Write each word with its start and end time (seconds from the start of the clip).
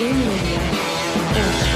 Game 0.00 0.18
Media. 0.18 1.70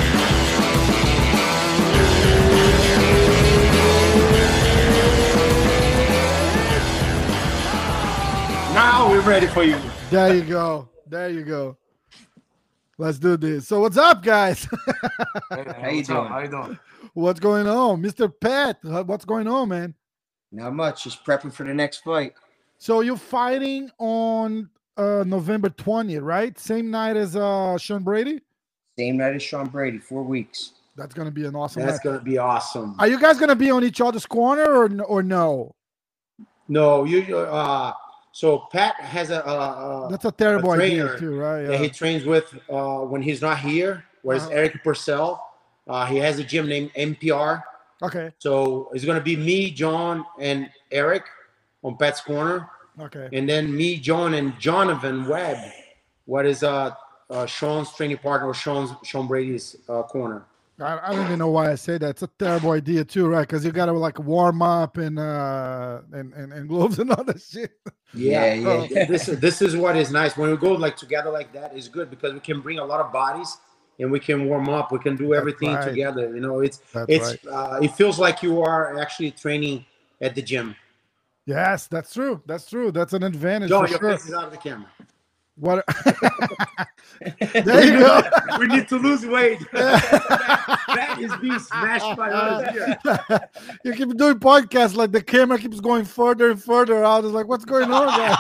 Now 8.73 9.11
we're 9.11 9.21
ready 9.21 9.47
for 9.47 9.63
you. 9.63 9.79
There 10.11 10.35
you 10.35 10.43
go. 10.43 10.89
There 11.07 11.29
you 11.29 11.45
go. 11.45 11.77
Let's 12.97 13.19
do 13.19 13.37
this. 13.37 13.69
So 13.69 13.81
what's 13.81 13.99
up, 13.99 14.23
guys? 14.23 14.67
How 15.51 15.91
you 15.91 16.03
doing? 16.03 16.27
How 16.27 16.39
you 16.41 16.49
doing? 16.49 16.79
what's 17.13 17.41
going 17.41 17.69
on, 17.69 18.03
Mr. 18.03 18.33
Pat? 18.41 18.79
uh, 18.87 19.05
What's 19.05 19.27
going 19.27 19.47
on, 19.47 19.69
man? 19.69 19.95
Not 20.51 20.73
much. 20.75 21.05
Just 21.05 21.27
prepping 21.27 21.53
for 21.53 21.65
the 21.65 21.75
next 21.75 21.99
fight. 21.99 22.33
So 22.79 23.03
you're 23.03 23.19
fighting 23.19 23.91
on 23.99 24.71
uh 24.97 25.25
November 25.27 25.69
20th, 25.71 26.23
right? 26.23 26.59
Same 26.59 26.91
night 26.91 27.17
as 27.17 27.37
uh 27.37 27.77
Sean 27.79 28.03
Brady. 28.03 28.41
Same 28.99 29.17
night 29.17 29.35
as 29.35 29.43
Sean 29.43 29.67
Brady. 29.69 29.99
Four 29.99 30.23
weeks. 30.23 30.73
That's 30.97 31.15
gonna 31.15 31.31
be 31.33 31.45
an 31.45 31.57
awesome. 31.57 31.83
That's 31.83 31.97
match. 31.97 32.05
gonna 32.05 32.21
be 32.21 32.39
awesome. 32.39 32.95
Are 32.99 33.09
you 33.09 33.19
guys 33.21 33.39
gonna 33.39 33.57
be 33.57 33.71
on 33.71 33.83
each 33.85 34.01
other's 34.01 34.27
corner 34.27 34.65
or 34.65 35.03
or 35.03 35.23
no? 35.23 35.75
No, 36.69 37.05
you. 37.05 37.37
Uh, 37.37 37.93
so 38.33 38.67
Pat 38.73 38.95
has 38.97 39.31
a. 39.31 39.41
a, 39.41 40.07
a 40.07 40.09
That's 40.11 40.25
a 40.25 40.33
terrible 40.33 40.71
idea 40.71 41.05
trainer 41.05 41.19
too, 41.19 41.37
right? 41.37 41.65
that 41.65 41.81
he 41.81 41.89
trains 41.89 42.25
with 42.25 42.55
uh, 42.71 42.99
when 43.01 43.23
he's 43.23 43.43
not 43.43 43.59
here. 43.59 44.05
Whereas 44.23 44.45
Uh-huh. 44.45 44.55
Eric 44.55 44.83
Purcell, 44.83 45.45
uh, 45.89 46.07
he 46.07 46.17
has 46.17 46.39
a 46.39 46.45
gym 46.45 46.67
named 46.69 46.91
NPR. 46.95 47.63
Okay, 48.03 48.31
So 48.39 48.91
it's 48.93 49.05
gonna 49.05 49.21
be 49.21 49.37
me, 49.37 49.71
John, 49.71 50.25
and 50.39 50.69
Eric 50.91 51.25
on 51.83 51.97
Pat's 51.97 52.21
corner, 52.21 52.69
okay. 53.01 53.29
and 53.33 53.49
then 53.49 53.75
me, 53.75 53.99
John, 53.99 54.35
and 54.35 54.59
Jonathan 54.59 55.27
Webb. 55.27 55.59
What 56.27 56.47
is 56.47 56.63
uh, 56.63 56.93
uh 57.31 57.47
Sean's 57.47 57.93
training 57.95 58.19
partner 58.19 58.49
or 58.49 58.55
Sean's 58.55 58.91
Sean 59.05 59.27
Brady's 59.27 59.77
uh, 59.89 60.03
corner? 60.03 60.47
I, 60.81 60.99
I 61.05 61.15
don't 61.15 61.27
even 61.27 61.39
know 61.39 61.51
why 61.51 61.71
I 61.71 61.77
say 61.77 61.99
that. 61.99 62.11
It's 62.11 62.23
a 62.23 62.27
terrible 62.27 62.73
idea 62.73 63.05
too, 63.05 63.29
right? 63.29 63.43
Because 63.43 63.65
you 63.65 63.71
gotta 63.71 63.93
like 63.93 64.19
warm 64.19 64.61
up 64.61 64.97
and 64.97 65.19
uh 65.19 66.01
and, 66.13 66.33
and, 66.35 66.53
and 66.53 66.69
gloves 66.73 66.99
and 66.99 67.13
all 67.13 67.23
that 67.25 67.41
shit. 67.41 67.73
Yeah, 68.13 68.55
yeah. 68.55 68.69
Oh, 68.69 68.87
this 68.89 69.29
is 69.29 69.39
this 69.39 69.63
is 69.63 69.77
what 69.77 69.97
is 69.97 70.11
nice 70.11 70.37
when 70.37 70.51
we 70.51 70.57
go 70.57 70.73
like 70.73 70.97
together 70.97 71.31
like 71.31 71.53
that 71.53 71.77
is 71.77 71.89
good 71.89 72.11
because 72.11 72.33
we 72.33 72.41
can 72.41 72.61
bring 72.61 72.79
a 72.79 72.85
lot 72.85 73.01
of 73.01 73.13
bodies 73.13 73.57
and 74.01 74.11
we 74.11 74.19
can 74.19 74.47
warm 74.47 74.69
up. 74.69 74.91
We 74.91 74.99
can 74.99 75.17
do 75.17 75.35
everything 75.35 75.73
right. 75.73 75.85
together. 75.85 76.35
You 76.35 76.41
know, 76.41 76.61
it's 76.61 76.79
That's 76.93 77.07
it's 77.09 77.45
right. 77.45 77.55
uh, 77.55 77.79
it 77.81 77.93
feels 77.93 78.19
like 78.19 78.43
you 78.43 78.61
are 78.63 78.99
actually 78.99 79.31
training 79.31 79.85
at 80.21 80.35
the 80.35 80.43
gym. 80.43 80.75
Yes, 81.47 81.87
that's 81.87 82.13
true. 82.13 82.43
That's 82.47 82.69
true. 82.69 82.91
That's 82.91 83.13
an 83.13 83.23
advantage 83.23 83.71
for 83.71 83.89
your 83.89 83.99
sure. 83.99 84.13
face 84.13 84.27
is 84.27 84.35
out 84.35 84.45
of 84.45 84.51
the 84.51 84.57
camera. 84.57 84.91
What? 85.57 85.85
there 87.65 87.85
you 87.85 87.99
go. 87.99 88.23
we 88.59 88.67
need 88.67 88.89
to 88.89 88.97
lose 88.97 89.25
weight. 89.25 89.61
that 89.73 91.17
is 91.21 91.33
being 91.37 91.59
smashed 91.59 92.17
by 92.17 92.31
us 92.31 92.73
here. 92.73 92.99
you 93.85 93.93
keep 93.93 94.17
doing 94.17 94.39
podcasts 94.39 94.97
like 94.97 95.13
the 95.13 95.23
camera 95.23 95.59
keeps 95.59 95.81
going 95.81 96.05
further 96.05 96.51
and 96.51 96.63
further 96.63 97.05
out. 97.05 97.25
It's 97.25 97.33
like, 97.33 97.47
what's 97.47 97.65
going 97.65 97.91
on, 97.93 98.07
guys? 98.07 98.37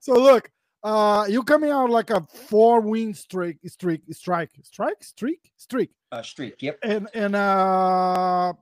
so 0.00 0.14
look, 0.14 0.50
uh, 0.84 1.26
you 1.28 1.42
coming 1.42 1.70
out 1.70 1.88
like 1.90 2.10
a 2.10 2.20
four 2.48 2.80
win 2.80 3.14
streak, 3.14 3.56
streak, 3.66 4.02
strike, 4.12 4.50
strike, 4.62 5.02
streak, 5.02 5.50
streak, 5.56 5.90
Uh, 6.12 6.22
streak. 6.22 6.60
Yep. 6.62 6.78
and 6.82 7.08
and 7.14 7.34
uh, 7.34 8.52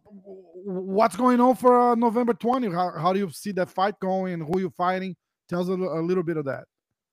what's 0.65 1.17
going 1.17 1.41
on 1.41 1.57
for 1.57 1.93
uh, 1.93 1.95
November 1.97 2.33
20? 2.35 2.71
How, 2.71 2.93
how 2.99 3.13
do 3.13 3.19
you 3.19 3.31
see 3.31 3.53
that 3.53 3.69
fight 3.71 3.99
going? 4.01 4.35
and 4.35 4.43
Who 4.43 4.61
you 4.61 4.71
fighting? 4.71 5.17
Tell 5.49 5.61
us 5.61 5.69
a, 5.69 5.73
a 5.73 6.01
little 6.03 6.23
bit 6.23 6.37
of 6.37 6.45
that. 6.47 6.65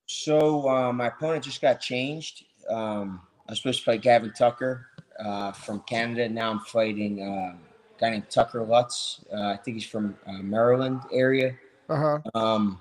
So 0.06 0.70
uh, 0.70 0.94
my 0.94 1.08
opponent 1.08 1.44
just 1.44 1.62
got 1.62 1.80
changed. 1.82 2.46
Um, 2.70 3.22
I 3.48 3.52
was 3.52 3.60
supposed 3.60 3.80
to 3.80 3.86
fight 3.86 4.02
Gavin 4.02 4.32
Tucker 4.34 4.86
uh, 5.20 5.52
from 5.52 5.82
Canada. 5.82 6.30
Now 6.30 6.52
I'm 6.52 6.60
fighting 6.60 7.22
uh, 7.22 7.56
a 7.58 8.00
guy 8.00 8.12
named 8.12 8.30
Tucker 8.30 8.64
Lutz. 8.64 9.26
Uh, 9.34 9.54
I 9.54 9.58
think 9.58 9.76
he's 9.76 9.86
from 9.86 10.16
uh, 10.28 10.34
Maryland 10.44 11.02
area. 11.12 11.56
Uh 11.90 11.96
huh. 11.96 12.20
Um, 12.40 12.80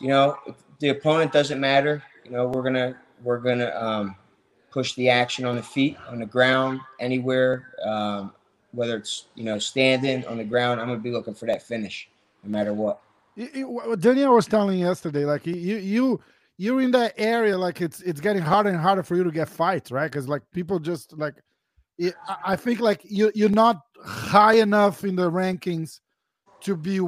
you 0.00 0.08
know, 0.08 0.36
the 0.82 0.90
opponent 0.90 1.32
doesn't 1.32 1.60
matter. 1.60 2.02
You 2.24 2.32
know, 2.32 2.48
we're 2.48 2.62
gonna 2.62 2.96
we're 3.22 3.38
gonna 3.38 3.72
um, 3.74 4.16
push 4.70 4.94
the 4.94 5.08
action 5.08 5.44
on 5.44 5.54
the 5.54 5.62
feet, 5.62 5.96
on 6.08 6.18
the 6.18 6.26
ground, 6.26 6.80
anywhere. 7.00 7.72
Um, 7.84 8.34
whether 8.72 8.96
it's 8.96 9.26
you 9.36 9.44
know 9.44 9.58
standing 9.58 10.26
on 10.26 10.38
the 10.38 10.44
ground, 10.44 10.80
I'm 10.80 10.88
gonna 10.88 10.98
be 10.98 11.12
looking 11.12 11.34
for 11.34 11.46
that 11.46 11.62
finish, 11.62 12.10
no 12.42 12.50
matter 12.50 12.74
what. 12.74 13.00
Daniel 14.00 14.34
was 14.34 14.46
telling 14.46 14.78
yesterday, 14.78 15.24
like 15.24 15.46
you, 15.46 15.54
you, 15.54 15.76
you, 15.76 16.20
you're 16.58 16.82
in 16.82 16.90
that 16.90 17.14
area, 17.16 17.56
like 17.56 17.80
it's 17.80 18.02
it's 18.02 18.20
getting 18.20 18.42
harder 18.42 18.68
and 18.68 18.78
harder 18.78 19.04
for 19.04 19.16
you 19.16 19.24
to 19.24 19.30
get 19.30 19.48
fights, 19.48 19.92
right? 19.92 20.10
Because 20.10 20.28
like 20.28 20.42
people 20.52 20.80
just 20.80 21.16
like, 21.16 21.34
I 22.44 22.56
think 22.56 22.80
like 22.80 23.02
you 23.04 23.30
you're 23.36 23.48
not 23.48 23.80
high 24.04 24.54
enough 24.54 25.04
in 25.04 25.14
the 25.14 25.30
rankings 25.30 26.00
to 26.62 26.76
be 26.76 26.98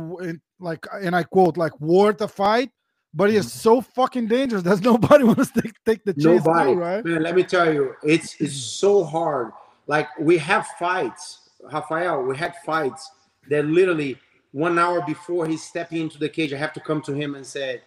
like, 0.60 0.86
and 0.92 1.16
I 1.16 1.24
quote 1.24 1.56
like 1.56 1.78
worth 1.80 2.20
a 2.20 2.28
fight, 2.28 2.70
but 3.14 3.30
Mm-hmm. 3.30 3.38
it's 3.38 3.52
so 3.52 3.80
fucking 3.80 4.26
dangerous. 4.26 4.62
There's 4.62 4.82
nobody 4.92 5.24
wants 5.24 5.50
to 5.52 5.62
take, 5.62 5.84
take 5.84 6.04
the 6.04 6.12
chance, 6.12 6.44
Nobody, 6.44 6.72
too, 6.74 6.78
right? 6.80 7.04
man. 7.04 7.22
Let 7.22 7.34
me 7.36 7.44
tell 7.44 7.72
you, 7.72 7.94
it's 8.02 8.40
it's 8.40 8.56
so 8.56 9.04
hard. 9.04 9.52
Like 9.86 10.08
we 10.18 10.38
have 10.38 10.66
fights, 10.78 11.50
Rafael. 11.72 12.22
We 12.22 12.36
had 12.36 12.54
fights 12.66 13.10
that 13.50 13.64
literally 13.66 14.18
one 14.52 14.78
hour 14.78 15.02
before 15.06 15.46
he's 15.46 15.62
stepping 15.62 16.02
into 16.02 16.18
the 16.18 16.28
cage, 16.28 16.52
I 16.52 16.56
have 16.58 16.72
to 16.74 16.80
come 16.80 17.02
to 17.02 17.12
him 17.12 17.34
and 17.34 17.46
say, 17.46 17.82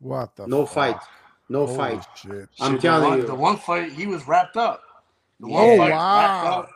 What 0.00 0.36
the 0.36 0.46
"No 0.46 0.66
fuck? 0.66 0.74
fight, 0.74 1.00
no 1.48 1.66
Holy 1.66 1.76
fight." 1.76 2.06
shit. 2.16 2.48
I'm 2.60 2.72
Shit, 2.72 2.80
telling 2.82 3.02
the 3.02 3.08
one, 3.08 3.18
you. 3.20 3.26
the 3.26 3.34
one 3.34 3.56
fight 3.56 3.92
he 3.92 4.06
was 4.06 4.26
wrapped 4.28 4.56
up. 4.56 4.82
The 5.40 5.48
Yeah. 5.48 5.54
one 5.54 5.64
Oh, 5.70 5.76
fight 5.78 5.90
wow. 5.90 6.16
wrapped 6.20 6.46
up. 6.58 6.70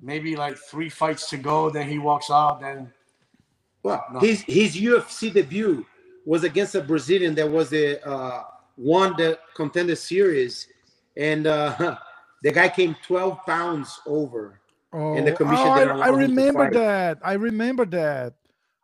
Maybe 0.00 0.36
like 0.36 0.56
three 0.56 0.88
fights 0.88 1.28
to 1.30 1.36
go. 1.36 1.70
Then 1.70 1.88
he 1.88 1.98
walks 1.98 2.30
out. 2.30 2.60
Then 2.60 2.92
Well, 3.82 4.04
No. 4.12 4.20
his 4.20 4.42
his 4.42 4.76
UFC 4.76 5.30
debut 5.32 5.84
was 6.28 6.44
against 6.44 6.76
a 6.76 6.82
Brazilian 6.82 7.34
that 7.36 7.50
was 7.50 7.70
the 7.70 8.06
uh, 8.06 8.44
won 8.76 9.14
the 9.16 9.38
contender 9.56 9.96
series, 9.96 10.68
and 11.16 11.46
uh, 11.48 11.96
the 12.44 12.52
guy 12.52 12.68
came 12.68 12.94
12 13.06 13.38
pounds 13.46 13.98
over. 14.06 14.60
Oh, 14.92 15.14
And 15.16 15.26
the 15.26 15.32
commission 15.32 15.68
oh, 15.68 15.70
I, 15.70 16.06
I 16.06 16.08
remember 16.10 16.64
that. 16.74 17.18
I 17.24 17.34
remember 17.34 17.86
that. 17.86 18.34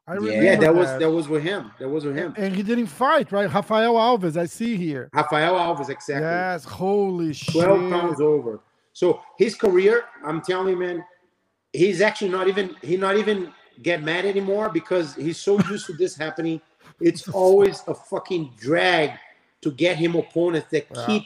I 0.08 0.14
Yeah. 0.14 0.20
remember 0.20 0.42
Yeah, 0.42 0.56
that 0.56 0.74
was 0.74 0.88
that. 0.88 1.00
that 1.00 1.10
was 1.10 1.28
with 1.28 1.42
him. 1.44 1.72
That 1.80 1.88
was 1.90 2.06
with 2.06 2.16
him. 2.16 2.34
And 2.38 2.56
he 2.56 2.62
didn't 2.62 2.86
fight, 2.86 3.32
right? 3.32 3.52
Rafael 3.52 3.94
Alves, 3.94 4.36
I 4.38 4.46
see 4.46 4.76
here. 4.76 5.10
Rafael 5.14 5.54
Alves, 5.56 5.90
exactly. 5.90 6.20
Yes, 6.20 6.64
holy 6.64 7.34
12 7.52 7.78
shit. 7.78 7.90
pounds 7.90 8.20
over. 8.20 8.60
So 8.94 9.22
his 9.38 9.54
career, 9.54 10.04
I'm 10.24 10.40
telling 10.42 10.70
you, 10.70 10.76
man, 10.78 11.04
he's 11.72 12.00
actually 12.00 12.30
not 12.30 12.48
even 12.48 12.76
he 12.82 12.96
not 12.96 13.16
even 13.18 13.52
get 13.82 14.02
mad 14.02 14.24
anymore 14.24 14.70
because 14.70 15.14
he's 15.16 15.38
so 15.38 15.58
used 15.70 15.86
to 15.86 15.94
this 15.94 16.16
happening. 16.16 16.60
It's 17.00 17.28
always 17.42 17.82
a 17.86 17.94
fucking 17.94 18.52
drag 18.58 19.12
to 19.62 19.70
get 19.70 19.96
him 19.96 20.14
opponents 20.14 20.68
that 20.70 20.86
Yeah. 20.94 21.06
keep 21.06 21.24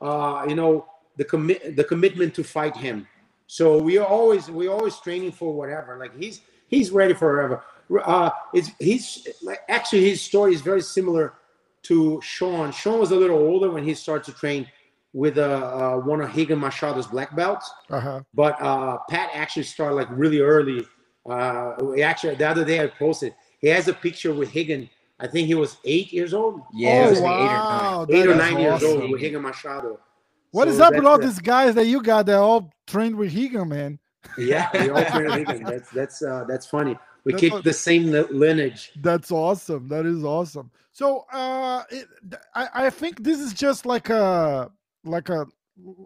uh 0.00 0.44
you 0.48 0.54
know 0.54 0.86
the 1.16 1.24
commit 1.24 1.76
the 1.76 1.84
commitment 1.84 2.34
to 2.34 2.44
fight 2.44 2.76
him. 2.76 3.06
So 3.46 3.78
we 3.78 3.98
are 3.98 4.06
always 4.06 4.50
we 4.50 4.68
always 4.68 4.96
training 4.98 5.32
for 5.32 5.52
whatever. 5.54 5.98
Like 5.98 6.16
he's 6.16 6.40
he's 6.68 6.90
ready 6.90 7.14
forever. 7.14 7.64
Uh 8.04 8.30
it's 8.52 8.70
he's 8.78 9.26
like 9.42 9.60
actually 9.68 10.08
his 10.10 10.20
story 10.22 10.52
is 10.54 10.60
very 10.60 10.82
similar 10.82 11.34
to 11.84 12.20
Sean. 12.22 12.72
Sean 12.72 12.98
was 13.00 13.10
a 13.12 13.16
little 13.16 13.38
older 13.38 13.70
when 13.70 13.84
he 13.84 13.94
started 13.94 14.24
to 14.32 14.38
train 14.38 14.66
with 15.14 15.38
uh, 15.38 15.42
uh, 15.42 15.96
one 15.96 16.20
of 16.20 16.36
Rigan 16.36 16.60
Machado's 16.60 17.06
black 17.06 17.34
belts. 17.34 17.70
Uh-huh. 17.88 18.20
But 18.34 18.60
uh, 18.60 18.98
Pat 19.08 19.30
actually 19.32 19.62
started 19.62 19.94
like 19.94 20.08
really 20.10 20.40
early. 20.40 20.86
Uh, 21.28 21.94
actually, 22.02 22.34
the 22.34 22.46
other 22.48 22.64
day 22.64 22.82
I 22.82 22.88
posted, 22.88 23.34
he 23.58 23.68
has 23.68 23.88
a 23.88 23.94
picture 23.94 24.34
with 24.34 24.52
Higan. 24.52 24.90
I 25.20 25.26
think 25.26 25.46
he 25.48 25.54
was 25.54 25.76
eight 25.84 26.12
years 26.12 26.32
old, 26.32 26.60
Yeah, 26.72 27.04
oh, 27.06 27.10
was 27.10 27.20
like 27.20 27.32
eight 27.40 27.44
or 27.44 27.46
nine. 27.48 28.06
eight 28.10 28.26
or 28.28 28.34
nine 28.34 28.58
years 28.60 28.82
awesome. 28.84 29.00
old 29.02 29.10
with 29.10 29.20
Rigan 29.22 29.42
Machado. 29.42 29.98
What 30.52 30.68
is 30.68 30.76
So 30.78 30.84
up 30.84 30.94
with 30.94 31.04
all 31.04 31.18
these 31.18 31.40
guys 31.40 31.74
that 31.74 31.86
you 31.86 32.02
got 32.02 32.26
that 32.26 32.38
all 32.38 32.72
trained 32.86 33.16
with 33.16 33.34
Higa, 33.34 33.66
man? 33.68 33.98
Yeah, 34.38 34.70
they 34.72 34.88
all 34.90 35.04
trained 35.04 35.28
with 35.30 35.46
Higan. 35.48 35.64
That's 35.64 35.90
that's 35.90 36.22
uh, 36.22 36.44
that's 36.48 36.66
funny. 36.66 36.96
We 37.24 37.32
That's 37.32 37.40
keep 37.40 37.52
what- 37.52 37.64
the 37.64 37.72
same 37.72 38.10
lineage. 38.30 38.92
That's 39.02 39.30
awesome. 39.32 39.88
That 39.88 40.06
is 40.06 40.24
awesome. 40.24 40.70
So 40.92 41.26
uh 41.32 41.82
it, 41.90 42.06
I, 42.54 42.68
I 42.86 42.90
think 42.90 43.22
this 43.22 43.38
is 43.40 43.52
just 43.52 43.86
like 43.86 44.08
a 44.10 44.70
like 45.04 45.28
a 45.28 45.46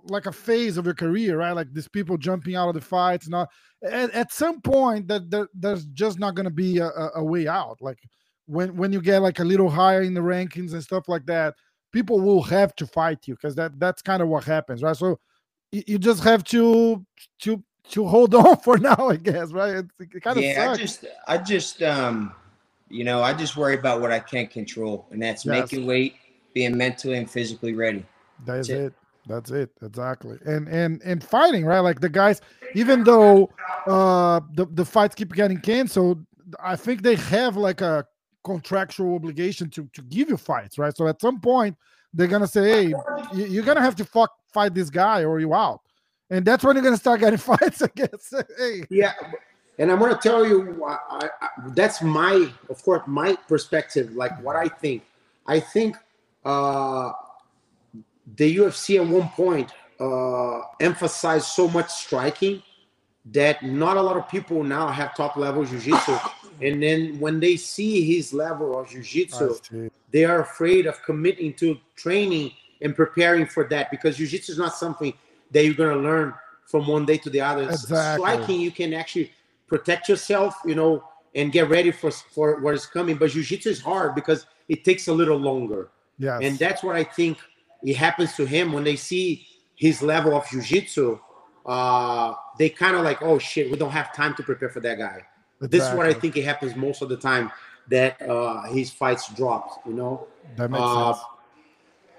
like 0.08 0.26
a 0.26 0.32
phase 0.32 0.76
of 0.78 0.84
your 0.86 0.94
career, 0.94 1.38
right? 1.38 1.52
Like 1.52 1.72
these 1.72 1.88
people 1.88 2.16
jumping 2.19 2.56
out 2.56 2.69
of 2.69 2.75
the 2.75 2.81
fights. 2.81 3.28
Not 3.28 3.48
at, 3.84 4.10
at 4.10 4.32
some 4.32 4.60
point 4.60 5.06
that 5.08 5.31
there, 5.31 5.48
there's 5.54 5.84
just 5.86 6.19
not 6.19 6.34
gonna 6.34 6.50
be 6.50 6.78
a, 6.78 6.86
a, 6.88 7.10
a 7.16 7.25
way 7.25 7.46
out. 7.46 7.78
Like 7.81 7.98
when 8.46 8.76
when 8.76 8.92
you 8.92 9.00
get 9.00 9.20
like 9.20 9.38
a 9.38 9.44
little 9.44 9.70
higher 9.70 10.02
in 10.02 10.14
the 10.14 10.20
rankings 10.20 10.72
and 10.72 10.82
stuff 10.82 11.08
like 11.08 11.26
that, 11.26 11.54
people 11.92 12.20
will 12.20 12.42
have 12.42 12.74
to 12.76 12.86
fight 12.86 13.26
you 13.26 13.34
because 13.34 13.54
that 13.56 13.78
that's 13.78 14.02
kind 14.02 14.22
of 14.22 14.28
what 14.28 14.44
happens, 14.44 14.82
right? 14.82 14.96
So 14.96 15.18
you, 15.70 15.82
you 15.86 15.98
just 15.98 16.22
have 16.24 16.44
to 16.44 17.04
to 17.40 17.62
to 17.90 18.06
hold 18.06 18.34
on 18.34 18.56
for 18.58 18.78
now, 18.78 19.08
I 19.08 19.16
guess, 19.16 19.52
right? 19.52 19.76
It's, 19.76 19.88
it 19.98 20.22
kind 20.22 20.38
of 20.38 20.44
yeah, 20.44 20.54
sucks. 20.54 20.78
I 20.78 20.82
just, 20.82 21.04
I 21.28 21.38
just, 21.38 21.82
um, 21.82 22.34
you 22.88 23.04
know, 23.04 23.22
I 23.22 23.32
just 23.32 23.56
worry 23.56 23.74
about 23.74 24.00
what 24.00 24.12
I 24.12 24.20
can't 24.20 24.50
control, 24.50 25.06
and 25.10 25.22
that's 25.22 25.44
Yes. 25.44 25.72
making 25.72 25.86
weight 25.86 26.14
being 26.54 26.76
mentally 26.76 27.16
and 27.16 27.30
physically 27.30 27.74
ready. 27.74 28.04
That's 28.44 28.68
That's 28.68 28.80
it. 28.80 28.86
it. 28.86 28.94
That's 29.26 29.50
it. 29.50 29.70
Exactly. 29.82 30.38
And 30.44 30.68
and 30.68 31.00
and 31.04 31.22
fighting, 31.22 31.64
right? 31.64 31.80
Like 31.80 32.00
the 32.00 32.08
guys, 32.08 32.40
even 32.74 33.04
though 33.04 33.50
uh 33.86 34.40
the, 34.54 34.66
the 34.66 34.84
fights 34.84 35.14
keep 35.14 35.32
getting 35.32 35.60
canceled, 35.60 36.24
I 36.62 36.76
think 36.76 37.02
they 37.02 37.14
have 37.14 37.56
like 37.56 37.80
a 37.80 38.06
contractual 38.44 39.14
obligation 39.14 39.70
to 39.70 39.88
to 39.92 40.02
give 40.02 40.28
you 40.28 40.36
fights, 40.36 40.78
right? 40.78 40.96
So 40.96 41.06
at 41.08 41.20
some 41.20 41.40
point 41.40 41.76
they're 42.14 42.26
gonna 42.26 42.46
say, 42.46 42.68
Hey, 42.68 42.94
you- 43.32 43.46
you're 43.46 43.64
gonna 43.64 43.80
have 43.80 43.96
to 43.96 44.04
fuck 44.04 44.32
fight 44.52 44.74
this 44.74 44.90
guy 44.90 45.24
or 45.24 45.40
you 45.40 45.54
out. 45.54 45.80
And 46.30 46.44
that's 46.44 46.62
when 46.64 46.76
you're 46.76 46.84
gonna 46.84 46.96
start 46.96 47.20
getting 47.20 47.38
fights, 47.52 47.82
I 47.82 47.88
guess. 47.94 48.32
hey. 48.58 48.84
Yeah, 48.90 49.12
and 49.78 49.90
I'm 49.90 49.98
gonna 49.98 50.18
tell 50.22 50.46
you, 50.46 50.84
I, 50.86 51.28
I- 51.40 51.48
that's 51.74 52.02
my, 52.02 52.50
of 52.68 52.82
course, 52.82 53.02
my 53.06 53.36
perspective. 53.48 54.14
Like 54.14 54.40
what 54.42 54.56
I 54.56 54.68
think. 54.68 55.02
I 55.46 55.58
think 55.60 55.96
uh, 56.44 57.12
the 58.36 58.56
UFC 58.56 59.00
at 59.00 59.06
one 59.06 59.28
point 59.30 59.70
uh, 60.00 60.60
emphasized 60.80 61.46
so 61.46 61.68
much 61.68 61.90
striking 61.90 62.62
that 63.26 63.62
not 63.64 63.96
a 63.96 64.02
lot 64.02 64.16
of 64.16 64.28
people 64.28 64.62
now 64.64 64.88
have 64.88 65.14
top 65.16 65.36
level 65.36 65.64
jiu-jitsu. 65.64 66.16
And 66.62 66.82
then 66.82 67.18
when 67.18 67.40
they 67.40 67.56
see 67.56 68.04
his 68.14 68.32
level 68.32 68.78
of 68.78 68.88
jiu-jitsu, 68.88 69.90
they 70.10 70.24
are 70.24 70.40
afraid 70.40 70.86
of 70.86 71.02
committing 71.02 71.54
to 71.54 71.78
training 71.96 72.52
and 72.80 72.94
preparing 72.94 73.46
for 73.46 73.64
that 73.68 73.90
because 73.90 74.16
jiu-jitsu 74.16 74.52
is 74.52 74.58
not 74.58 74.74
something 74.74 75.12
that 75.50 75.64
you're 75.64 75.74
going 75.74 75.94
to 75.96 76.02
learn 76.02 76.34
from 76.66 76.86
one 76.86 77.04
day 77.04 77.18
to 77.18 77.30
the 77.30 77.40
other. 77.40 77.64
Exactly. 77.64 78.24
Striking, 78.24 78.60
you 78.60 78.70
can 78.70 78.94
actually 78.94 79.32
protect 79.66 80.08
yourself, 80.08 80.54
you 80.64 80.74
know, 80.74 81.04
and 81.34 81.50
get 81.52 81.68
ready 81.68 81.90
for 81.90 82.10
for 82.10 82.60
what 82.60 82.74
is 82.74 82.86
coming. 82.86 83.16
But 83.16 83.30
jiu-jitsu 83.30 83.70
is 83.70 83.80
hard 83.80 84.14
because 84.14 84.46
it 84.68 84.84
takes 84.84 85.08
a 85.08 85.12
little 85.12 85.38
longer, 85.38 85.90
Yes. 86.18 86.40
and 86.42 86.58
that's 86.58 86.82
what 86.82 86.94
I 86.96 87.04
think 87.04 87.38
it 87.82 87.96
happens 87.96 88.34
to 88.36 88.44
him 88.46 88.72
when 88.72 88.84
they 88.84 88.96
see 88.96 89.46
his 89.74 90.02
level 90.02 90.36
of 90.36 90.48
jiu-jitsu. 90.48 91.18
Uh, 91.64 92.34
they 92.58 92.68
kind 92.68 92.96
of 92.96 93.02
like, 93.02 93.22
oh 93.22 93.38
shit, 93.38 93.70
we 93.70 93.76
don't 93.76 93.90
have 93.92 94.14
time 94.14 94.34
to 94.34 94.42
prepare 94.42 94.68
for 94.68 94.80
that 94.80 94.98
guy. 94.98 95.24
This 95.70 95.82
is 95.88 95.94
what 95.94 96.06
I 96.06 96.12
think 96.12 96.36
it 96.36 96.44
happens 96.44 96.74
most 96.76 97.02
of 97.02 97.08
the 97.08 97.16
time 97.16 97.50
that 97.88 98.20
uh, 98.22 98.62
his 98.64 98.90
fights 98.90 99.32
dropped, 99.34 99.86
you 99.86 99.94
know. 99.94 100.26
that 100.56 100.70
makes 100.70 100.82
Uh, 100.82 101.12
sense. 101.14 101.24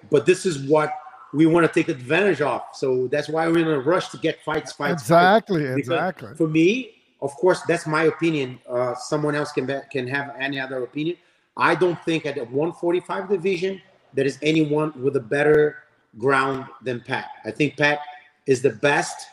but 0.09 0.25
this 0.25 0.45
is 0.45 0.67
what 0.69 0.93
we 1.33 1.45
want 1.45 1.65
to 1.65 1.71
take 1.73 1.89
advantage 1.89 2.41
of. 2.41 2.61
So 2.73 3.07
that's 3.07 3.27
why 3.29 3.47
we're 3.47 3.59
in 3.59 3.67
a 3.67 3.79
rush 3.79 4.09
to 4.09 4.17
get 4.17 4.41
fights, 4.43 4.71
fights. 4.73 5.01
Exactly, 5.03 5.65
exactly. 5.65 6.35
For 6.35 6.47
me, 6.47 6.91
of 7.21 7.31
course, 7.35 7.61
that's 7.63 7.87
my 7.87 8.03
opinion. 8.03 8.59
Uh, 8.69 8.93
someone 8.95 9.33
else 9.35 9.51
can 9.51 9.65
be, 9.65 9.77
can 9.91 10.07
have 10.07 10.35
any 10.39 10.59
other 10.59 10.83
opinion. 10.83 11.17
I 11.57 11.75
don't 11.75 11.99
think 12.03 12.25
at 12.25 12.35
the 12.35 12.43
145 12.45 13.29
division 13.29 13.81
there 14.13 14.25
is 14.25 14.37
anyone 14.41 14.91
with 15.01 15.15
a 15.15 15.19
better 15.19 15.83
ground 16.19 16.65
than 16.83 16.99
Pat. 17.01 17.29
I 17.45 17.51
think 17.51 17.77
Pat 17.77 17.99
is 18.45 18.61
the 18.61 18.69
best 18.71 19.27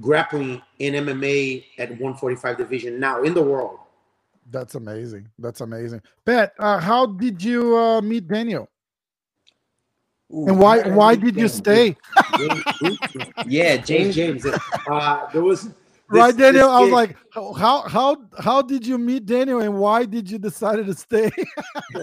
grappling 0.00 0.62
in 0.78 0.94
MMA 0.94 1.64
at 1.78 1.90
145 1.90 2.56
division 2.56 3.00
now 3.00 3.22
in 3.22 3.34
the 3.34 3.42
world. 3.42 3.78
That's 4.50 4.74
amazing. 4.74 5.28
That's 5.38 5.60
amazing. 5.60 6.02
Pat, 6.24 6.52
uh, 6.58 6.78
how 6.78 7.06
did 7.06 7.42
you 7.42 7.76
uh, 7.76 8.00
meet 8.00 8.26
Daniel? 8.26 8.68
Ooh, 10.32 10.46
And 10.48 10.58
why 10.58 10.78
how 10.78 10.82
did 10.84 10.92
I 10.92 10.96
why 10.96 11.14
did 11.16 11.36
you 11.36 11.48
stay? 11.48 11.96
Yeah, 13.46 13.76
James, 13.76 14.14
James. 14.14 14.42
James. 14.42 14.46
Uh, 14.88 15.26
there 15.32 15.42
was 15.42 15.64
this- 15.64 15.74
right, 16.08 16.36
Daniel. 16.36 16.68
I 16.68 16.80
was 16.80 16.90
like, 16.90 17.16
how 17.34 17.82
how 17.82 18.16
how 18.38 18.62
did 18.62 18.86
you 18.86 18.98
meet 18.98 19.26
Daniel, 19.26 19.60
and 19.60 19.78
why 19.78 20.04
did 20.04 20.30
you 20.30 20.38
decide 20.38 20.84
to 20.84 20.94
stay? 20.94 21.30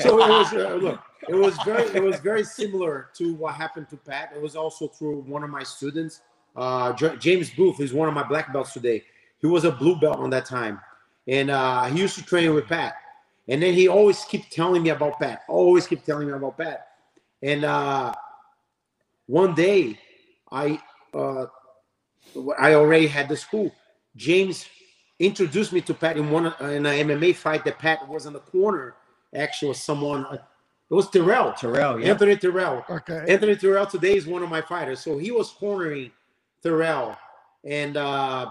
so 0.00 0.18
it 0.20 0.28
was 0.28 0.52
uh, 0.52 0.78
look 0.80 1.00
it 1.28 1.34
was 1.34 1.56
very 1.64 1.88
it 1.90 2.02
was 2.02 2.18
very 2.20 2.44
similar 2.44 3.08
to 3.14 3.34
what 3.34 3.54
happened 3.54 3.88
to 3.88 3.96
pat 3.96 4.32
it 4.34 4.42
was 4.42 4.56
also 4.56 4.88
through 4.88 5.20
one 5.22 5.42
of 5.44 5.50
my 5.50 5.62
students 5.62 6.20
uh 6.56 6.92
james 7.18 7.50
booth 7.50 7.80
is 7.80 7.92
one 7.92 8.08
of 8.08 8.14
my 8.14 8.22
black 8.22 8.52
belts 8.52 8.72
today 8.72 9.02
he 9.40 9.46
was 9.46 9.64
a 9.64 9.70
blue 9.70 9.96
belt 9.96 10.18
on 10.18 10.30
that 10.30 10.44
time 10.44 10.80
and 11.28 11.50
uh 11.50 11.84
he 11.84 12.00
used 12.00 12.16
to 12.16 12.24
train 12.24 12.52
with 12.54 12.66
pat 12.66 12.94
and 13.48 13.62
then 13.62 13.74
he 13.74 13.88
always 13.88 14.24
kept 14.24 14.50
telling 14.50 14.82
me 14.82 14.90
about 14.90 15.18
pat 15.18 15.42
always 15.48 15.86
kept 15.86 16.04
telling 16.04 16.26
me 16.26 16.32
about 16.32 16.56
pat 16.58 16.88
and 17.42 17.64
uh 17.64 18.12
one 19.26 19.54
day 19.54 19.98
i 20.50 20.78
uh 21.14 21.46
i 22.58 22.74
already 22.74 23.06
had 23.06 23.28
the 23.28 23.36
school 23.36 23.72
james 24.16 24.66
introduced 25.18 25.72
me 25.72 25.80
to 25.80 25.94
pat 25.94 26.16
in 26.16 26.30
one 26.30 26.46
in 26.60 26.84
an 26.84 27.08
mma 27.08 27.34
fight 27.34 27.64
that 27.64 27.78
pat 27.78 28.06
was 28.08 28.26
in 28.26 28.32
the 28.32 28.40
corner 28.40 28.94
actually 29.34 29.68
was 29.68 29.80
someone 29.80 30.26
uh, 30.26 30.36
it 30.92 30.94
was 30.94 31.08
Terrell. 31.08 31.54
Terrell, 31.54 31.98
yeah. 31.98 32.10
Anthony 32.10 32.36
Terrell. 32.36 32.84
okay. 32.90 33.24
Anthony 33.26 33.56
Terrell 33.56 33.86
today 33.86 34.14
is 34.14 34.26
one 34.26 34.42
of 34.42 34.50
my 34.50 34.60
fighters. 34.60 35.00
So 35.00 35.16
he 35.16 35.30
was 35.30 35.50
cornering 35.50 36.10
Terrell. 36.62 37.16
And 37.64 37.96
uh, 37.96 38.50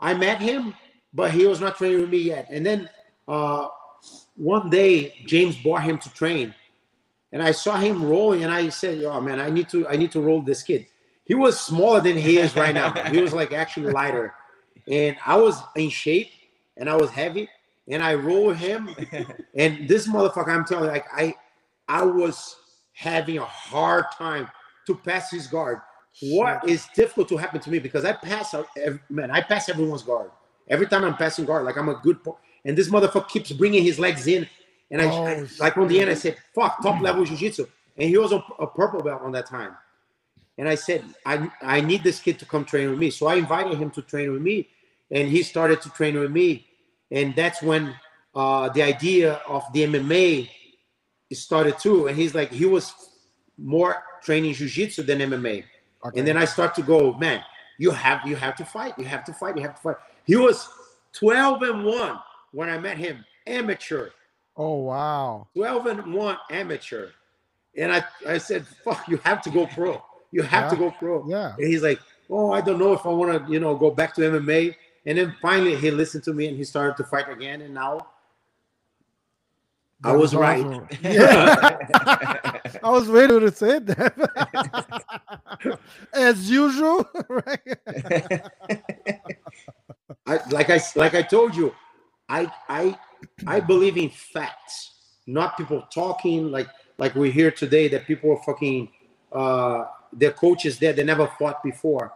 I 0.00 0.14
met 0.14 0.40
him, 0.40 0.74
but 1.12 1.30
he 1.30 1.46
was 1.46 1.60
not 1.60 1.76
training 1.76 2.00
with 2.00 2.10
me 2.10 2.18
yet. 2.18 2.48
And 2.50 2.64
then 2.64 2.88
uh, 3.26 3.68
one 4.36 4.70
day 4.70 5.14
James 5.26 5.56
brought 5.56 5.82
him 5.82 5.98
to 5.98 6.12
train. 6.14 6.54
And 7.32 7.42
I 7.42 7.52
saw 7.52 7.76
him 7.76 8.04
rolling 8.04 8.44
and 8.44 8.52
I 8.52 8.68
said, 8.70 9.02
Oh 9.04 9.20
man, 9.20 9.38
I 9.38 9.50
need 9.50 9.68
to 9.70 9.86
I 9.86 9.96
need 9.96 10.12
to 10.12 10.20
roll 10.20 10.40
this 10.40 10.62
kid. 10.62 10.86
He 11.24 11.34
was 11.34 11.60
smaller 11.60 12.00
than 12.00 12.16
he 12.16 12.38
is 12.38 12.56
right 12.56 12.74
now. 12.74 12.90
he 13.10 13.20
was 13.20 13.34
like 13.34 13.52
actually 13.52 13.92
lighter. 13.92 14.34
And 14.90 15.16
I 15.26 15.36
was 15.36 15.60
in 15.76 15.90
shape 15.90 16.30
and 16.78 16.88
I 16.88 16.96
was 16.96 17.10
heavy. 17.10 17.48
And 17.86 18.02
I 18.02 18.14
rolled 18.14 18.56
him. 18.56 18.88
And 19.54 19.88
this 19.88 20.06
motherfucker, 20.06 20.48
I'm 20.48 20.64
telling 20.64 20.84
you, 20.84 20.90
like 20.90 21.06
I 21.14 21.34
I 21.86 22.02
was 22.02 22.56
having 22.92 23.38
a 23.38 23.44
hard 23.44 24.04
time 24.16 24.48
to 24.86 24.94
pass 24.94 25.30
his 25.30 25.46
guard. 25.46 25.80
What 26.20 26.68
is 26.68 26.86
difficult 26.94 27.28
to 27.28 27.36
happen 27.36 27.60
to 27.60 27.70
me 27.70 27.78
because 27.78 28.04
I 28.04 28.12
pass 28.12 28.54
out 28.54 28.66
man, 29.08 29.30
I 29.30 29.40
pass 29.40 29.68
everyone's 29.68 30.02
guard. 30.02 30.30
Every 30.68 30.86
time 30.86 31.04
I'm 31.04 31.16
passing 31.16 31.44
guard, 31.44 31.64
like 31.64 31.76
I'm 31.76 31.88
a 31.88 31.94
good 31.94 32.18
and 32.64 32.76
this 32.76 32.88
motherfucker 32.90 33.28
keeps 33.28 33.52
bringing 33.52 33.82
his 33.82 33.98
legs 33.98 34.26
in. 34.26 34.46
And 34.90 35.00
I, 35.02 35.06
Oh, 35.06 35.24
I- 35.24 35.46
like 35.58 35.76
on 35.76 35.88
the 35.88 36.00
end, 36.00 36.10
I 36.10 36.14
said, 36.14 36.36
fuck, 36.54 36.82
top 36.82 37.00
level 37.00 37.24
jiu-jitsu. 37.24 37.66
And 37.96 38.08
he 38.08 38.16
was 38.18 38.32
a, 38.32 38.42
a 38.58 38.66
purple 38.66 39.02
belt 39.02 39.22
on 39.22 39.32
that 39.32 39.46
time. 39.46 39.76
And 40.56 40.68
I 40.68 40.74
said, 40.74 41.04
I, 41.24 41.50
I 41.62 41.80
need 41.80 42.02
this 42.02 42.20
kid 42.20 42.38
to 42.40 42.44
come 42.44 42.64
train 42.64 42.90
with 42.90 42.98
me. 42.98 43.10
So 43.10 43.26
I 43.26 43.36
invited 43.36 43.78
him 43.78 43.90
to 43.92 44.02
train 44.02 44.32
with 44.32 44.42
me. 44.42 44.68
And 45.10 45.28
he 45.28 45.42
started 45.42 45.80
to 45.82 45.90
train 45.90 46.18
with 46.18 46.30
me. 46.30 46.66
And 47.10 47.34
that's 47.34 47.62
when 47.62 47.94
uh, 48.34 48.68
the 48.70 48.82
idea 48.82 49.34
of 49.48 49.64
the 49.72 49.84
MMA 49.84 50.50
started 51.32 51.78
too. 51.78 52.08
And 52.08 52.16
he's 52.16 52.34
like, 52.34 52.50
he 52.50 52.66
was 52.66 52.92
more 53.56 54.02
training 54.22 54.52
jiu-jitsu 54.54 55.04
than 55.04 55.18
MMA. 55.20 55.64
Okay. 56.04 56.18
And 56.18 56.28
then 56.28 56.36
I 56.36 56.44
start 56.44 56.74
to 56.76 56.82
go, 56.82 57.14
man, 57.14 57.42
you 57.78 57.90
have 57.90 58.26
you 58.26 58.36
have 58.36 58.56
to 58.56 58.64
fight. 58.64 58.94
You 58.98 59.04
have 59.04 59.24
to 59.24 59.32
fight. 59.32 59.56
You 59.56 59.62
have 59.62 59.76
to 59.76 59.80
fight. 59.80 59.96
He 60.24 60.36
was 60.36 60.68
12 61.12 61.62
and 61.62 61.84
1 61.84 62.18
when 62.52 62.68
I 62.68 62.78
met 62.78 62.96
him, 62.98 63.24
amateur. 63.46 64.10
oh 64.56 64.76
wow. 64.76 65.46
12 65.54 65.86
and 65.86 66.14
1 66.14 66.36
amateur. 66.50 67.08
And 67.76 67.92
I, 67.92 68.04
I 68.26 68.38
said, 68.38 68.66
fuck, 68.66 69.06
you 69.08 69.18
have 69.18 69.40
to 69.42 69.50
go 69.50 69.66
pro. 69.66 70.02
You 70.32 70.42
have 70.42 70.70
to 70.70 70.76
go 70.76 70.90
pro. 70.90 71.26
Yeah. 71.28 71.54
And 71.56 71.66
he's 71.66 71.82
like, 71.82 72.00
oh, 72.28 72.52
I 72.52 72.60
don't 72.60 72.78
know 72.78 72.92
if 72.92 73.06
I 73.06 73.10
want 73.10 73.46
to, 73.46 73.52
you 73.52 73.60
know, 73.60 73.76
go 73.76 73.90
back 73.90 74.14
to 74.14 74.22
MMA. 74.22 74.74
And 75.06 75.16
then 75.16 75.34
finally 75.40 75.76
he 75.76 75.90
listened 75.90 76.24
to 76.24 76.34
me 76.34 76.48
and 76.48 76.56
he 76.56 76.64
started 76.64 76.96
to 76.96 77.04
fight 77.04 77.28
again. 77.30 77.60
And 77.62 77.74
now 77.74 78.08
I 80.04 80.12
was 80.12 80.34
right. 80.34 80.64
Yeah. 81.02 81.78
I 82.84 82.90
was 82.90 83.08
waiting 83.08 83.40
to 83.40 83.50
say 83.52 83.78
that. 83.80 84.14
As 86.12 86.48
usual, 86.50 87.08
right? 87.28 87.60
I 90.26 90.40
like 90.50 90.70
I 90.70 90.80
like 90.94 91.14
I 91.14 91.22
told 91.22 91.56
you, 91.56 91.74
I 92.28 92.50
I 92.68 92.96
I 93.46 93.60
believe 93.60 93.96
in 93.96 94.10
facts, 94.10 94.92
not 95.26 95.56
people 95.56 95.82
talking 95.92 96.50
like 96.50 96.68
like 96.98 97.14
we 97.14 97.30
hear 97.30 97.50
today 97.50 97.88
that 97.88 98.06
people 98.06 98.30
are 98.32 98.42
fucking 98.44 98.88
uh 99.32 99.86
their 100.12 100.32
coaches 100.32 100.78
there 100.78 100.92
they 100.92 101.04
never 101.04 101.26
fought 101.38 101.62
before. 101.62 102.12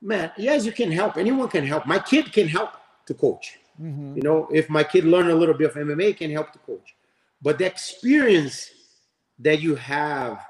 Man, 0.00 0.32
yes, 0.38 0.64
you 0.64 0.72
can 0.72 0.90
help. 0.90 1.18
Anyone 1.18 1.48
can 1.48 1.66
help. 1.66 1.84
My 1.86 1.98
kid 1.98 2.32
can 2.32 2.48
help 2.48 2.70
to 3.06 3.14
coach. 3.14 3.58
Mhm. 3.80 4.16
You 4.16 4.22
know, 4.22 4.48
if 4.52 4.70
my 4.70 4.82
kid 4.84 5.04
learn 5.04 5.30
a 5.30 5.34
little 5.34 5.54
bit 5.54 5.70
of 5.70 5.76
MMA, 5.76 6.16
can 6.16 6.30
help 6.30 6.52
to 6.52 6.58
coach. 6.60 6.94
But 7.42 7.58
the 7.58 7.66
experience 7.66 8.70
that 9.38 9.60
you 9.60 9.74
have 9.76 10.44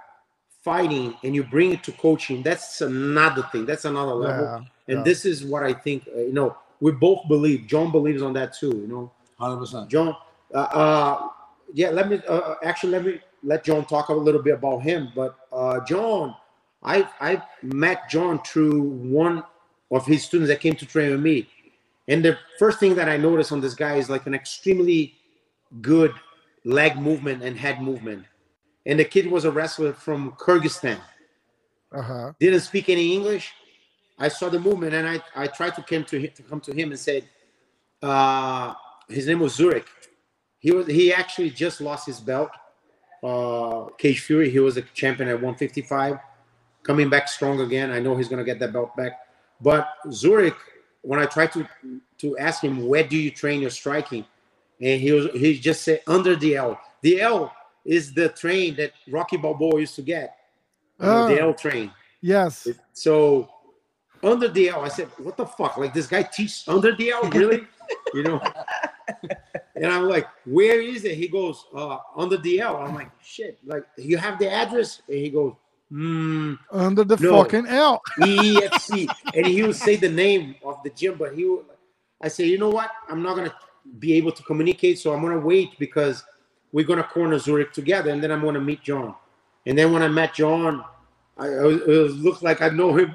fighting 0.63 1.15
and 1.23 1.35
you 1.35 1.45
bring 1.45 1.73
it 1.73 1.83
to 1.85 1.93
coaching, 1.93 2.43
that's 2.43 2.81
another 2.81 3.43
thing. 3.53 3.65
That's 3.65 3.85
another 3.85 4.13
level. 4.13 4.45
Yeah, 4.45 4.57
And 4.89 4.99
yeah. 4.99 5.03
this 5.03 5.25
is 5.25 5.45
what 5.45 5.63
I 5.63 5.73
think, 5.73 6.09
uh, 6.15 6.21
you 6.21 6.33
know, 6.33 6.57
we 6.81 6.93
both 6.93 7.27
believe. 7.29 7.67
John 7.67 7.93
believes 7.93 8.23
on 8.23 8.33
that 8.35 8.55
too, 8.55 8.69
you 8.69 8.87
know. 8.89 9.13
Hundred 9.39 9.59
percent. 9.59 9.89
John, 9.89 10.15
uh, 10.55 10.59
uh, 10.59 11.29
yeah, 11.73 11.91
let 11.91 12.11
me 12.11 12.21
uh, 12.29 12.57
actually 12.63 12.93
let 12.93 13.05
me 13.05 13.21
let 13.43 13.65
John 13.65 13.85
talk 13.85 14.09
a 14.09 14.15
little 14.15 14.43
bit 14.43 14.55
about 14.55 14.83
him. 14.83 15.11
But 15.15 15.37
uh, 15.53 15.81
John, 15.87 16.35
I 16.83 17.09
I 17.21 17.43
met 17.63 18.11
John 18.11 18.43
through 18.43 18.83
one 18.83 19.43
of 19.91 20.05
his 20.07 20.25
students 20.25 20.51
that 20.51 20.61
came 20.61 20.75
to 20.75 20.87
train 20.87 21.11
with 21.11 21.21
me, 21.21 21.49
and 22.09 22.25
the 22.25 22.39
first 22.59 22.81
thing 22.81 22.95
that 22.97 23.09
I 23.09 23.17
noticed 23.17 23.51
on 23.53 23.61
this 23.61 23.75
guy 23.75 23.97
is 23.97 24.11
like 24.11 24.27
an 24.27 24.35
extremely 24.35 25.15
good 25.81 26.13
leg 26.65 26.97
movement 26.97 27.43
and 27.43 27.57
head 27.57 27.83
movement, 27.83 28.25
and 28.87 28.99
the 28.99 29.05
kid 29.05 29.31
was 29.31 29.45
a 29.45 29.51
wrestler 29.51 29.93
from 29.93 30.33
Kyrgyzstan. 30.33 30.99
Uh-huh. 31.93 32.33
Didn't 32.39 32.61
speak 32.61 32.89
any 32.89 33.15
English. 33.15 33.53
I 34.19 34.29
saw 34.29 34.49
the 34.49 34.61
movement 34.61 34.95
and 34.95 35.09
I, 35.09 35.21
I 35.35 35.47
tried 35.47 35.75
to 35.77 35.83
come 35.83 36.05
to 36.05 36.19
him 36.21 36.31
to 36.35 36.43
come 36.43 36.61
to 36.61 36.73
him 36.73 36.91
and 36.91 37.01
said, 37.01 37.25
uh, 38.03 38.75
his 39.09 39.27
name 39.27 39.41
was 39.41 39.55
Zurich. 39.55 39.87
He 40.59 40.71
was 40.71 40.87
he 40.87 41.13
actually 41.13 41.51
just 41.51 41.81
lost 41.81 42.07
his 42.07 42.21
belt. 42.21 42.51
Uh, 43.23 43.87
Cage 43.99 44.21
Fury. 44.21 44.51
He 44.51 44.61
was 44.61 44.77
a 44.77 44.83
champion 44.83 45.29
at 45.29 45.35
155, 45.35 46.19
coming 46.83 47.11
back 47.11 47.29
strong 47.29 47.61
again. 47.61 47.91
I 47.91 47.99
know 47.99 48.17
he's 48.17 48.29
gonna 48.29 48.45
get 48.45 48.59
that 48.61 48.73
belt 48.73 48.97
back. 48.97 49.13
But 49.61 49.89
Zurich, 50.11 50.57
when 51.03 51.19
I 51.19 51.27
tried 51.27 51.53
to 51.53 51.67
to 52.19 52.39
ask 52.39 52.63
him 52.63 52.87
where 52.87 53.05
do 53.05 53.17
you 53.17 53.31
train 53.31 53.61
your 53.61 53.71
striking, 53.71 54.25
and 54.81 55.01
he 55.01 55.13
was 55.13 55.27
he 55.33 55.59
just 55.59 55.83
said 55.83 56.03
under 56.07 56.37
the 56.37 56.57
L. 56.57 56.81
The 57.03 57.21
L 57.21 57.53
is 57.85 58.13
the 58.13 58.29
train 58.31 58.77
that 58.77 58.93
Rocky 59.09 59.37
Balboa 59.37 59.81
used 59.81 59.95
to 59.97 60.03
get. 60.03 60.37
The 60.99 61.07
Oh. 61.07 61.49
L 61.49 61.55
train. 61.55 61.91
Yes. 62.21 62.69
So 62.93 63.49
under 64.23 64.49
the 64.49 64.69
L, 64.69 64.83
I 64.83 64.89
said, 64.89 65.09
"What 65.19 65.37
the 65.37 65.47
fuck? 65.47 65.77
Like 65.79 65.95
this 65.95 66.07
guy 66.07 66.23
teaches 66.23 66.65
under 66.69 66.95
the 66.95 67.11
L, 67.11 67.23
really?" 67.31 67.67
you 68.15 68.23
know. 68.23 68.41
And 69.75 69.87
I'm 69.87 70.05
like, 70.05 70.27
"Where 70.45 70.81
is 70.81 71.05
it?" 71.05 71.17
He 71.17 71.29
goes, 71.29 71.65
uh, 71.75 71.99
"Under 72.17 72.37
the 72.37 72.61
L." 72.61 72.77
I'm 72.77 72.95
like, 72.95 73.11
"Shit!" 73.23 73.59
Like, 73.65 73.85
you 73.97 74.19
have 74.19 74.39
the 74.39 74.51
address? 74.51 75.01
And 75.09 75.17
he 75.17 75.31
goes, 75.31 75.55
"Hmm, 75.89 76.55
Under 76.71 77.03
the 77.05 77.17
No. 77.17 77.43
fucking 77.43 77.67
L. 77.67 78.03
EFC." 78.19 79.09
and 79.35 79.47
he 79.47 79.63
would 79.63 79.77
say 79.77 79.97
the 79.97 80.09
name 80.09 80.55
of 80.65 80.83
the 80.85 80.91
gym, 80.91 81.17
but 81.19 81.35
he 81.35 81.45
would. 81.47 81.65
I 82.21 82.29
say, 82.29 82.45
"You 82.45 82.59
know 82.59 82.69
what? 82.69 82.91
I'm 83.09 83.23
not 83.23 83.37
gonna 83.37 83.55
be 83.99 84.15
able 84.15 84.33
to 84.33 84.43
communicate, 84.43 84.99
so 84.99 85.13
I'm 85.13 85.23
gonna 85.23 85.39
wait 85.39 85.79
because 85.79 86.25
we're 86.73 86.85
gonna 86.87 87.03
corner 87.05 87.39
Zurich 87.39 87.73
together, 87.73 88.11
and 88.11 88.23
then 88.23 88.31
I'm 88.31 88.43
gonna 88.43 88.61
meet 88.61 88.83
John." 88.83 89.15
And 89.67 89.77
then 89.77 89.93
when 89.93 90.03
I 90.03 90.09
met 90.09 90.35
John, 90.35 90.85
I, 91.37 91.47
I 91.47 91.61
was, 91.63 91.81
it 91.83 92.17
looked 92.23 92.43
like 92.43 92.63
I 92.63 92.69
know 92.71 92.97
him 92.97 93.15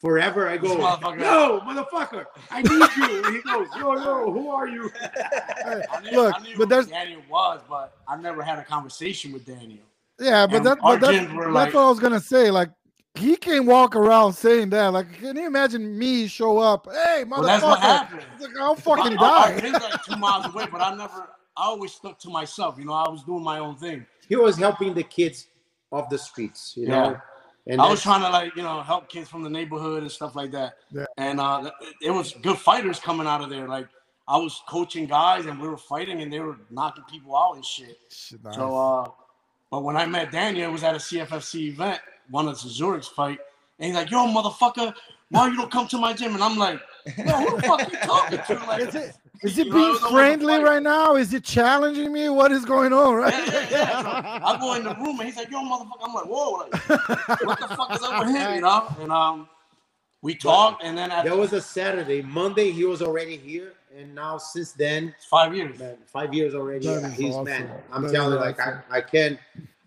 forever. 0.00 0.48
I 0.48 0.56
go, 0.56 0.76
motherfucker. 0.76 1.18
no, 1.18 1.60
motherfucker, 1.64 2.26
I 2.50 2.62
need 2.62 2.70
you. 2.96 3.24
And 3.26 3.36
he 3.36 3.42
goes, 3.42 3.68
yo, 3.76 3.94
yo, 3.94 4.32
who 4.32 4.50
are 4.50 4.66
you? 4.68 4.90
I 5.02 6.00
knew, 6.02 6.10
Look, 6.16 6.34
I 6.34 6.42
knew 6.42 6.56
but 6.56 6.64
who 6.64 6.66
there's- 6.66 6.86
Daniel 6.88 7.22
was, 7.30 7.60
but 7.68 7.96
I 8.08 8.16
never 8.16 8.42
had 8.42 8.58
a 8.58 8.64
conversation 8.64 9.32
with 9.32 9.46
Daniel. 9.46 9.84
Yeah, 10.20 10.46
but 10.46 10.56
And 10.56 10.66
that 10.66 10.78
our 10.82 10.98
but 10.98 11.00
that's, 11.12 11.16
gyms 11.26 11.36
that's 11.36 11.50
like- 11.52 11.74
what 11.74 11.82
I 11.84 11.88
was 11.88 12.00
gonna 12.00 12.20
say. 12.20 12.50
Like 12.50 12.70
he 13.14 13.36
can't 13.36 13.64
walk 13.66 13.94
around 13.94 14.32
saying 14.32 14.70
that. 14.70 14.88
Like, 14.92 15.12
can 15.20 15.36
you 15.36 15.46
imagine 15.46 15.96
me 15.98 16.26
show 16.26 16.58
up? 16.58 16.88
Hey, 16.90 17.24
Well, 17.24 17.42
that's 17.42 17.62
what 17.62 17.78
motherfucker! 17.78 17.82
happened. 17.82 18.22
Like, 18.40 18.50
I'll 18.60 18.74
fucking 18.74 19.18
Our- 19.18 19.24
our 19.24 19.48
die. 19.52 19.60
gym's 19.60 19.82
like 19.82 20.04
two 20.04 20.16
miles 20.16 20.46
away, 20.46 20.66
but 20.70 20.80
I 20.80 20.94
never. 20.94 21.28
I 21.56 21.66
always 21.66 21.92
stuck 21.92 22.18
to 22.20 22.30
myself. 22.30 22.76
You 22.78 22.84
know, 22.86 22.92
I 22.94 23.08
was 23.08 23.22
doing 23.22 23.44
my 23.44 23.60
own 23.60 23.76
thing. 23.76 24.04
He 24.28 24.34
was 24.34 24.56
helping 24.56 24.94
the 24.94 25.04
kids 25.04 25.46
off 25.92 26.08
the 26.10 26.18
streets, 26.18 26.74
you 26.76 26.88
know. 26.88 27.16
And 27.68 27.80
I 27.80 27.88
was 27.88 28.02
trying 28.02 28.20
to 28.22 28.28
like 28.28 28.54
you 28.56 28.62
know 28.62 28.82
help 28.82 29.08
kids 29.08 29.28
from 29.28 29.42
the 29.44 29.48
neighborhood 29.50 30.02
and 30.02 30.10
stuff 30.10 30.34
like 30.34 30.50
that. 30.50 30.74
Yeah. 30.90 31.04
And 31.16 31.38
uh, 31.40 31.70
it- 31.80 31.94
it 32.08 32.10
was 32.10 32.32
good 32.42 32.58
fighters 32.58 32.98
coming 32.98 33.26
out 33.28 33.40
of 33.42 33.48
there. 33.50 33.68
Like 33.68 33.86
I 34.26 34.36
was 34.38 34.60
coaching 34.68 35.06
guys 35.06 35.46
and 35.46 35.60
we 35.60 35.68
were 35.68 35.76
fighting 35.78 36.20
and 36.20 36.32
they 36.32 36.40
were 36.40 36.56
knocking 36.70 37.04
people 37.08 37.36
out 37.36 37.54
and 37.54 37.64
shit. 37.64 37.96
Shit, 38.10 38.42
nice. 38.42 38.56
So, 38.56 38.76
uh, 38.76 39.08
but 39.70 39.82
when 39.84 39.96
I 39.96 40.04
met 40.06 40.32
Daniel, 40.32 40.68
it 40.68 40.72
was 40.72 40.82
at 40.82 40.94
a 40.94 40.98
CFFC 40.98 41.68
event, 41.68 42.00
one 42.30 42.48
of 42.48 42.60
the 42.60 42.68
Zurich's 42.68 43.08
fight, 43.08 43.38
and 43.78 43.86
he's 43.86 43.94
like, 43.94 44.10
"Yo, 44.10 44.26
motherfucker, 44.26 44.94
why 45.30 45.48
you 45.48 45.56
don't 45.56 45.70
come 45.70 45.86
to 45.88 45.98
my 45.98 46.12
gym?" 46.12 46.34
And 46.34 46.42
I'm 46.42 46.56
like, 46.56 46.80
"Yo, 47.16 47.24
who 47.24 47.56
the 47.56 47.62
fuck 47.62 47.92
you 47.92 47.98
talking 47.98 48.38
to?" 48.46 48.64
Like, 48.66 48.82
Is 48.82 48.94
it 48.94 49.14
is 49.42 49.58
it 49.58 49.66
you 49.66 49.72
know, 49.72 49.76
being 49.76 49.88
it 49.88 49.92
was 49.92 50.02
almost 50.02 50.04
a 50.04 50.14
friendly 50.14 50.58
right 50.62 50.82
now? 50.82 51.16
Is 51.16 51.34
it 51.34 51.44
challenging 51.44 52.12
me? 52.12 52.28
What 52.28 52.52
is 52.52 52.64
going 52.64 52.92
on? 52.92 53.14
Right? 53.14 53.32
Yeah, 53.32 53.52
yeah, 53.52 53.68
yeah. 53.70 54.02
So 54.02 54.08
I 54.10 54.58
go 54.60 54.74
in 54.74 54.84
the 54.84 54.94
room 54.94 55.18
and 55.20 55.28
he's 55.28 55.36
like, 55.36 55.50
"Yo, 55.50 55.58
motherfucker," 55.58 56.02
I'm 56.02 56.14
like, 56.14 56.24
"Whoa, 56.26 56.50
like, 56.52 56.88
what 57.44 57.60
the 57.60 57.68
fuck 57.76 57.94
is 57.94 58.02
up 58.02 58.20
with 58.24 58.34
him?" 58.34 58.54
You 58.54 58.60
know? 58.62 58.94
And 59.00 59.12
um, 59.12 59.48
we 60.22 60.34
talked, 60.34 60.82
and 60.82 60.96
then 60.96 61.10
after 61.10 61.30
that 61.30 61.36
was 61.36 61.52
a 61.52 61.60
Saturday. 61.60 62.22
Monday, 62.22 62.70
he 62.70 62.84
was 62.84 63.02
already 63.02 63.36
here. 63.36 63.72
And 63.96 64.14
now, 64.14 64.38
since 64.38 64.72
then, 64.72 65.14
five 65.30 65.54
years, 65.54 65.78
man, 65.78 65.96
five 66.06 66.34
years 66.34 66.54
already. 66.54 66.86
That 66.86 67.04
is 67.04 67.14
he's 67.14 67.34
awesome. 67.34 67.44
man. 67.44 67.70
I'm 67.92 68.02
That 68.02 68.12
telling 68.12 68.32
is 68.32 68.34
you, 68.40 68.40
like 68.40 68.58
awesome. 68.60 68.82
I, 68.90 68.96
I 68.96 69.00
can't, 69.02 69.38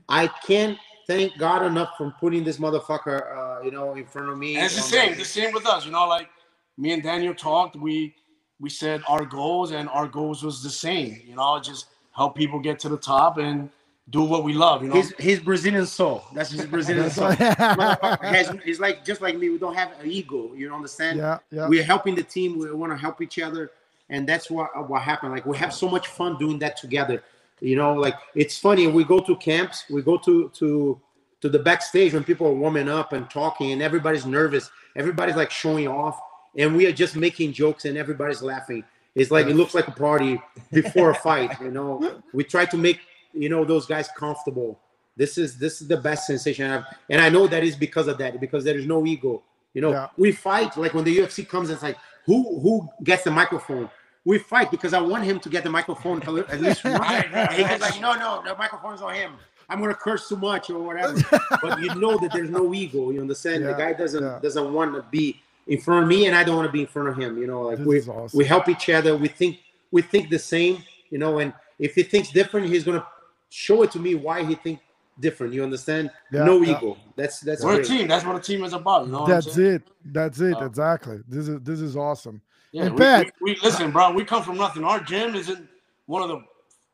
I 0.08 0.28
can't 0.28 0.78
thank 1.08 1.38
God 1.38 1.66
enough 1.66 1.98
for 1.98 2.14
putting 2.20 2.44
this 2.44 2.58
motherfucker, 2.58 3.36
uh, 3.36 3.64
you 3.64 3.72
know, 3.72 3.96
in 3.96 4.06
front 4.06 4.30
of 4.30 4.38
me. 4.38 4.56
And 4.56 4.66
it's 4.66 4.76
the 4.76 4.82
same. 4.82 5.18
The 5.18 5.26
same 5.26 5.54
with 5.54 5.66
us. 5.66 5.86
You 5.86 5.92
know, 5.92 6.08
like 6.08 6.30
me 6.78 6.92
and 6.92 7.02
Daniel 7.02 7.34
talked. 7.34 7.76
We 7.76 8.16
we 8.60 8.70
said 8.70 9.02
our 9.08 9.26
goals, 9.26 9.72
and 9.72 9.90
our 9.90 10.08
goals 10.08 10.44
was 10.44 10.62
the 10.62 10.70
same. 10.70 11.22
You 11.26 11.36
know, 11.36 11.60
just 11.60 11.88
help 12.12 12.36
people 12.36 12.60
get 12.60 12.80
to 12.80 12.90
the 12.90 12.98
top 12.98 13.38
and 13.38 13.70
do 14.10 14.24
what 14.24 14.44
we 14.44 14.54
love. 14.54 14.84
You 14.84 14.90
know, 14.90 14.96
His 14.96 15.14
his 15.18 15.40
Brazilian 15.40 15.86
soul. 15.86 16.24
That's 16.34 16.52
his 16.52 16.66
Brazilian 16.66 17.10
soul. 17.10 17.32
Motherfucker 17.32 18.24
has, 18.24 18.52
he's 18.64 18.80
like 18.80 19.04
just 19.06 19.22
like 19.22 19.38
me. 19.38 19.50
We 19.50 19.58
don't 19.58 19.76
have 19.76 19.92
an 20.00 20.10
ego. 20.10 20.54
You 20.54 20.74
understand? 20.74 21.18
yeah, 21.18 21.40
yeah. 21.52 21.68
We're 21.68 21.84
helping 21.84 22.16
the 22.16 22.24
team. 22.24 22.58
We 22.58 22.72
want 22.72 22.92
to 22.92 22.98
help 22.98 23.22
each 23.22 23.40
other, 23.40 23.72
and 24.10 24.28
that's 24.28 24.50
what 24.50 24.90
what 24.90 25.02
happened. 25.02 25.34
Like 25.34 25.46
we 25.46 25.58
have 25.58 25.74
so 25.74 25.90
much 25.90 26.08
fun 26.08 26.38
doing 26.38 26.60
that 26.60 26.78
together. 26.78 27.24
You 27.60 27.76
know, 27.76 27.94
like 27.94 28.16
it's 28.36 28.58
funny. 28.58 28.88
We 28.88 29.04
go 29.04 29.20
to 29.20 29.36
camps. 29.38 29.86
We 29.90 30.02
go 30.02 30.18
to 30.20 30.50
to 30.56 31.00
to 31.42 31.50
the 31.50 31.60
backstage 31.60 32.14
when 32.14 32.24
people 32.24 32.48
are 32.48 32.54
warming 32.54 32.90
up 32.90 33.14
and 33.14 33.30
talking, 33.30 33.72
and 33.72 33.82
everybody's 33.82 34.26
nervous. 34.26 34.70
Everybody's 34.96 35.36
like 35.36 35.52
showing 35.52 35.88
off, 35.88 36.20
and 36.58 36.76
we 36.76 36.86
are 36.88 36.92
just 36.92 37.16
making 37.16 37.54
jokes, 37.54 37.86
and 37.86 37.98
everybody's 37.98 38.42
laughing. 38.42 38.84
It's 39.16 39.32
like 39.32 39.48
it 39.48 39.56
looks 39.56 39.74
like 39.74 39.88
a 39.88 39.92
party 39.92 40.40
before 40.72 41.10
a 41.12 41.16
fight. 41.16 41.60
You 41.62 41.72
know, 41.72 42.22
we 42.34 42.44
try 42.44 42.66
to 42.66 42.78
make 42.78 43.00
you 43.34 43.50
know 43.50 43.66
those 43.66 43.86
guys 43.88 44.08
comfortable. 44.16 44.80
This 45.16 45.40
is 45.40 45.58
this 45.58 45.82
is 45.82 45.88
the 45.88 45.98
best 45.98 46.28
sensation 46.28 46.70
I've, 46.70 46.84
and 47.10 47.20
I 47.20 47.30
know 47.30 47.48
that 47.48 47.64
is 47.64 47.76
because 47.76 48.08
of 48.08 48.20
that 48.20 48.40
because 48.40 48.64
there 48.64 48.78
is 48.78 48.86
no 48.86 49.04
ego. 49.06 49.42
You 49.74 49.82
know, 49.82 49.92
Yeah. 49.92 50.08
we 50.18 50.32
fight 50.32 50.78
like 50.78 50.94
when 50.94 51.04
the 51.04 51.18
UFC 51.18 51.48
comes. 51.48 51.72
It's 51.72 51.82
like 51.82 51.98
who 52.28 52.60
who 52.60 52.88
gets 53.04 53.24
the 53.24 53.32
microphone. 53.32 53.90
We 54.28 54.40
fight 54.40 54.72
because 54.72 54.94
I 54.94 55.00
want 55.00 55.24
him 55.24 55.40
to 55.40 55.48
get 55.48 55.64
the 55.64 55.70
microphone 55.70 56.22
at 56.22 56.28
at 56.28 56.60
least 56.60 56.84
once. 56.84 57.00
Right, 57.00 57.32
right, 57.32 57.50
And 57.50 57.54
he 57.54 57.64
goes 57.64 57.80
like, 57.80 58.02
no, 58.02 58.14
no, 58.16 58.44
the 58.46 58.58
microphone's 58.58 59.02
on 59.02 59.14
him. 59.14 59.32
I'm 59.70 59.80
gonna 59.80 59.96
curse 59.96 60.28
too 60.28 60.36
much 60.36 60.70
or 60.70 60.80
whatever. 60.80 61.14
but 61.62 61.80
you 61.82 61.96
know 61.96 62.18
that 62.18 62.34
there's 62.34 62.50
no 62.50 62.74
ego. 62.74 63.12
You 63.12 63.22
understand? 63.22 63.64
Yeah, 63.64 63.72
the 63.72 63.78
guy 63.78 63.94
doesn't 63.94 64.22
yeah. 64.22 64.40
doesn't 64.42 64.74
want 64.74 64.96
to 64.96 65.06
be 65.10 65.42
in 65.68 65.80
front 65.80 66.04
of 66.04 66.10
me, 66.10 66.26
and 66.26 66.36
I 66.36 66.44
don't 66.44 66.58
want 66.58 66.68
to 66.68 66.72
be 66.74 66.82
in 66.82 66.88
front 66.88 67.08
of 67.08 67.18
him. 67.18 67.38
You 67.38 67.48
know, 67.48 67.62
like 67.62 67.78
This 67.78 67.88
we 67.88 68.02
awesome. 68.02 68.38
we 68.38 68.44
help 68.44 68.68
each 68.68 68.90
other. 68.90 69.16
We 69.16 69.30
think 69.30 69.60
we 69.92 70.02
think 70.02 70.30
the 70.30 70.40
same. 70.40 70.84
You 71.10 71.20
know, 71.20 71.40
and 71.40 71.54
if 71.80 71.96
he 71.96 72.04
thinks 72.04 72.30
different, 72.30 72.68
he's 72.68 72.84
gonna 72.84 73.08
show 73.50 73.84
it 73.84 73.92
to 73.92 74.00
me 74.00 74.16
why 74.16 74.44
he 74.44 74.56
think 74.56 74.80
different. 75.22 75.54
You 75.54 75.64
understand? 75.64 76.12
Yeah, 76.34 76.44
no 76.44 76.62
yeah. 76.62 76.78
ego. 76.78 76.98
That's 77.16 77.40
that's 77.40 77.64
we're 77.64 77.80
a 77.80 77.84
team. 77.84 78.10
That's 78.10 78.26
what 78.26 78.36
a 78.36 78.42
team 78.42 78.66
is 78.66 78.74
about. 78.74 79.06
You 79.06 79.14
know, 79.14 79.26
That's 79.26 79.58
it. 79.58 79.84
That's 80.04 80.42
it. 80.42 80.58
Uh, 80.58 80.66
Exactly. 80.66 81.20
This 81.28 81.48
is 81.48 81.62
this 81.62 81.80
is 81.80 81.96
awesome. 81.96 82.42
Yeah, 82.78 82.90
we, 82.90 82.96
we, 83.42 83.54
we 83.56 83.60
listen, 83.64 83.92
bro. 83.92 84.12
We 84.12 84.24
come 84.24 84.44
from 84.44 84.58
nothing. 84.58 84.84
Our 84.84 85.00
gym 85.00 85.36
is 85.36 85.50
in 85.50 85.68
one 86.06 86.22
of 86.22 86.30
the 86.30 86.44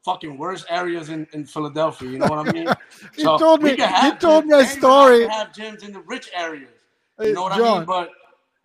fucking 0.05 0.37
worst 0.37 0.65
areas 0.69 1.09
in, 1.09 1.27
in 1.33 1.45
Philadelphia. 1.45 2.09
You 2.09 2.19
know 2.19 2.27
what 2.27 2.47
I 2.47 2.51
mean? 2.51 2.67
He 3.15 3.23
told 3.23 3.61
me- 3.61 3.71
he 3.71 3.77
told 3.77 4.45
gyms- 4.45 4.47
me 4.47 4.53
a 4.53 4.57
and 4.57 4.57
we 4.57 4.57
have 4.59 4.69
story. 4.71 5.19
to 5.25 5.29
Have 5.29 5.47
gyms 5.51 5.83
in 5.83 5.91
the 5.93 5.99
rich 6.01 6.29
areas. 6.33 6.69
Hey, 7.19 7.27
You 7.29 7.33
know 7.33 7.43
what 7.43 7.51
I 7.53 7.57
mean? 7.79 7.85
But 7.85 8.09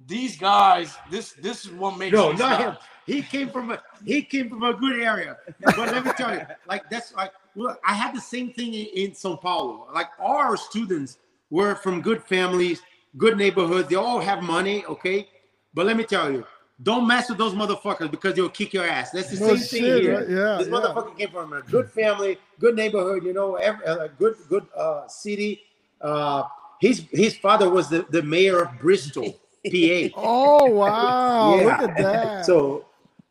these 0.06 0.38
guys, 0.38 0.96
this 1.10 1.32
this 1.32 1.64
is 1.64 1.72
what 1.72 1.98
makes 1.98 2.12
No, 2.14 2.30
not 2.32 2.38
guys. 2.38 2.60
him. 2.60 2.76
He 3.06 3.22
came 3.22 3.48
from 3.50 3.70
a 3.72 3.82
he 4.04 4.22
came 4.22 4.48
from 4.48 4.62
a 4.62 4.74
good 4.74 5.00
area. 5.00 5.36
But 5.60 5.76
let 5.92 6.04
me 6.04 6.12
tell 6.16 6.32
you, 6.34 6.42
like 6.66 6.88
that's 6.90 7.12
like 7.14 7.32
look, 7.56 7.78
I 7.84 7.94
had 7.94 8.14
the 8.14 8.20
same 8.20 8.52
thing 8.52 8.74
in, 8.74 8.86
in 9.02 9.14
Sao 9.14 9.36
Paulo. 9.36 9.88
Like 9.92 10.08
our 10.20 10.56
students 10.56 11.18
were 11.50 11.74
from 11.74 12.00
good 12.02 12.22
families, 12.24 12.82
good 13.16 13.36
neighborhoods. 13.36 13.88
They 13.88 13.96
all 13.96 14.20
have 14.20 14.42
money, 14.42 14.84
okay? 14.86 15.28
But 15.74 15.86
let 15.86 15.96
me 15.96 16.04
tell 16.04 16.30
you, 16.30 16.44
don't 16.82 17.06
mess 17.06 17.28
with 17.28 17.38
those 17.38 17.54
motherfuckers 17.54 18.10
because 18.10 18.34
they'll 18.34 18.48
kick 18.48 18.72
your 18.72 18.84
ass. 18.86 19.10
That's 19.10 19.30
the 19.36 19.44
No 19.44 19.56
same 19.56 19.82
thing 19.82 19.84
here. 20.02 20.18
right? 20.18 20.28
Yeah, 20.28 20.58
this 20.58 20.68
yeah. 20.68 20.72
motherfucker 20.72 21.18
came 21.18 21.30
from 21.30 21.52
a 21.52 21.62
good 21.62 21.90
family, 21.90 22.38
good 22.60 22.76
neighborhood, 22.76 23.24
you 23.24 23.32
know, 23.32 23.56
every, 23.56 23.84
a 23.84 24.08
good 24.18 24.36
good 24.48 24.66
uh, 24.76 25.06
city. 25.08 25.62
Uh, 26.00 26.44
his 26.80 27.04
his 27.10 27.36
father 27.36 27.68
was 27.68 27.88
the, 27.88 28.06
the 28.10 28.22
mayor 28.22 28.62
of 28.62 28.78
Bristol, 28.78 29.32
PA. 29.66 30.08
Oh 30.16 30.70
wow! 30.70 31.56
Yeah. 31.56 31.64
Look 31.64 31.90
at 31.90 31.96
that. 31.98 32.46
So 32.46 32.84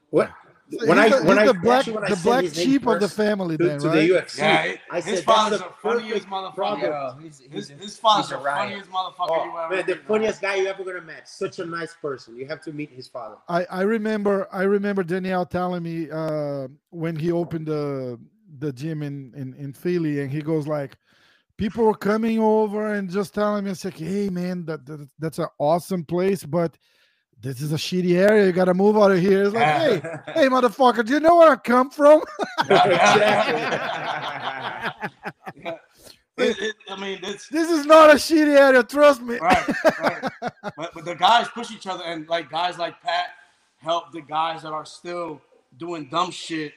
what 0.09 0.29
So 0.69 0.85
when 0.85 0.99
I 0.99 1.09
the, 1.09 1.23
when 1.23 1.39
I 1.39 1.45
the 1.45 1.53
black 1.53 1.79
actually 1.79 1.93
when 1.93 2.03
I 2.03 2.09
the 2.09 2.15
black 2.17 2.43
his 2.43 2.55
sheep 2.55 2.85
of 2.87 2.99
the 2.99 3.07
family, 3.07 3.57
to, 3.57 3.63
then 3.63 3.79
to 3.79 3.87
right? 3.87 4.09
the 4.09 4.15
UFC, 4.15 4.37
Yeah, 4.39 4.73
I 4.91 5.01
his 5.01 5.15
said 5.15 5.23
father's 5.23 5.59
the 5.59 5.65
the 5.65 5.71
funniest 5.81 6.27
motherfucker. 6.27 6.55
product. 6.55 7.21
He's, 7.21 7.39
he's, 7.39 7.51
His, 7.51 7.69
a- 7.69 7.73
his 7.73 7.97
father's 7.97 8.29
he's 8.29 8.37
the 8.37 8.43
funniest 8.43 8.89
motherfucker 8.89 9.27
Oh, 9.29 9.45
you 9.45 9.59
ever 9.59 9.75
man, 9.75 9.85
the 9.87 9.95
funniest 9.95 10.41
guy 10.41 10.55
you 10.55 10.67
ever 10.67 10.83
gonna 10.83 11.01
meet. 11.01 11.21
Such 11.25 11.59
a 11.59 11.65
nice 11.65 11.93
person. 11.93 12.35
You 12.35 12.47
have 12.47 12.61
to 12.63 12.73
meet 12.73 12.91
his 12.91 13.07
father. 13.07 13.35
I, 13.47 13.65
I 13.71 13.81
remember 13.83 14.47
I 14.51 14.63
remember 14.63 15.03
Daniel 15.03 15.45
telling 15.45 15.83
me 15.83 16.09
uh, 16.11 16.67
when 16.89 17.15
he 17.15 17.31
opened 17.31 17.67
the 17.67 18.19
the 18.59 18.73
gym 18.73 19.03
in, 19.03 19.33
in 19.35 19.53
in 19.53 19.71
Philly 19.73 20.21
and 20.21 20.29
he 20.31 20.41
goes 20.41 20.67
like 20.67 20.97
people 21.57 21.85
were 21.85 21.95
coming 21.95 22.39
over 22.39 22.93
and 22.93 23.09
just 23.09 23.33
telling 23.33 23.65
me 23.65 23.71
it's 23.71 23.85
like 23.85 23.97
hey 23.97 24.29
man 24.29 24.65
that, 24.65 24.85
that 24.85 25.07
that's 25.19 25.39
an 25.39 25.47
awesome 25.59 26.03
place 26.03 26.43
but 26.43 26.77
this 27.41 27.61
is 27.61 27.71
a 27.71 27.75
shitty 27.75 28.15
area 28.15 28.45
you 28.45 28.51
gotta 28.51 28.73
move 28.73 28.97
out 28.97 29.11
of 29.11 29.19
here 29.19 29.43
it's 29.43 29.53
like 29.53 29.63
hey 29.63 30.01
hey 30.33 30.47
motherfucker 30.47 31.05
do 31.05 31.13
you 31.13 31.19
know 31.19 31.37
where 31.37 31.51
I 31.51 31.55
come 31.55 31.89
from. 31.89 32.21
Hey, 36.37 36.49
it, 36.49 36.59
it, 36.59 36.75
I 36.89 37.01
mean, 37.01 37.19
it's 37.23 37.47
This 37.49 37.69
is 37.69 37.85
not 37.85 38.11
a 38.11 38.13
shitty 38.13 38.57
area. 38.57 38.83
Trust 38.83 39.21
me. 39.21 39.37
right, 39.39 39.67
right. 39.99 40.31
But, 40.77 40.93
but 40.93 41.05
the 41.05 41.15
guys 41.15 41.47
push 41.49 41.71
each 41.71 41.87
other, 41.87 42.03
and 42.03 42.27
like 42.27 42.49
guys 42.49 42.77
like 42.77 43.01
Pat 43.01 43.29
help 43.77 44.11
the 44.11 44.21
guys 44.21 44.61
that 44.61 44.71
are 44.71 44.85
still 44.85 45.41
doing 45.77 46.07
dumb 46.09 46.31
shit 46.31 46.73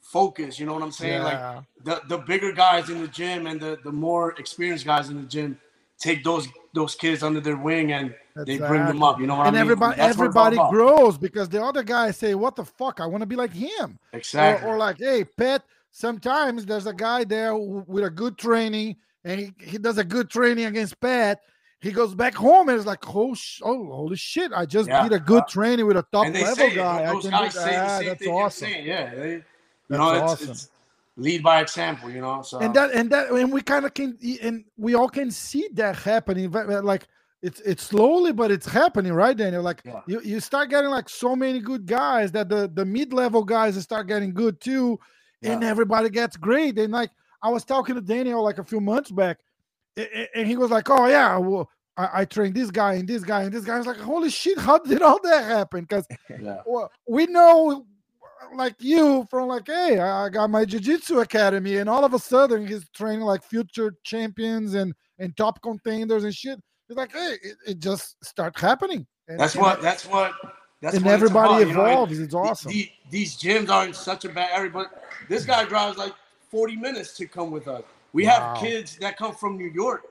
focus. 0.00 0.58
You 0.58 0.66
know 0.66 0.74
what 0.74 0.82
I'm 0.82 0.92
saying? 0.92 1.22
Yeah. 1.22 1.54
Like 1.54 1.64
the 1.84 2.16
the 2.16 2.18
bigger 2.18 2.52
guys 2.52 2.90
in 2.90 3.00
the 3.00 3.08
gym 3.08 3.46
and 3.46 3.60
the 3.60 3.78
the 3.84 3.92
more 3.92 4.32
experienced 4.38 4.84
guys 4.84 5.08
in 5.08 5.16
the 5.16 5.28
gym 5.28 5.58
take 5.98 6.24
those 6.24 6.48
those 6.74 6.94
kids 6.94 7.22
under 7.22 7.40
their 7.40 7.56
wing 7.56 7.92
and 7.92 8.14
they 8.44 8.58
bring 8.58 8.84
them 8.84 9.02
up. 9.02 9.18
You 9.18 9.26
know 9.26 9.36
what 9.36 9.46
and 9.46 9.56
I 9.56 9.60
mean? 9.60 9.70
everybody 9.70 9.96
That's 9.96 10.18
what 10.18 10.26
it's 10.28 10.36
all 10.36 10.46
everybody 10.46 10.70
grows 10.70 11.18
because 11.18 11.48
the 11.48 11.62
other 11.62 11.82
guys 11.82 12.16
say, 12.16 12.34
"What 12.34 12.56
the 12.56 12.64
fuck? 12.64 13.00
I 13.00 13.06
want 13.06 13.22
to 13.22 13.26
be 13.26 13.36
like 13.36 13.52
him." 13.52 13.98
Exactly. 14.12 14.68
Or, 14.68 14.74
or 14.74 14.78
like, 14.78 14.98
"Hey, 14.98 15.24
Pat." 15.24 15.64
Sometimes 15.92 16.66
there's 16.66 16.86
a 16.86 16.92
guy 16.92 17.24
there 17.24 17.56
with 17.56 18.04
a 18.04 18.10
good 18.10 18.36
training, 18.36 18.96
and 19.24 19.40
he, 19.40 19.54
he 19.58 19.78
does 19.78 19.96
a 19.96 20.04
good 20.04 20.28
training 20.28 20.66
against 20.66 21.00
Pat. 21.00 21.40
He 21.80 21.90
goes 21.90 22.14
back 22.14 22.34
home 22.34 22.68
and 22.68 22.78
is 22.78 22.84
like, 22.84 23.02
"Oh, 23.14 23.34
sh- 23.34 23.62
oh 23.64 23.86
holy 23.86 24.16
shit! 24.16 24.52
I 24.54 24.66
just 24.66 24.90
Yeah, 24.90 25.04
did 25.04 25.12
a 25.12 25.18
good 25.18 25.44
yeah. 25.48 25.52
training 25.54 25.86
with 25.86 25.96
a 25.96 26.04
top 26.12 26.26
level 26.26 26.54
say 26.54 26.74
guy. 26.74 27.04
I 27.04 27.12
can 27.18 27.20
do 27.22 27.50
say 27.50 27.76
ah, 27.76 27.98
same 27.98 28.08
That's 28.08 28.26
awesome." 28.26 28.68
saying. 28.68 28.86
Yeah, 28.86 29.14
they, 29.14 29.30
you 29.32 29.44
That's 29.88 29.98
know, 30.00 30.12
it's, 30.12 30.22
awesome. 30.22 30.50
it's 30.50 30.70
lead 31.16 31.42
by 31.42 31.60
example. 31.60 32.10
You 32.10 32.20
know, 32.20 32.42
so 32.42 32.58
and 32.58 32.74
that 32.74 32.90
and 32.92 33.10
that 33.10 33.30
and 33.30 33.52
we 33.52 33.62
kind 33.62 33.84
of 33.84 33.94
can 33.94 34.18
and 34.42 34.64
we 34.76 34.94
all 34.94 35.08
can 35.08 35.30
see 35.30 35.68
that 35.74 35.96
happening 35.96 36.50
like 36.50 37.06
it's 37.42 37.60
it's 37.60 37.82
slowly 37.82 38.32
but 38.32 38.50
it's 38.50 38.66
happening 38.66 39.12
right 39.12 39.36
daniel 39.36 39.62
like 39.62 39.82
Yeah. 39.84 40.00
you, 40.06 40.20
you 40.22 40.40
start 40.40 40.70
getting 40.70 40.88
like 40.90 41.08
so 41.08 41.36
many 41.36 41.60
good 41.60 41.84
guys 41.84 42.32
that 42.32 42.48
the 42.48 42.70
the 42.72 42.84
mid-level 42.84 43.44
guys 43.44 43.80
start 43.82 44.08
getting 44.08 44.32
good 44.32 44.58
too 44.58 44.98
and 45.42 45.62
Yeah. 45.62 45.68
everybody 45.68 46.08
gets 46.08 46.38
great 46.38 46.78
and 46.78 46.92
like 46.94 47.10
i 47.42 47.50
was 47.50 47.62
talking 47.62 47.94
to 47.94 48.00
daniel 48.00 48.42
like 48.42 48.56
a 48.58 48.64
few 48.64 48.80
months 48.80 49.10
back 49.10 49.36
and 50.34 50.46
he 50.46 50.56
was 50.56 50.70
like 50.70 50.88
oh 50.88 51.06
yeah 51.08 51.36
well 51.36 51.68
I, 51.98 52.20
I 52.20 52.24
trained 52.24 52.54
this 52.54 52.70
guy 52.70 52.94
and 52.94 53.06
this 53.08 53.22
guy 53.22 53.42
and 53.42 53.52
this 53.52 53.64
guy. 53.64 53.74
I 53.74 53.78
was 53.78 53.86
like, 53.86 53.96
holy 53.96 54.28
shit, 54.28 54.58
how 54.58 54.76
did 54.78 55.00
all 55.00 55.18
that 55.22 55.44
happen? 55.44 55.80
Because 55.80 56.06
yeah. 56.28 56.60
well, 56.66 56.92
we 57.08 57.24
know 57.24 57.86
like 58.54 58.74
you 58.78 59.26
from 59.30 59.48
like 59.48 59.66
hey 59.66 59.98
i 59.98 60.28
got 60.28 60.48
my 60.50 60.64
jiu-jitsu 60.64 61.20
academy 61.20 61.78
and 61.78 61.88
all 61.88 62.04
of 62.04 62.14
a 62.14 62.18
sudden 62.18 62.66
he's 62.66 62.88
training 62.90 63.22
like 63.22 63.42
future 63.42 63.94
champions 64.04 64.74
and 64.74 64.94
and 65.18 65.36
top 65.36 65.60
contenders 65.62 66.24
and 66.24 66.34
shit 66.34 66.58
it's 66.88 66.96
like 66.96 67.12
hey 67.12 67.36
it, 67.42 67.56
it 67.66 67.78
just 67.78 68.16
start 68.24 68.58
happening 68.58 69.06
and, 69.28 69.40
That's 69.40 69.54
and- 69.54 69.62
what. 69.62 69.82
That's 69.82 70.06
what. 70.06 70.32
That's 70.80 70.94
and 70.96 71.04
what 71.04 71.14
everybody 71.14 71.62
about, 71.64 71.68
you 71.68 71.74
know, 71.74 71.86
evolves 71.86 72.18
it's 72.20 72.34
awesome 72.34 72.70
the- 72.70 72.92
these 73.10 73.36
gyms 73.36 73.70
are 73.70 73.86
in 73.86 73.92
such 73.94 74.24
a 74.24 74.28
bad 74.28 74.50
area, 74.56 74.70
but 74.70 75.02
this 75.28 75.44
guy 75.44 75.64
drives 75.64 75.96
like 75.98 76.12
40 76.50 76.76
minutes 76.76 77.16
to 77.16 77.26
come 77.26 77.50
with 77.50 77.66
us. 77.66 77.82
We 78.12 78.24
Wow. 78.26 78.54
have 78.54 78.58
kids 78.62 78.96
that 78.98 79.16
come 79.16 79.34
from 79.34 79.56
New 79.56 79.70
York 79.70 80.02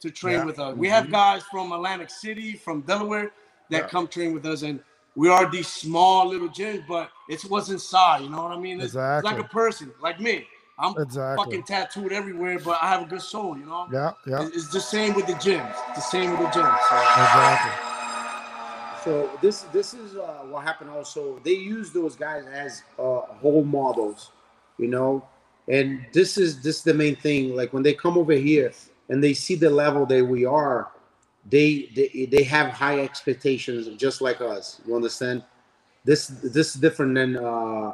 to 0.00 0.10
train 0.10 0.32
Yeah. 0.32 0.38
Mm-hmm. 0.40 0.46
with 0.48 0.58
us. 0.58 0.76
We 0.76 0.88
have 0.88 1.10
guys 1.12 1.42
from 1.50 1.70
Atlantic 1.70 2.10
City, 2.10 2.54
from 2.54 2.80
Delaware 2.80 3.30
that 3.70 3.82
Yeah. 3.82 3.88
come 3.88 4.08
train 4.08 4.32
with 4.34 4.46
us, 4.46 4.62
and 4.62 4.80
we 5.16 5.30
are 5.30 5.50
these 5.50 5.66
small 5.66 6.28
little 6.28 6.48
gyms, 6.48 6.86
but 6.86 7.10
it's 7.28 7.44
what's 7.46 7.70
inside. 7.70 8.22
You 8.22 8.28
know 8.28 8.42
what 8.42 8.52
I 8.52 8.60
mean? 8.60 8.80
It's, 8.80 8.94
it's 8.94 9.24
like 9.24 9.38
a 9.38 9.44
person, 9.44 9.92
like 10.00 10.20
me. 10.20 10.46
I'm 10.78 10.94
Exactly. 10.98 11.42
fucking 11.42 11.62
tattooed 11.62 12.12
everywhere, 12.12 12.58
but 12.58 12.78
I 12.82 12.88
have 12.88 13.02
a 13.02 13.06
good 13.06 13.22
soul. 13.22 13.56
You 13.56 13.64
know? 13.64 13.88
yeah 13.90 14.12
yeah 14.26 14.42
It's 14.42 14.56
it's 14.56 14.68
the 14.68 14.80
same 14.80 15.14
with 15.14 15.26
the 15.26 15.32
gyms. 15.32 15.74
It's 15.88 15.96
the 15.96 16.00
same 16.02 16.30
with 16.32 16.40
the 16.40 16.46
gyms. 16.46 16.78
So. 16.88 16.96
exactly 16.96 17.72
So 19.04 19.30
this 19.40 19.62
this 19.72 19.94
is 19.94 20.16
uh, 20.16 20.44
what 20.50 20.64
happened. 20.64 20.90
Also, 20.90 21.40
they 21.44 21.54
use 21.54 21.92
those 21.92 22.14
guys 22.14 22.44
as 22.46 22.82
uh, 22.98 23.22
role 23.42 23.64
models, 23.64 24.32
you 24.76 24.88
know. 24.88 25.26
And 25.68 26.04
this 26.12 26.36
is 26.36 26.60
this 26.60 26.76
is 26.76 26.82
the 26.82 26.94
main 26.94 27.16
thing. 27.16 27.56
Like 27.56 27.72
when 27.72 27.82
they 27.82 27.94
come 27.94 28.18
over 28.18 28.34
here 28.34 28.70
and 29.08 29.24
they 29.24 29.32
see 29.32 29.54
the 29.54 29.70
level 29.70 30.04
that 30.06 30.22
we 30.22 30.44
are, 30.44 30.90
they 31.48 31.90
they, 31.94 32.26
they 32.26 32.42
have 32.44 32.70
high 32.70 33.00
expectations, 33.00 33.88
just 33.96 34.20
like 34.20 34.40
us. 34.40 34.80
You 34.86 34.96
understand? 34.96 35.42
This 36.04 36.28
this 36.28 36.74
is 36.74 36.80
different 36.80 37.14
than 37.14 37.36
uh, 37.36 37.92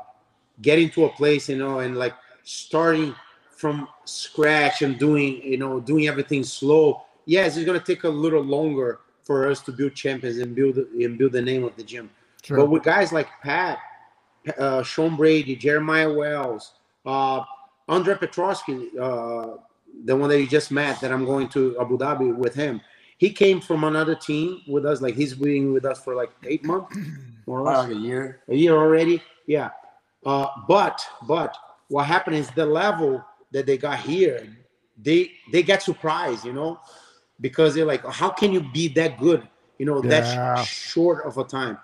getting 0.61 0.91
to 0.91 1.05
a 1.05 1.11
place, 1.11 1.49
you 1.49 1.57
know, 1.57 1.81
and 1.81 1.97
like 1.97 2.15
starting 2.43 3.15
from 3.51 3.89
scratch 4.05 4.83
and 4.83 4.99
doing 4.99 5.43
you 5.43 5.59
know 5.59 5.81
doing 5.81 6.09
everything 6.09 6.45
slow. 6.45 7.03
Yes, 7.27 7.57
it's 7.57 7.67
gonna 7.67 7.81
take 7.81 8.05
a 8.05 8.09
little 8.09 8.43
longer 8.43 9.01
for 9.23 9.49
us 9.49 9.61
to 9.63 9.73
build 9.73 9.95
champions 9.95 10.39
and 10.39 10.55
build 10.55 10.77
and 10.77 11.19
build 11.19 11.33
the 11.33 11.43
name 11.43 11.65
of 11.65 11.77
the 11.77 11.83
gym. 11.83 12.11
sure 12.43 12.57
But 12.57 12.67
with 12.67 12.83
guys 12.83 13.13
like 13.13 13.29
Pat, 13.43 13.79
uh, 14.59 14.83
Sean 14.83 15.17
Brady, 15.17 15.55
Jeremiah 15.55 16.13
Wells, 16.13 16.73
uh, 17.07 17.45
Andre 17.89 18.15
Petroski, 18.15 18.89
uh, 18.99 19.59
the 20.05 20.17
one 20.17 20.29
that 20.31 20.41
you 20.41 20.47
just 20.47 20.71
met, 20.71 21.01
that 21.01 21.13
I'm 21.13 21.25
going 21.25 21.49
to 21.51 21.79
Abu 21.81 21.99
Dhabi 21.99 22.35
with 22.35 22.55
him. 22.55 22.81
He 23.23 23.31
came 23.31 23.61
from 23.61 23.85
another 23.85 24.17
team 24.17 24.63
with 24.67 24.85
us. 24.85 25.01
Like 25.01 25.15
he's 25.15 25.33
been 25.35 25.73
with 25.73 25.85
us 25.85 26.03
for 26.03 26.13
like 26.17 26.33
eight 26.45 26.65
months, 26.65 26.97
more 27.47 27.61
or 27.61 27.63
less 27.63 27.87
Like 27.87 27.97
a 27.97 28.01
year. 28.01 28.41
a 28.49 28.57
year 28.57 28.75
already. 28.77 29.23
Yeah. 29.47 29.71
Uh, 30.27 30.49
but 30.67 31.01
but 31.29 31.57
what 31.87 32.05
happened 32.07 32.35
is 32.35 32.51
the 32.51 32.67
level 32.67 33.25
that 33.53 33.65
they 33.65 33.79
got 33.79 34.01
here, 34.01 34.49
they 35.01 35.31
they 35.53 35.63
get 35.63 35.85
surprised, 35.85 36.45
you 36.45 36.53
know, 36.53 36.81
because 37.41 37.75
they're 37.77 37.85
like, 37.95 38.05
how 38.07 38.29
can 38.31 38.51
you 38.53 38.61
be 38.73 38.89
that 39.01 39.21
good, 39.21 39.47
you 39.79 39.87
know, 39.87 40.03
Yeah. 40.03 40.11
that 40.15 40.25
sh- 40.67 40.91
short 40.93 41.25
of 41.25 41.39
a 41.39 41.45
time? 41.45 41.79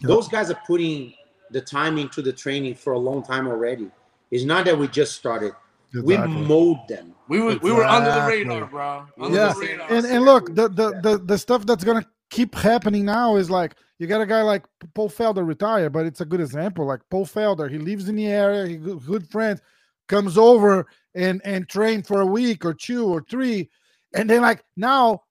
Yeah. 0.00 0.08
Those 0.08 0.28
guys 0.28 0.50
are 0.50 0.60
putting 0.66 1.14
the 1.52 1.62
time 1.62 1.96
into 1.96 2.20
the 2.20 2.34
training 2.34 2.74
for 2.74 2.92
a 2.92 2.98
long 2.98 3.22
time 3.22 3.46
already. 3.48 3.88
It's 4.30 4.44
not 4.44 4.66
that 4.66 4.76
we 4.78 4.88
just 4.88 5.12
started. 5.16 5.54
We 5.94 6.14
Exactly. 6.16 6.42
mold 6.52 6.80
them. 6.86 7.14
We 7.32 7.40
were 7.40 7.56
we 7.62 7.72
were 7.72 7.84
under 7.84 8.12
the 8.12 8.26
radar, 8.26 8.66
bro. 8.66 9.06
Under 9.18 9.38
yeah. 9.38 9.54
the 9.54 9.60
radar. 9.60 9.90
and, 9.90 10.04
and 10.04 10.22
look 10.22 10.54
the, 10.54 10.68
the 10.68 11.00
the 11.00 11.18
the 11.24 11.38
stuff 11.38 11.64
that's 11.64 11.82
gonna 11.82 12.06
keep 12.28 12.54
happening 12.54 13.06
now 13.06 13.36
is 13.36 13.48
like 13.48 13.74
you 13.98 14.06
got 14.06 14.20
a 14.20 14.26
guy 14.26 14.42
like 14.42 14.66
paul 14.94 15.08
felder 15.08 15.46
retire 15.46 15.88
but 15.88 16.04
it's 16.04 16.20
a 16.20 16.26
good 16.26 16.42
example. 16.42 16.84
Like 16.84 17.00
paul 17.10 17.24
felder 17.24 17.70
he 17.70 17.78
lives 17.78 18.10
in 18.10 18.16
the 18.16 18.26
area 18.26 18.66
he 18.66 18.76
good, 18.76 19.06
good 19.06 19.26
friends 19.30 19.62
comes 20.08 20.36
over 20.36 20.86
and 21.14 21.40
and 21.42 21.66
train 21.70 22.02
for 22.02 22.20
a 22.20 22.26
week 22.26 22.66
or 22.66 22.74
two 22.74 23.06
or 23.06 23.24
three. 23.30 23.70
And 24.14 24.28
then 24.28 24.42
like 24.42 24.62
now 24.76 25.22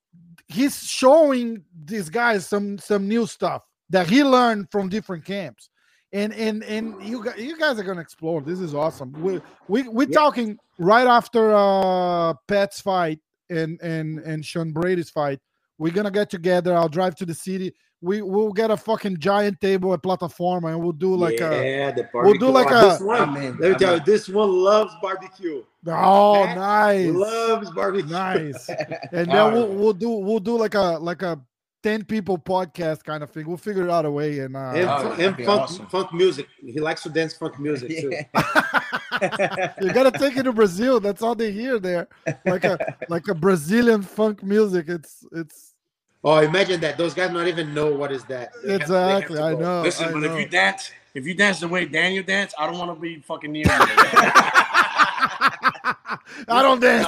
he's 0.48 0.82
showing 0.82 1.64
these 1.86 2.10
guys 2.10 2.48
some 2.48 2.80
some 2.80 3.08
new 3.08 3.28
stuff 3.28 3.62
that 3.92 4.10
he 4.10 4.24
learned 4.24 4.72
from 4.72 4.90
different 4.90 5.24
camps 5.24 5.70
and 6.14 6.34
and 6.34 6.64
and 6.64 7.02
you 7.04 7.24
guys 7.24 7.38
you 7.38 7.58
guys 7.58 7.80
are 7.80 7.84
gonna 7.84 8.02
explore 8.02 8.42
this 8.42 8.60
is 8.60 8.74
awesome. 8.76 9.14
We 9.22 9.42
we 9.68 9.88
we're 9.88 10.08
Yeah. 10.10 10.14
talking 10.20 10.58
right 10.78 11.08
after 11.08 11.54
uh 11.56 12.34
pat's 12.48 12.82
fight 12.82 13.20
and 13.50 13.80
and 13.82 14.20
and 14.20 14.46
sean 14.46 14.72
brady's 14.72 15.10
fight. 15.10 15.40
We're 15.78 15.94
gonna 15.94 16.12
get 16.12 16.30
together. 16.30 16.76
I'll 16.76 16.90
drive 16.90 17.16
to 17.16 17.26
the 17.26 17.34
city. 17.34 17.74
We 18.04 18.22
we'll 18.24 18.52
get 18.52 18.72
a 18.72 18.78
fucking 18.78 19.18
giant 19.20 19.62
table 19.62 19.94
at 19.94 20.02
plataforma 20.02 20.72
and 20.72 20.82
we'll 20.82 20.92
do 20.92 21.16
like 21.16 21.40
a 21.40 21.64
yeah, 21.64 21.92
the 21.92 22.10
we'll 22.14 22.34
do 22.34 22.50
like 22.50 22.68
Oh, 22.72 22.88
a- 22.88 22.90
this 22.94 23.02
one, 23.02 23.22
I'm 23.22 23.34
let 23.60 23.72
me 23.72 23.78
tell 23.78 23.96
you, 23.98 24.04
this 24.04 24.28
one 24.28 24.50
loves 24.52 24.92
barbecue. 25.04 25.64
oh 25.88 26.44
Pat 26.46 26.58
nice. 26.58 27.12
Loves 27.14 27.70
barbecue. 27.72 28.10
nice. 28.12 28.68
And 29.12 29.28
then 29.28 29.30
Alright. 29.38 29.54
we'll, 29.54 29.68
we'll 29.68 29.94
do 29.94 30.10
we'll 30.10 30.40
do 30.40 30.58
like 30.58 30.74
a 30.74 30.98
like 31.00 31.22
a 31.22 31.40
10 31.84 32.06
people 32.06 32.38
podcast 32.38 33.04
kind 33.04 33.24
of 33.24 33.32
thing 33.32 33.48
we'll 33.48 33.58
figure 33.58 33.84
it 33.84 33.90
out 33.90 34.06
a 34.06 34.12
way 34.12 34.40
and 34.40 34.56
uh 34.56 34.60
And, 34.76 34.88
Oh, 34.90 35.12
and 35.20 35.36
funk, 35.38 35.62
awesome. 35.62 35.88
funk 35.88 36.14
music. 36.14 36.48
He 36.64 36.80
likes 36.80 37.02
to 37.04 37.10
dance 37.10 37.34
funk 37.34 37.60
music 37.60 37.90
too. 37.90 38.10
you 39.82 39.94
gotta 39.94 40.12
take 40.18 40.38
it 40.38 40.44
to 40.44 40.54
Brazil. 40.54 41.00
That's 41.00 41.22
all 41.22 41.36
they 41.36 41.52
hear 41.52 41.80
there, 41.80 42.08
like 42.46 42.64
a 42.64 42.96
like 43.10 43.28
a 43.28 43.34
Brazilian 43.34 44.02
funk 44.02 44.44
music. 44.44 44.86
It's 44.90 45.26
it's 45.32 45.74
Oh, 46.24 46.38
imagine 46.38 46.80
that. 46.82 47.00
Those 47.00 47.16
guys 47.16 47.32
not 47.32 47.48
even 47.48 47.74
know 47.74 47.96
what 47.96 48.12
is 48.12 48.24
that. 48.26 48.52
They 48.64 48.74
have- 48.74 48.82
have 48.84 48.90
exactly. 49.24 49.40
I 49.40 49.56
know. 49.56 49.82
Listen, 49.82 50.10
I 50.10 50.12
but 50.12 50.20
know. 50.20 50.34
if 50.36 50.40
you 50.40 50.48
dance, 50.48 50.92
if 51.16 51.26
you 51.26 51.34
dance 51.34 51.60
the 51.62 51.68
way 51.68 51.86
Daniel 51.86 52.24
dance, 52.24 52.54
I 52.60 52.68
don't 52.68 52.78
want 52.78 52.94
to 52.96 53.00
be 53.02 53.20
fucking 53.22 53.52
near 53.52 53.64
you. 53.66 53.72
I 56.48 56.62
don't 56.62 56.80
dance. 56.80 57.08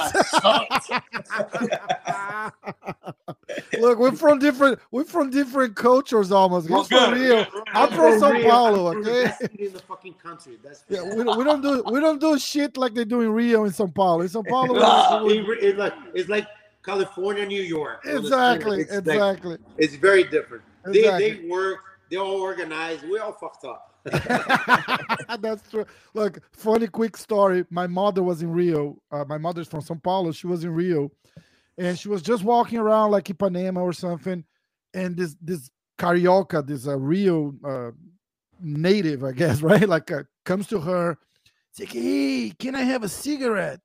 Look, 3.78 3.98
we're 3.98 4.12
from 4.12 4.38
different. 4.38 4.78
We're 4.90 5.04
from 5.04 5.30
different 5.30 5.76
cultures 5.76 6.32
almost. 6.32 6.66
He's 6.66 6.72
Well, 6.74 6.84
from 6.84 7.14
Rio. 7.14 7.46
I'm 7.68 7.90
from 7.90 8.18
Sao 8.18 8.32
Paulo. 8.42 8.88
I'm 8.88 8.94
from 8.94 9.02
the 9.04 9.10
Okay. 9.10 9.24
best 9.24 9.42
in 9.58 9.72
the 9.72 9.78
fucking 9.80 10.14
country. 10.14 10.58
That's 10.62 10.84
Yeah, 10.88 11.02
we, 11.02 11.22
don't- 11.24 11.38
we 11.38 11.44
don't 11.44 11.60
do 11.60 11.82
we 11.90 12.00
don't 12.00 12.20
do 12.20 12.38
shit 12.38 12.76
like 12.76 12.94
they 12.94 13.04
do 13.04 13.20
in 13.20 13.30
Rio 13.32 13.64
and 13.64 13.74
Sao 13.74 13.86
Paulo. 13.86 14.22
In 14.22 14.28
Sao 14.28 14.42
Paulo, 14.42 14.74
Nah, 14.78 15.24
it's 15.26 15.78
like 15.78 15.94
it's 16.14 16.28
like 16.28 16.46
California, 16.84 17.46
New 17.46 17.62
York. 17.62 18.00
exactly, 18.04 18.80
It's 18.82 18.90
like- 18.92 19.06
exactly. 19.06 19.58
it's 19.78 19.94
very 19.96 20.24
different. 20.24 20.62
They 20.86 21.00
Exactly. 21.00 21.30
they 21.42 21.48
work. 21.48 21.78
They 22.10 22.16
all 22.16 22.40
organized. 22.40 23.08
We 23.08 23.18
all 23.18 23.32
fucked 23.32 23.64
up. 23.64 23.93
That's 25.40 25.68
true. 25.70 25.86
Look, 26.14 26.40
funny 26.52 26.86
quick 26.86 27.16
story. 27.16 27.64
My 27.70 27.86
mother 27.86 28.22
was 28.22 28.42
in 28.42 28.50
Rio. 28.50 28.98
Uh, 29.10 29.24
my 29.26 29.38
mother's 29.38 29.68
from 29.68 29.80
Sao 29.80 29.94
Paulo. 29.94 30.32
She 30.32 30.46
was 30.46 30.64
in 30.64 30.70
Rio, 30.70 31.10
and 31.78 31.98
she 31.98 32.08
was 32.08 32.22
just 32.22 32.44
walking 32.44 32.78
around 32.78 33.10
like 33.10 33.24
Ipanema 33.24 33.78
or 33.78 33.92
something. 33.92 34.44
And 34.92 35.16
this 35.16 35.36
this 35.40 35.70
carioca, 35.98 36.66
this 36.66 36.86
uh, 36.86 36.98
Rio 36.98 37.54
uh, 37.64 37.90
native, 38.60 39.24
I 39.24 39.32
guess, 39.32 39.62
right? 39.62 39.88
Like 39.88 40.10
uh, 40.10 40.24
comes 40.44 40.66
to 40.68 40.80
her, 40.80 41.18
it's 41.70 41.80
like, 41.80 41.92
"Hey, 41.92 42.52
can 42.58 42.74
I 42.74 42.82
have 42.82 43.02
a 43.02 43.08
cigarette?" 43.08 43.80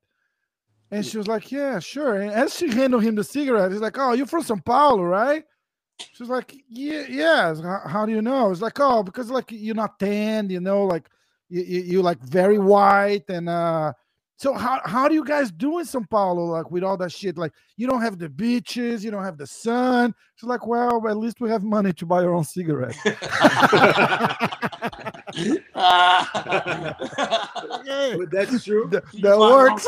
And 0.91 1.05
she 1.05 1.17
was 1.17 1.27
like, 1.27 1.51
Yeah, 1.51 1.79
sure. 1.79 2.15
And 2.21 2.31
as 2.31 2.55
she 2.55 2.69
handed 2.69 3.01
him 3.01 3.15
the 3.15 3.23
cigarette, 3.23 3.71
he's 3.71 3.81
like, 3.81 3.97
Oh, 3.97 4.13
you're 4.13 4.25
from 4.25 4.43
Sao 4.43 4.57
Paulo, 4.63 5.03
right? 5.03 5.43
She 5.99 6.23
was 6.23 6.29
like, 6.29 6.55
Yeah, 6.69 7.05
yeah. 7.09 7.47
Like, 7.49 7.63
how, 7.65 7.81
how 7.89 8.05
do 8.05 8.11
you 8.11 8.21
know? 8.21 8.51
It's 8.51 8.61
like, 8.61 8.79
Oh, 8.79 9.03
because 9.03 9.29
like 9.29 9.51
you're 9.51 9.75
not 9.75 9.99
tanned, 9.99 10.51
you 10.51 10.59
know, 10.59 10.85
like 10.85 11.09
you, 11.49 11.61
you, 11.61 11.81
you 11.81 12.01
like 12.01 12.19
very 12.21 12.59
white. 12.59 13.29
And 13.29 13.49
uh 13.49 13.93
so 14.37 14.53
how 14.53 14.79
how 14.85 15.09
do 15.09 15.15
you 15.15 15.25
guys 15.25 15.51
do 15.51 15.79
in 15.79 15.85
Sao 15.85 16.01
Paulo, 16.09 16.45
like 16.45 16.71
with 16.71 16.83
all 16.83 16.95
that 16.97 17.11
shit? 17.11 17.37
Like 17.37 17.51
you 17.75 17.87
don't 17.87 18.01
have 18.01 18.17
the 18.17 18.29
beaches, 18.29 19.03
you 19.03 19.11
don't 19.11 19.23
have 19.23 19.37
the 19.37 19.47
sun. 19.47 20.15
She's 20.35 20.47
like, 20.47 20.65
Well, 20.65 21.05
at 21.09 21.17
least 21.17 21.41
we 21.41 21.49
have 21.49 21.63
money 21.63 21.91
to 21.93 22.05
buy 22.05 22.23
our 22.23 22.33
own 22.33 22.45
cigarette. 22.45 22.95
Hey, 27.85 28.15
But 28.17 28.31
that's 28.31 28.63
true. 28.63 28.87
that, 28.91 29.03
that 29.21 29.37
works. 29.37 29.87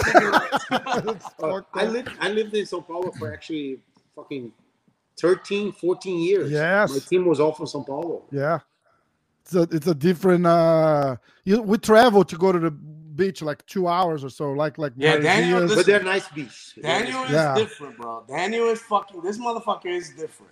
Uh, 1.41 1.61
I 1.73 1.85
lived 1.85 2.09
I 2.19 2.29
lived 2.29 2.53
in 2.53 2.65
Sao 2.65 2.81
Paulo 2.81 3.11
for 3.17 3.33
actually 3.33 3.79
fucking 4.15 4.51
13, 5.19 5.71
14 5.71 6.19
years. 6.19 6.51
Yes. 6.51 6.91
My 6.91 6.99
team 6.99 7.25
was 7.25 7.39
all 7.39 7.51
from 7.53 7.67
Sao 7.67 7.83
Paulo. 7.83 8.23
Yeah. 8.31 8.59
It's 9.41 9.55
a 9.55 9.61
it's 9.71 9.87
a 9.87 9.95
different 9.95 10.45
uh 10.45 11.17
you 11.45 11.61
we 11.61 11.77
travel 11.77 12.23
to 12.23 12.37
go 12.37 12.51
to 12.51 12.59
the 12.59 12.71
beach 12.71 13.41
like 13.41 13.65
two 13.65 13.87
hours 13.87 14.23
or 14.23 14.29
so, 14.29 14.51
like 14.51 14.77
like 14.77 14.93
Yeah, 14.95 15.17
Daniel, 15.17 15.59
Maresias. 15.59 15.61
listen- 15.63 15.75
But 15.77 15.85
they're 15.85 16.03
nice 16.03 16.27
beach. 16.29 16.75
Daniel 16.81 17.23
is 17.23 17.31
Yeah. 17.31 17.55
different, 17.55 17.97
bro. 17.97 18.23
Daniel 18.27 18.67
is 18.69 18.81
fucking. 18.81 19.21
This 19.21 19.37
motherfucker 19.37 19.87
is 19.87 20.09
different. 20.11 20.51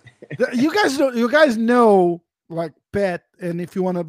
You 0.54 0.72
guys 0.74 0.98
know 0.98 1.10
you 1.12 1.30
guys 1.30 1.56
know 1.56 2.20
like 2.48 2.72
Pat, 2.92 3.22
and 3.40 3.60
if 3.60 3.74
you 3.76 3.82
want 3.82 3.96
to 3.98 4.06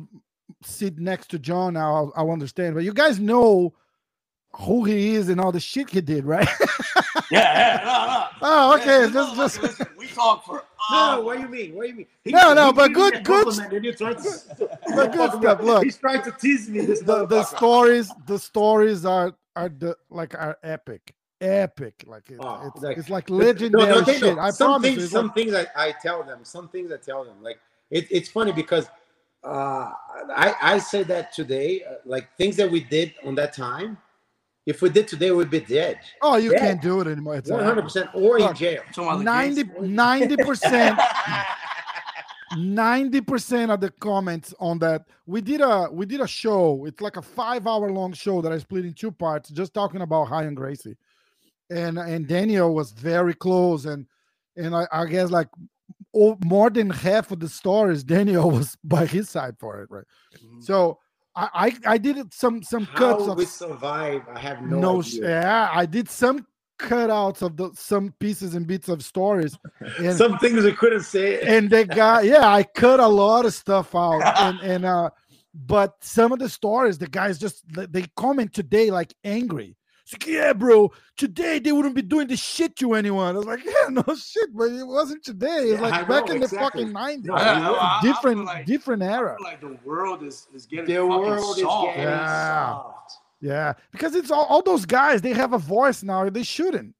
sit 0.63 0.97
next 0.99 1.27
to 1.29 1.39
John 1.39 1.73
now, 1.75 1.95
I'll, 1.95 2.13
I'll 2.15 2.31
understand. 2.31 2.75
But 2.75 2.83
you 2.83 2.93
guys 2.93 3.19
know 3.19 3.73
who 4.53 4.83
he 4.85 5.15
is 5.15 5.29
and 5.29 5.39
all 5.39 5.51
the 5.51 5.59
shit 5.59 5.89
he 5.89 6.01
did, 6.01 6.25
right? 6.25 6.47
Yeah, 7.29 7.39
yeah, 7.39 7.81
no, 7.85 8.07
no. 8.07 8.27
oh, 8.41 8.75
okay. 8.75 8.85
this 9.09 9.13
just 9.13 9.33
motherfucker, 9.33 9.35
just 9.37 9.61
listen, 9.61 9.87
we 9.97 10.07
talk 10.07 10.45
for. 10.45 10.63
No, 10.91 10.97
hours. 10.97 11.23
what 11.25 11.35
do 11.37 11.43
you 11.43 11.47
mean? 11.49 11.75
What 11.75 11.83
do 11.83 11.89
you 11.89 11.95
mean? 11.95 12.05
He- 12.25 12.31
No, 12.31 12.53
no, 12.53 12.67
he 12.67 12.73
but 12.73 12.87
gave 12.89 12.97
me 12.97 13.19
good- 13.21 13.23
good- 13.23 13.83
you're 13.83 13.93
to, 13.93 14.09
But 14.95 15.13
good 15.13 15.31
stuff, 15.31 15.61
look. 15.61 15.83
He's 15.85 15.97
trying 15.97 16.21
to 16.23 16.31
tease 16.31 16.69
me. 16.69 16.85
This 16.85 16.99
the, 17.01 17.25
the 17.27 17.43
stories 17.43 18.11
the 18.27 18.37
stories 18.37 19.05
are 19.05 19.33
are 19.55 19.69
the 19.69 19.95
like 20.09 20.35
are 20.35 20.57
epic. 20.63 21.13
Epic. 21.39 22.03
Like, 22.05 22.29
it, 22.29 22.37
Oh, 22.41 22.69
it's, 22.73 22.83
like- 22.83 22.97
it's 22.97 23.09
like 23.09 23.29
legendary 23.29 23.85
no, 23.85 23.95
no, 23.95 24.01
they 24.01 24.19
shit. 24.19 24.35
know. 24.35 24.41
I 24.41 24.49
some 24.51 24.67
promise 24.81 24.95
things, 24.95 25.11
some 25.11 25.27
like- 25.27 25.35
things 25.35 25.53
I, 25.53 25.67
I 25.77 25.93
tell 26.01 26.23
them. 26.23 26.39
Some 26.43 26.67
things 26.67 26.91
I 26.91 26.97
tell 26.97 27.23
them. 27.23 27.35
Like 27.41 27.59
it, 27.91 28.07
it's 28.11 28.27
funny 28.29 28.51
because 28.51 28.87
uh, 29.45 29.91
I 30.35 30.53
I 30.61 30.77
say 30.79 31.03
that 31.03 31.31
today, 31.31 31.83
uh, 31.89 31.93
like 32.05 32.35
things 32.37 32.57
that 32.57 32.69
we 32.69 32.81
did 32.81 33.13
on 33.25 33.35
that 33.35 33.53
time. 33.55 33.97
If 34.65 34.82
we 34.82 34.89
did 34.89 35.08
today, 35.08 35.32
we'd 35.32 35.50
be 35.50 35.60
dead. 35.60 36.00
oh, 36.21 36.38
you 36.38 36.52
Yeah. 36.52 36.60
can't 36.60 36.82
do 36.82 37.02
it 37.02 37.08
anymore. 37.08 37.36
It's 37.38 37.50
One 37.50 37.63
hundred 37.63 37.84
percent, 37.84 38.10
or 38.13 38.38
in 38.39 38.54
jail. 38.56 38.82
Talking 38.93 39.21
about 39.21 39.56
the 39.56 39.63
90%. 39.88 40.97
90 42.58 43.21
percent 43.21 43.71
of 43.71 43.80
the 43.80 43.89
comments 43.91 44.54
on 44.60 44.78
that 44.80 45.06
we 45.26 45.39
did 45.39 45.62
a 45.62 45.88
we 45.89 46.06
did 46.06 46.19
a 46.19 46.28
show 46.28 46.84
it's 46.86 47.00
like 47.00 47.15
a 47.15 47.21
five 47.21 47.65
hour 47.65 47.89
long 47.89 48.12
show 48.12 48.41
that 48.41 48.52
i 48.52 48.58
split 48.58 48.84
in 48.84 48.93
two 48.93 49.10
parts 49.10 49.50
just 49.52 49.74
talking 49.74 50.02
about 50.02 50.30
Ryan 50.30 50.54
Gracie 50.54 50.97
and 51.69 51.97
and 51.97 52.28
daniel 52.28 52.76
was 52.76 52.91
very 52.91 53.34
close 53.34 53.86
and 53.86 54.06
and 54.58 54.76
i, 54.76 54.86
I 54.91 55.06
guess 55.06 55.30
like 55.32 55.47
oh, 56.13 56.38
more 56.43 56.69
than 56.69 56.89
half 56.89 57.32
of 57.32 57.39
the 57.39 57.47
stories 57.47 58.04
daniel 58.04 58.52
was 58.58 58.78
by 58.84 59.06
his 59.06 59.30
side 59.30 59.56
for 59.58 59.82
it 59.82 59.89
right 59.89 60.04
Mhm. 60.43 60.62
so 60.62 61.00
i 61.36 61.50
i, 61.86 61.94
I 61.94 61.98
did 61.98 62.34
some 62.34 62.62
some 62.63 62.86
cuts 62.88 63.26
How 63.26 63.32
of 63.32 63.38
we 63.38 63.46
survive, 63.46 64.22
I 64.34 64.39
have 64.39 64.62
no, 64.63 64.80
no, 64.80 65.00
idea. 65.02 65.30
yeah 65.30 65.70
i 65.74 65.86
did 65.86 66.10
some 66.10 66.46
cutouts 66.80 67.41
of 67.44 67.58
the 67.58 67.70
some 67.76 68.13
pieces 68.20 68.56
and 68.56 68.65
bits 68.65 68.89
of 68.89 69.04
stories 69.04 69.56
and 70.00 70.17
Some 70.17 70.39
things 70.39 70.63
we 70.63 70.74
couldn't 70.74 71.04
say. 71.04 71.39
and 71.41 71.70
they 71.70 71.86
got 71.86 72.26
yeah 72.34 72.48
i 72.48 72.63
cut 72.63 73.00
a 73.00 73.08
lot 73.08 73.46
of 73.46 73.54
stuff 73.54 73.94
out 73.96 74.22
and 74.39 74.60
and 74.62 74.86
uh 74.86 75.10
but 75.54 75.94
some 76.02 76.32
of 76.32 76.39
the 76.39 76.50
stories 76.50 76.98
the 76.98 77.08
guys 77.08 77.38
just 77.38 77.63
they 77.74 78.06
comment 78.15 78.52
today 78.54 78.89
like 78.89 79.13
angry 79.24 79.76
it's 80.12 80.26
like 80.26 80.28
yeah 80.28 80.54
bro. 80.54 80.91
Today 81.17 81.60
they 81.60 81.71
wouldn't 81.71 81.95
be 81.95 82.02
doing 82.02 82.28
the 82.28 82.36
shit 82.38 82.76
to 82.78 82.93
anyone. 82.93 83.36
I 83.36 83.38
was 83.38 83.45
like 83.45 83.63
yeah 83.65 83.89
no 83.89 84.04
shit 84.15 84.50
but 84.56 84.71
it 84.71 84.86
wasn't 84.86 85.24
today. 85.24 85.69
It's 85.71 85.82
Yeah, 85.82 85.82
like 85.82 85.93
I 85.93 86.04
back 86.04 86.28
know, 86.28 86.36
in 86.36 86.41
the 86.41 86.47
fucking 86.47 86.91
90s 86.91 87.24
No, 87.26 87.36
I- 87.36 88.00
different 88.02 88.45
like- 88.45 88.65
different 88.65 89.04
era. 89.04 89.38
like 89.43 89.62
the 89.62 89.78
world 89.86 90.24
is 90.24 90.47
is 90.54 90.65
getting 90.65 90.86
the 90.86 90.95
fucking 90.95 91.08
world 91.10 91.58
is 91.58 91.63
soft. 91.63 91.88
getting 91.88 92.04
Yeah. 92.04 92.67
soft. 92.71 93.13
yeah. 93.41 93.74
Because 93.91 94.15
it's 94.15 94.32
all, 94.32 94.45
all 94.45 94.62
those 94.62 94.86
guys 94.86 95.21
they 95.21 95.34
have 95.34 95.54
a 95.54 95.58
voice 95.60 96.04
now. 96.04 96.30
They 96.30 96.43
shouldn't. 96.43 96.95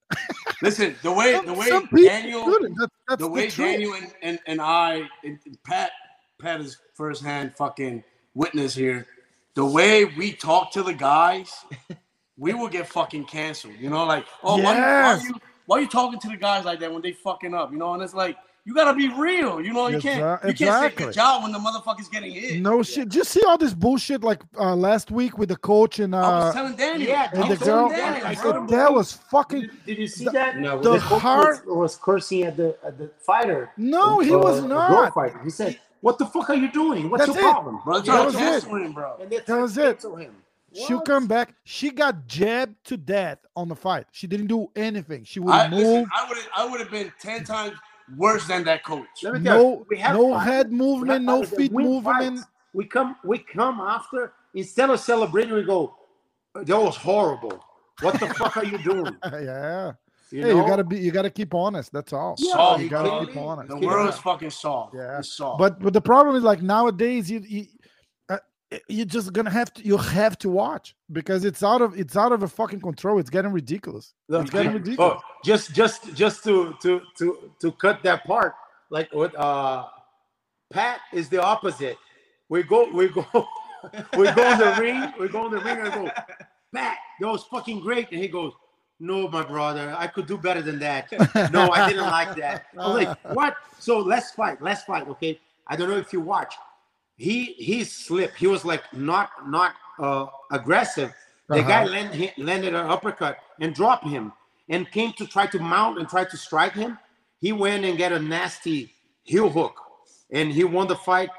Listen, 0.62 0.96
the 1.02 1.12
way 1.12 1.34
some, 1.34 1.46
the 1.46 1.54
way 1.54 1.70
Daniel 2.06 2.44
shouldn't. 2.46 2.78
That's, 2.78 2.92
that's 3.08 3.20
the 3.20 3.26
the 3.26 3.32
way 3.32 3.50
truth. 3.50 3.68
Daniel 3.72 3.94
and, 3.94 4.12
and, 4.22 4.40
and 4.46 4.62
I 4.62 5.04
and 5.24 5.40
and 5.46 5.64
Pat 5.64 5.92
Pat 6.40 6.62
is 6.62 6.78
firsthand 6.94 7.56
fucking 7.56 8.04
witness 8.36 8.76
here. 8.76 9.08
The 9.56 9.66
way 9.66 10.06
we 10.06 10.32
talk 10.34 10.72
to 10.74 10.84
the 10.84 10.94
guys, 10.94 11.52
we 12.38 12.54
will 12.54 12.70
get 12.70 12.88
fucking 12.88 13.26
canceled. 13.26 13.76
You 13.80 13.90
know, 13.90 14.06
like 14.06 14.26
oh 14.44 14.56
why, 14.56 14.60
you, 14.62 14.64
why 14.64 14.76
Yes. 14.78 15.24
you 15.26 15.36
why 15.66 15.80
you 15.80 15.88
talking 15.88 16.20
to 16.20 16.28
the 16.30 16.38
guys 16.38 16.66
like 16.66 16.80
that 16.80 16.92
when 16.92 17.02
they 17.02 17.12
fucking 17.14 17.54
up? 17.54 17.72
You 17.72 17.78
know, 17.78 17.94
and 17.94 18.02
it's 18.04 18.14
like 18.14 18.38
you 18.64 18.76
gotta 18.76 18.94
be 18.96 19.10
real. 19.10 19.60
You 19.60 19.74
know, 19.74 19.88
you 19.88 20.00
can't 20.00 20.22
Exa- 20.22 20.48
you 20.48 20.54
can't 20.54 20.58
say 20.58 20.64
exactly. 20.66 21.06
good 21.06 21.14
job 21.16 21.42
when 21.44 21.52
the 21.52 21.58
motherfucker's 21.58 22.08
getting 22.10 22.32
hit. 22.32 22.62
no 22.62 22.84
shit 22.84 23.10
just 23.10 23.32
see 23.32 23.42
all 23.48 23.58
this 23.58 23.74
bullshit 23.74 24.24
like 24.24 24.42
uh 24.60 24.76
last 24.76 25.10
week 25.10 25.38
with 25.40 25.50
the 25.50 25.56
coach 25.56 25.98
and 26.00 26.16
I 26.16 26.20
uh 26.22 26.46
was 26.46 26.54
telling 26.54 26.76
Daniel. 26.76 27.10
yeah, 27.10 27.30
I 27.34 27.40
and 27.40 27.50
was 27.50 27.60
the 27.60 27.66
telling 27.66 27.88
girl 27.90 27.98
Daniel, 27.98 28.28
I 28.28 28.30
I 28.30 28.34
said, 28.36 28.68
that 28.70 28.94
was 28.94 29.14
fucking 29.14 29.62
Did, 29.62 29.86
did 29.88 29.98
you 29.98 30.08
see 30.08 30.26
The- 30.26 30.32
that? 30.32 30.58
No, 30.60 30.80
the 30.80 30.92
the, 30.94 31.00
coach 31.00 31.22
heart- 31.22 31.66
was, 31.66 31.76
was 31.76 31.96
cursing 31.98 32.44
at 32.44 32.56
the 32.58 32.78
at 32.86 32.98
the 33.00 33.10
fighter. 33.26 33.72
no 33.78 34.20
he 34.20 34.32
uh, 34.34 34.38
was 34.38 34.60
a 34.60 34.62
girl 34.62 34.70
not 34.70 35.14
fighter. 35.16 35.40
He 35.44 35.50
said, 35.50 35.80
"What 36.02 36.20
the 36.20 36.26
fuck 36.28 36.50
are 36.52 36.56
you 36.56 36.72
doing? 36.72 37.10
What's 37.10 37.26
That's 37.26 37.38
your 37.40 37.48
it. 37.48 37.52
problem?" 37.52 37.80
Bro, 37.84 38.02
That 38.02 38.26
was 38.26 38.36
it. 38.36 38.64
him, 38.70 38.94
bro. 38.94 39.16
And 39.22 39.30
they 39.32 39.40
That 39.40 39.58
was 39.60 39.74
tried 39.74 39.84
to 39.84 39.90
it. 39.90 39.94
cancel 39.94 40.16
Him. 40.74 40.88
she'll 40.88 41.02
come 41.02 41.28
back 41.28 41.54
she 41.64 41.92
got 41.92 42.28
jabbed 42.28 42.76
to 42.86 42.98
death 42.98 43.40
on 43.56 43.68
the 43.68 43.76
fight 43.76 44.06
she 44.12 44.26
didn't 44.26 44.48
do 44.48 44.70
anything 44.76 45.24
she 45.26 45.40
would 45.40 45.54
I, 45.54 45.70
move 45.70 46.08
I 46.16 46.28
would 46.30 46.38
I 46.56 46.66
would 46.66 46.80
have 46.80 46.90
been 46.90 47.12
ten 47.20 47.44
times 47.44 47.78
worse 48.18 48.48
than 48.48 48.64
that 48.66 48.84
coach. 48.84 49.08
Let 49.24 49.34
me 49.34 49.44
tell 49.44 49.58
you, 49.58 49.64
no 49.64 49.86
we 49.90 49.98
have 49.98 50.16
no 50.16 50.34
fighters- 50.34 50.54
head 50.54 50.70
we 50.72 50.78
movement 50.78 51.26
no 51.26 51.44
feet 51.44 51.72
win 51.72 51.86
movement 51.86 52.38
fights. 52.38 52.48
We 52.74 52.86
come, 52.86 53.18
we 53.24 53.40
come 53.40 53.82
after 53.82 54.34
instead 54.54 54.90
of 54.90 55.00
celebrating, 55.00 55.54
we 55.54 55.64
go, 55.64 55.94
"That 56.56 56.80
was 56.80 56.96
horrible. 56.96 57.60
What 58.02 58.20
the 58.20 58.28
fuck 58.34 58.56
are 58.58 58.66
you 58.66 58.78
doing?" 58.78 59.18
yeah 59.24 59.94
You 60.30 60.44
hey 60.44 60.56
you 60.56 60.66
gotta 60.66 60.84
be 60.84 60.98
you 60.98 61.12
gotta 61.12 61.30
keep 61.30 61.54
honest 61.54 61.92
that's 61.92 62.14
all 62.14 62.36
Yeah, 62.40 62.54
Soft, 62.54 62.82
you 62.84 62.90
gotta 62.90 63.26
keep 63.26 63.36
honest 63.36 63.70
The 63.70 63.76
Keep 63.76 63.90
world 63.90 64.08
it 64.08 64.14
is 64.14 64.20
fucking 64.20 64.52
soft. 64.52 64.96
Yeah. 64.96 65.20
It's 65.20 65.34
soft. 65.34 65.60
but 65.60 65.80
but 65.82 65.92
the 65.92 66.02
problem 66.02 66.36
is 66.38 66.44
like 66.44 66.62
nowadays 66.62 67.30
you, 67.30 67.40
you 67.42 67.68
you're 68.88 69.06
just 69.06 69.34
gonna 69.34 69.50
have 69.50 69.74
to 69.74 69.84
you 69.86 69.98
have 69.98 70.38
to 70.38 70.50
watch 70.50 70.96
because 71.12 71.44
it's 71.44 71.62
out 71.62 71.82
of 71.82 71.98
it's 72.00 72.16
out 72.16 72.32
of 72.32 72.44
a 72.44 72.48
fucking 72.48 72.80
control 72.80 73.20
it's 73.20 73.30
getting 73.30 73.52
ridiculous 73.52 74.14
it's 74.30 74.50
getting 74.50 74.72
oh, 74.72 74.76
ridiculous 74.76 75.22
just 75.44 75.74
just 75.74 76.14
just 76.14 76.44
to 76.44 76.76
to 76.82 77.02
to 77.18 77.52
to 77.60 77.72
cut 77.74 78.04
that 78.04 78.26
part, 78.26 78.56
like 78.90 79.14
what 79.14 79.36
uh 79.36 79.88
Pat 80.72 81.02
is 81.12 81.30
the 81.30 81.42
opposite. 81.42 81.98
We 82.50 82.64
go 82.64 82.90
we 82.92 83.10
go 83.10 83.26
we 84.18 84.32
go 84.32 84.52
in 84.52 84.60
the 84.60 84.76
ring, 84.80 85.14
we 85.20 85.28
go 85.28 85.46
in 85.48 85.52
the 85.52 85.60
ring 85.60 85.78
and 85.78 85.88
I 85.88 85.96
go, 85.96 86.12
Pat, 86.74 86.98
that 87.20 87.28
was 87.28 87.44
fucking 87.46 87.82
great. 87.82 88.12
And 88.12 88.22
he 88.22 88.28
goes, 88.28 88.54
No, 89.00 89.28
my 89.28 89.44
brother, 89.44 89.96
I 89.98 90.08
could 90.08 90.28
do 90.28 90.38
better 90.38 90.62
than 90.62 90.80
that. 90.80 91.12
No, 91.52 91.72
I 91.72 91.90
didn't 91.90 92.10
like 92.10 92.36
that. 92.36 92.66
I 92.78 92.88
was 92.88 93.06
like, 93.06 93.18
what? 93.34 93.56
So 93.80 94.00
let's 94.00 94.32
fight, 94.32 94.62
let's 94.62 94.84
fight, 94.84 95.08
okay? 95.08 95.40
I 95.68 95.76
don't 95.76 95.90
know 95.90 95.98
if 95.98 96.14
you 96.14 96.22
watch. 96.22 96.54
He 97.18 97.54
he 97.54 97.84
slipped. 97.84 98.38
He 98.38 98.48
was 98.48 98.66
like 98.66 98.84
not 98.94 99.30
not 99.48 99.76
uh 100.00 100.28
aggressive. 100.52 101.14
The 101.50 101.64
guy 101.64 101.84
Uh-huh. 101.84 101.92
land, 101.92 102.14
he 102.16 102.32
landed 102.42 102.74
an 102.74 102.88
uppercut 102.90 103.38
and 103.60 103.74
dropped 103.76 104.08
him 104.08 104.32
and 104.70 104.90
came 104.92 105.14
to 105.14 105.28
try 105.28 105.46
to 105.48 105.60
mount 105.60 106.00
and 106.00 106.08
try 106.10 106.24
to 106.26 106.38
strike 106.38 106.74
him. 106.74 106.98
He 107.40 107.52
went 107.52 107.84
and 107.86 107.98
get 107.98 108.12
a 108.12 108.20
nasty 108.20 108.94
heel 109.24 109.50
hook 109.50 109.76
and 110.32 110.52
he 110.52 110.64
won 110.64 110.88
the 110.88 110.96
fight, 110.96 111.30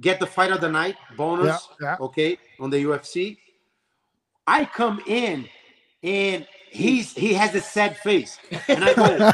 get 0.00 0.18
the 0.20 0.26
fight 0.26 0.50
of 0.52 0.60
the 0.60 0.68
night 0.70 0.96
bonus, 1.16 1.68
Yeah, 1.80 1.86
yeah. 1.88 1.96
okay, 2.00 2.38
on 2.58 2.70
the 2.70 2.82
UFC. 2.84 3.38
I 4.46 4.64
come 4.64 5.00
in 5.06 5.46
and 6.02 6.46
he's 6.70 7.12
he 7.14 7.34
has 7.34 7.54
a 7.54 7.60
sad 7.60 7.96
face. 7.98 8.38
And 8.68 8.84
I 8.84 8.94
go, 8.94 9.30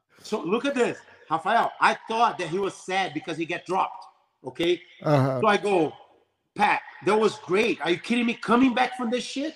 so 0.22 0.40
look 0.42 0.64
at 0.64 0.74
this, 0.74 0.98
Rafael. 1.30 1.72
I 1.80 1.96
thought 2.08 2.38
that 2.38 2.48
he 2.48 2.58
was 2.58 2.74
sad 2.74 3.12
because 3.14 3.36
he 3.36 3.44
get 3.44 3.66
dropped. 3.66 4.06
Okay. 4.44 4.80
uh-huh. 5.02 5.40
So 5.40 5.46
I 5.46 5.56
go, 5.56 5.92
Pat, 6.54 6.82
that 7.06 7.18
was 7.18 7.38
great. 7.38 7.80
Are 7.80 7.90
you 7.90 7.98
kidding 7.98 8.26
me? 8.26 8.34
Coming 8.34 8.74
back 8.74 8.96
from 8.96 9.10
this 9.10 9.24
shit? 9.24 9.54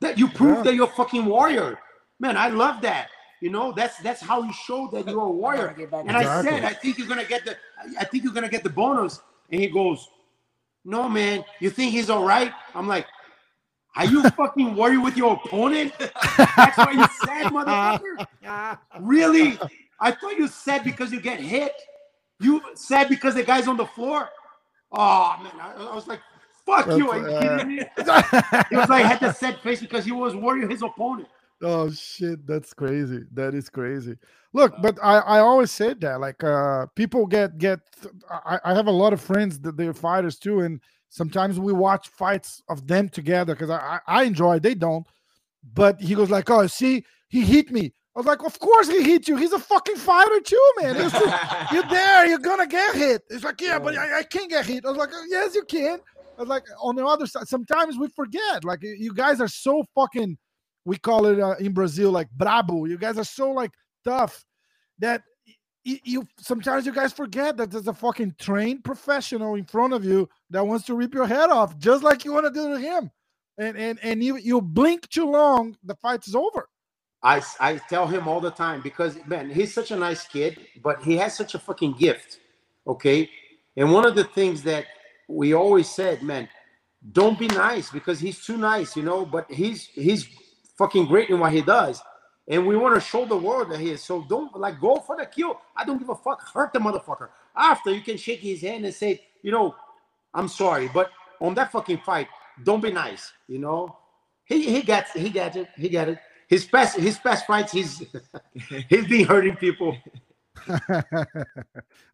That 0.00 0.18
you 0.18 0.28
proved 0.28 0.58
Yeah. 0.58 0.62
that 0.64 0.74
you're 0.74 0.86
a 0.86 0.90
fucking 0.90 1.24
warrior. 1.26 1.78
Man, 2.20 2.36
I 2.36 2.48
love 2.48 2.82
that. 2.82 3.08
You 3.40 3.50
know, 3.50 3.72
that's 3.72 3.98
that's 3.98 4.20
how 4.20 4.42
you 4.42 4.52
show 4.52 4.88
that 4.92 5.06
you're 5.08 5.20
a 5.22 5.30
warrior. 5.30 5.68
And 5.92 6.10
I 6.16 6.42
said, 6.42 6.64
I 6.64 6.72
think 6.72 6.98
you're 6.98 7.06
gonna 7.08 7.24
get 7.24 7.44
the 7.44 7.56
I 7.98 8.04
think 8.04 8.24
you're 8.24 8.32
gonna 8.32 8.48
get 8.48 8.62
the 8.64 8.70
bonus. 8.70 9.20
And 9.50 9.60
he 9.60 9.68
goes, 9.68 10.08
No, 10.84 11.08
man, 11.08 11.44
you 11.60 11.70
think 11.70 11.92
he's 11.92 12.10
all 12.10 12.24
right? 12.24 12.52
I'm 12.74 12.86
like, 12.88 13.06
Are 13.96 14.04
you 14.06 14.22
fucking 14.40 14.74
worried 14.76 14.98
with 14.98 15.16
your 15.16 15.34
opponent? 15.34 15.92
That's 15.98 16.76
why 16.78 16.92
you 16.92 17.06
sad, 17.24 17.52
motherfucker. 17.52 18.78
Really? 19.00 19.58
I 20.00 20.12
thought 20.12 20.36
you 20.36 20.46
said 20.48 20.84
because 20.84 21.12
you 21.12 21.20
get 21.20 21.40
hit. 21.40 21.72
You 22.40 22.62
said 22.74 23.08
because 23.08 23.34
the 23.34 23.42
guy's 23.42 23.66
on 23.68 23.76
the 23.76 23.86
floor. 23.86 24.28
Oh 24.92 25.36
man, 25.42 25.52
I, 25.60 25.88
I 25.90 25.94
was 25.94 26.06
like, 26.06 26.20
"Fuck 26.64 26.86
you!" 26.96 27.10
Are 27.10 27.18
you 27.18 27.38
kidding 27.40 27.68
me? 27.68 27.82
He 28.70 28.76
was 28.76 28.88
like 28.88 29.04
had 29.04 29.20
the 29.20 29.32
sad 29.32 29.58
face 29.60 29.80
because 29.80 30.04
he 30.04 30.12
was 30.12 30.34
worrying 30.34 30.70
his 30.70 30.82
opponent. 30.82 31.28
Oh 31.62 31.90
shit, 31.90 32.46
that's 32.46 32.72
crazy. 32.72 33.24
That 33.32 33.54
is 33.54 33.68
crazy. 33.68 34.16
Look, 34.52 34.74
but 34.80 34.98
I, 35.02 35.18
I 35.18 35.38
always 35.40 35.72
said 35.72 36.00
that 36.02 36.20
like 36.20 36.42
uh 36.44 36.86
people 36.94 37.26
get 37.26 37.58
get 37.58 37.80
I, 38.30 38.60
I 38.64 38.74
have 38.74 38.86
a 38.86 38.92
lot 38.92 39.12
of 39.12 39.20
friends 39.20 39.58
that 39.60 39.76
they're 39.76 39.92
fighters 39.92 40.38
too, 40.38 40.60
and 40.60 40.80
sometimes 41.08 41.58
we 41.58 41.72
watch 41.72 42.08
fights 42.08 42.62
of 42.68 42.86
them 42.86 43.08
together 43.08 43.54
because 43.54 43.70
I, 43.70 44.00
I 44.06 44.20
I 44.20 44.22
enjoy 44.24 44.56
it, 44.56 44.62
they 44.62 44.74
don't. 44.74 45.06
But 45.74 46.00
he 46.00 46.14
goes 46.14 46.30
like, 46.30 46.48
Oh, 46.48 46.66
see, 46.68 47.04
he 47.28 47.42
hit 47.42 47.70
me. 47.72 47.92
I 48.18 48.20
was 48.20 48.26
like, 48.26 48.42
Of 48.42 48.58
course 48.58 48.88
he 48.88 49.00
hit 49.00 49.28
you. 49.28 49.36
He's 49.36 49.52
a 49.52 49.60
fucking 49.60 49.94
fighter 49.94 50.40
too, 50.40 50.70
man. 50.80 50.96
Just- 50.96 51.14
you're 51.72 51.84
there, 51.84 52.26
you're 52.26 52.40
gonna 52.40 52.66
get 52.66 52.96
hit. 52.96 53.22
It's 53.30 53.44
like, 53.44 53.60
yeah, 53.60 53.78
but 53.78 53.96
I, 53.96 54.18
I 54.18 54.22
can't 54.24 54.50
get 54.50 54.66
hit. 54.66 54.84
I 54.84 54.88
was 54.88 54.96
like, 54.98 55.10
yes, 55.28 55.54
you 55.54 55.62
can. 55.62 56.00
I 56.36 56.40
was 56.40 56.48
like, 56.48 56.64
on 56.82 56.96
the 56.96 57.06
other 57.06 57.26
side, 57.28 57.46
sometimes 57.46 57.96
we 57.96 58.08
forget. 58.08 58.64
Like 58.64 58.80
you 58.82 59.14
guys 59.14 59.40
are 59.40 59.46
so 59.46 59.84
fucking 59.94 60.36
we 60.84 60.96
call 60.96 61.26
it 61.26 61.38
uh, 61.38 61.54
in 61.60 61.72
Brazil 61.72 62.10
like 62.10 62.26
brabo. 62.36 62.88
You 62.88 62.98
guys 62.98 63.18
are 63.18 63.24
so 63.24 63.52
like 63.52 63.70
tough 64.04 64.44
that 64.98 65.22
y- 65.86 66.00
you 66.02 66.26
sometimes 66.40 66.86
you 66.86 66.92
guys 66.92 67.12
forget 67.12 67.56
that 67.58 67.70
there's 67.70 67.86
a 67.86 67.92
fucking 67.94 68.34
trained 68.40 68.82
professional 68.82 69.54
in 69.54 69.64
front 69.64 69.92
of 69.92 70.04
you 70.04 70.28
that 70.50 70.66
wants 70.66 70.86
to 70.86 70.94
rip 70.94 71.14
your 71.14 71.26
head 71.28 71.50
off 71.50 71.78
just 71.78 72.02
like 72.02 72.24
you 72.24 72.32
want 72.32 72.46
to 72.46 72.52
do 72.52 72.74
to 72.74 72.80
him. 72.80 73.12
And 73.58 73.76
and 73.76 73.98
and 74.02 74.24
you 74.24 74.38
you 74.38 74.60
blink 74.60 75.08
too 75.08 75.30
long, 75.30 75.76
the 75.84 75.94
fight 75.96 76.26
is 76.26 76.34
over. 76.34 76.68
I, 77.22 77.42
I 77.58 77.76
tell 77.76 78.06
him 78.06 78.28
all 78.28 78.40
the 78.40 78.50
time 78.50 78.80
because 78.80 79.18
man, 79.26 79.50
he's 79.50 79.74
such 79.74 79.90
a 79.90 79.96
nice 79.96 80.26
kid, 80.26 80.58
but 80.82 81.02
he 81.02 81.16
has 81.16 81.36
such 81.36 81.54
a 81.54 81.58
fucking 81.58 81.94
gift. 81.94 82.38
Okay. 82.86 83.28
And 83.76 83.92
one 83.92 84.06
of 84.06 84.14
the 84.14 84.24
things 84.24 84.62
that 84.64 84.86
we 85.28 85.52
always 85.54 85.88
said, 85.88 86.22
man, 86.22 86.48
don't 87.12 87.38
be 87.38 87.48
nice 87.48 87.90
because 87.90 88.18
he's 88.20 88.44
too 88.44 88.56
nice, 88.56 88.96
you 88.96 89.02
know, 89.02 89.24
but 89.24 89.50
he's 89.50 89.86
he's 89.86 90.28
fucking 90.76 91.06
great 91.06 91.30
in 91.30 91.40
what 91.40 91.52
he 91.52 91.62
does. 91.62 92.00
And 92.48 92.66
we 92.66 92.76
want 92.76 92.94
to 92.94 93.00
show 93.00 93.26
the 93.26 93.36
world 93.36 93.70
that 93.70 93.78
he 93.78 93.90
is. 93.90 94.02
So 94.02 94.24
don't 94.28 94.56
like 94.58 94.80
go 94.80 94.96
for 94.96 95.16
the 95.16 95.26
kill. 95.26 95.60
I 95.76 95.84
don't 95.84 95.98
give 95.98 96.08
a 96.08 96.14
fuck. 96.14 96.40
Hurt 96.52 96.72
the 96.72 96.78
motherfucker. 96.78 97.28
After 97.54 97.92
you 97.92 98.00
can 98.00 98.16
shake 98.16 98.40
his 98.40 98.62
hand 98.62 98.84
and 98.86 98.94
say, 98.94 99.22
you 99.42 99.52
know, 99.52 99.74
I'm 100.32 100.48
sorry. 100.48 100.88
But 100.88 101.10
on 101.40 101.54
that 101.54 101.72
fucking 101.72 101.98
fight, 101.98 102.28
don't 102.64 102.82
be 102.82 102.90
nice, 102.90 103.32
you 103.48 103.58
know. 103.58 103.96
He 104.44 104.62
he 104.62 104.82
got 104.82 105.08
he 105.10 105.28
got 105.30 105.56
it. 105.56 105.68
He 105.76 105.88
got 105.88 106.08
it 106.08 106.18
his 106.48 106.64
best 106.66 106.96
his 106.98 107.18
best 107.18 107.46
fights 107.46 107.70
he's 107.72 108.02
he's 108.88 109.06
been 109.06 109.24
hurting 109.24 109.56
people 109.56 109.96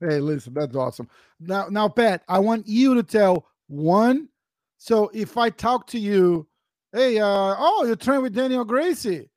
hey, 0.00 0.20
listen, 0.20 0.52
that's 0.52 0.76
awesome. 0.76 1.08
Now, 1.40 1.68
now, 1.70 1.88
Pat, 1.88 2.22
I 2.28 2.38
want 2.40 2.68
you 2.68 2.94
to 2.94 3.02
tell 3.02 3.46
one. 3.68 4.28
So, 4.76 5.10
if 5.14 5.38
I 5.38 5.48
talk 5.48 5.86
to 5.88 5.98
you, 5.98 6.46
hey, 6.92 7.18
uh, 7.18 7.26
oh, 7.58 7.84
you 7.86 7.96
train 7.96 8.20
with 8.22 8.34
Daniel 8.34 8.64
Gracie. 8.64 9.30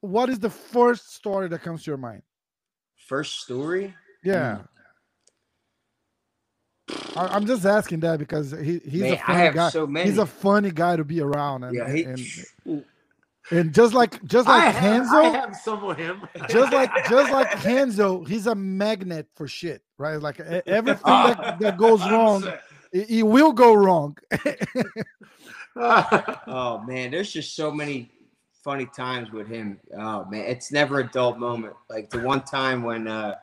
What 0.00 0.28
is 0.28 0.40
the 0.40 0.50
first 0.50 1.14
story 1.14 1.48
that 1.48 1.62
comes 1.62 1.84
to 1.84 1.90
your 1.92 1.98
mind? 1.98 2.22
First 3.06 3.40
story. 3.42 3.94
Yeah. 4.24 4.62
I, 7.16 7.28
I'm 7.28 7.46
just 7.46 7.64
asking 7.64 8.00
that 8.00 8.18
because 8.18 8.50
he, 8.50 8.80
he's 8.84 9.02
Man, 9.02 9.12
a 9.12 9.14
I 9.14 9.18
funny 9.18 9.38
have 9.38 9.54
guy. 9.54 9.68
so 9.70 9.86
many. 9.86 10.08
He's 10.10 10.18
a 10.18 10.26
funny 10.26 10.72
guy 10.72 10.96
to 10.96 11.04
be 11.04 11.20
around, 11.20 11.62
and 11.64 11.76
Yeah, 11.76 11.92
he- 11.92 12.04
and, 12.04 12.84
and 13.50 13.74
just 13.74 13.92
like 13.92 14.22
just 14.24 14.48
I, 14.48 14.66
like 14.66 14.74
have, 14.74 14.92
Renzo, 14.92 15.16
I 15.16 15.28
have 15.28 15.56
some 15.56 15.84
of 15.84 15.96
him 15.96 16.22
just 16.48 16.72
like 16.72 16.90
just 17.08 17.32
like 17.32 17.64
Renzo, 17.64 18.24
he's 18.24 18.46
a 18.46 18.54
magnet 18.54 19.26
for 19.34 19.48
shit, 19.48 19.82
right? 19.98 20.16
Like 20.16 20.40
everything 20.40 21.02
Oh, 21.04 21.28
that, 21.28 21.58
that 21.60 21.76
goes 21.76 22.00
wrong, 22.00 22.44
it, 22.92 23.10
it 23.10 23.22
will 23.22 23.52
go 23.52 23.74
wrong. 23.74 24.16
Oh 25.74 26.82
man, 26.86 27.10
there's 27.10 27.32
just 27.32 27.56
so 27.56 27.70
many 27.70 28.10
funny 28.62 28.86
times 28.94 29.30
with 29.32 29.48
him. 29.48 29.80
Oh 29.96 30.24
man, 30.26 30.44
it's 30.46 30.70
never 30.70 31.00
a 31.00 31.10
dull 31.10 31.34
moment. 31.36 31.74
Like 31.88 32.10
the 32.10 32.20
one 32.20 32.42
time 32.42 32.82
when 32.82 33.08
uh 33.08 33.36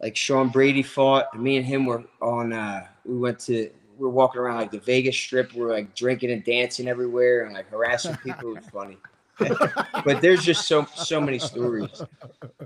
like 0.00 0.16
Sean 0.16 0.48
Brady 0.48 0.82
fought, 0.82 1.38
me 1.38 1.56
and 1.56 1.64
him 1.64 1.86
were 1.86 2.04
on 2.20 2.52
uh 2.52 2.86
we 3.06 3.16
went 3.16 3.38
to 3.40 3.70
we 3.96 4.04
were 4.04 4.10
walking 4.10 4.40
around 4.40 4.56
like 4.56 4.70
the 4.70 4.78
Vegas 4.80 5.16
strip, 5.16 5.52
we 5.54 5.62
are 5.62 5.68
like 5.68 5.94
drinking 5.94 6.30
and 6.30 6.42
dancing 6.44 6.88
everywhere 6.88 7.44
and 7.44 7.54
like 7.54 7.68
harassing 7.70 8.16
people. 8.16 8.56
It 8.56 8.60
was 8.62 8.68
funny. 8.70 8.98
but 10.04 10.20
there's 10.20 10.44
just 10.44 10.66
so 10.68 10.84
so 10.94 11.20
many 11.20 11.38
stories. 11.38 12.02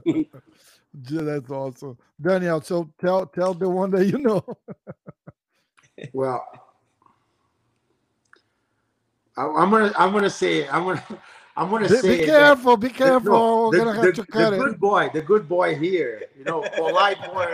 Yeah, 1.10 1.20
That's 1.20 1.50
awesome, 1.50 1.98
Daniel. 2.20 2.60
So 2.62 2.88
tell 2.98 3.26
tell 3.26 3.52
the 3.54 3.68
one 3.68 3.90
that 3.90 4.06
you 4.06 4.18
know. 4.18 4.42
well 6.14 6.44
I, 9.36 9.44
am 9.44 9.70
gonna 9.70 9.92
i'm 9.96 10.12
gonna 10.12 10.30
say 10.30 10.66
i'm 10.68 10.84
gonna 10.84 11.04
i'm 11.56 11.70
gonna 11.70 11.88
Be, 11.88 11.96
say 11.96 12.16
be 12.18 12.22
it 12.22 12.26
that- 12.26 12.32
careful, 12.32 12.76
be 12.76 12.88
the- 12.88 12.94
careful. 12.94 13.30
no, 13.30 13.68
We're 13.68 13.70
the, 13.78 13.84
gonna 13.84 13.94
have 13.94 14.04
the- 14.06 14.12
to 14.12 14.26
cut 14.26 14.50
the 14.50 14.56
it. 14.56 14.58
good 14.64 14.80
boy 14.80 15.10
the 15.12 15.22
good 15.22 15.48
boy 15.48 15.74
here 15.76 16.22
you 16.36 16.44
know 16.44 16.62
polite 16.76 17.18
boy 17.32 17.46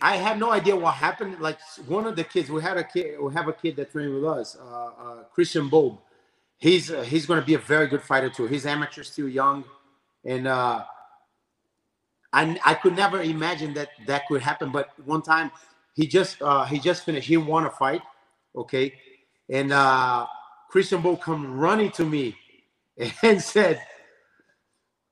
I 0.00 0.16
have 0.16 0.38
no 0.38 0.52
idea 0.52 0.76
what 0.76 0.94
happened. 0.94 1.40
Like 1.40 1.58
one 1.86 2.06
of 2.06 2.14
the 2.16 2.24
kids, 2.24 2.48
we 2.48 2.62
had 2.62 2.76
a 2.76 2.84
kid, 2.84 3.20
we 3.20 3.32
have 3.34 3.48
a 3.48 3.52
kid 3.52 3.76
that 3.76 3.90
trained 3.90 4.14
with 4.14 4.24
us, 4.24 4.56
uh, 4.56 4.64
uh, 4.64 5.24
Christian 5.34 5.68
Bob. 5.68 5.98
He's 6.58 6.90
uh, 6.90 7.02
he's 7.02 7.26
going 7.26 7.40
to 7.40 7.46
be 7.46 7.54
a 7.54 7.58
very 7.58 7.86
good 7.88 8.02
fighter 8.02 8.30
too. 8.30 8.46
He's 8.46 8.66
amateur, 8.66 9.02
still 9.02 9.28
young, 9.28 9.64
and 10.24 10.46
uh, 10.46 10.84
I 12.32 12.60
I 12.64 12.74
could 12.74 12.94
never 12.94 13.20
imagine 13.22 13.74
that 13.74 13.88
that 14.06 14.28
could 14.28 14.42
happen. 14.42 14.70
But 14.70 14.90
one 15.04 15.22
time, 15.22 15.50
he 15.94 16.06
just 16.06 16.40
uh, 16.42 16.64
he 16.64 16.78
just 16.78 17.04
finished. 17.04 17.26
He 17.26 17.36
won 17.36 17.64
a 17.64 17.70
fight, 17.70 18.02
okay, 18.54 18.92
and 19.48 19.72
uh, 19.72 20.26
Christian 20.68 21.00
Bob 21.00 21.22
come 21.22 21.58
running 21.58 21.90
to 21.92 22.04
me 22.04 22.36
and 23.22 23.40
said, 23.42 23.80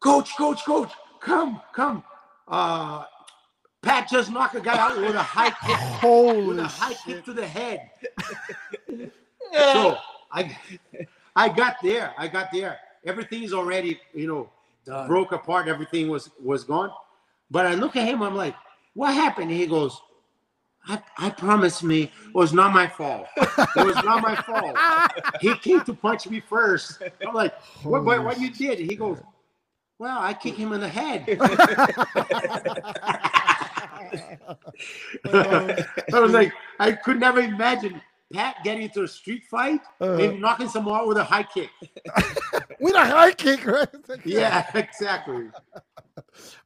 "Coach, 0.00 0.36
coach, 0.36 0.64
coach, 0.64 0.92
come, 1.20 1.62
come." 1.72 2.04
Uh, 2.46 3.04
Pat 3.82 4.08
just 4.08 4.30
knocked 4.30 4.56
a 4.56 4.60
guy 4.60 4.76
out 4.76 4.96
with 5.00 5.14
a 5.14 5.22
high 5.22 5.50
kick, 5.50 5.76
Holy 5.76 6.44
with 6.46 6.58
a 6.58 6.64
high 6.64 6.92
shit. 6.94 7.16
kick 7.16 7.24
to 7.26 7.32
the 7.32 7.46
head. 7.46 7.90
so 9.52 9.98
I, 10.32 10.56
I 11.36 11.48
got 11.48 11.76
there. 11.82 12.12
I 12.18 12.28
got 12.28 12.48
there. 12.52 12.78
Everything's 13.04 13.52
already, 13.52 14.00
you 14.12 14.26
know, 14.26 14.50
Done. 14.84 15.06
broke 15.06 15.32
apart. 15.32 15.68
Everything 15.68 16.08
was 16.08 16.30
was 16.42 16.64
gone. 16.64 16.90
But 17.50 17.66
I 17.66 17.74
look 17.74 17.96
at 17.96 18.06
him. 18.06 18.22
I'm 18.22 18.34
like, 18.34 18.54
what 18.94 19.14
happened? 19.14 19.50
he 19.50 19.66
goes, 19.66 20.00
I, 20.86 21.00
I 21.16 21.30
promise 21.30 21.82
me 21.82 22.04
it 22.04 22.10
was 22.34 22.52
not 22.52 22.72
my 22.72 22.86
fault. 22.86 23.26
It 23.36 23.86
was 23.86 23.96
not 24.04 24.22
my 24.22 24.34
fault. 24.36 24.76
He 25.40 25.54
came 25.56 25.80
to 25.82 25.94
punch 25.94 26.28
me 26.28 26.40
first. 26.40 27.02
I'm 27.26 27.34
like, 27.34 27.54
what, 27.82 28.04
what, 28.04 28.24
what 28.24 28.40
you 28.40 28.50
did? 28.50 28.78
He 28.78 28.96
goes, 28.96 29.18
well, 29.98 30.18
I 30.20 30.34
kicked 30.34 30.58
him 30.58 30.72
in 30.72 30.80
the 30.80 30.88
head. 30.88 31.26
I 35.32 36.20
was 36.20 36.32
like, 36.32 36.52
I 36.78 36.92
could 36.92 37.20
never 37.20 37.40
imagine 37.40 38.00
Pat 38.32 38.56
getting 38.62 38.82
into 38.82 39.02
a 39.02 39.08
street 39.08 39.44
fight 39.44 39.80
Uh, 40.00 40.14
and 40.14 40.40
knocking 40.40 40.68
someone 40.68 41.00
out 41.00 41.08
with 41.08 41.16
a 41.16 41.24
high 41.24 41.42
kick. 41.42 41.70
with 42.80 42.94
a 42.94 43.04
high 43.04 43.32
kick, 43.32 43.64
right? 43.66 43.88
Yeah, 44.24 44.66
exactly. 44.74 45.48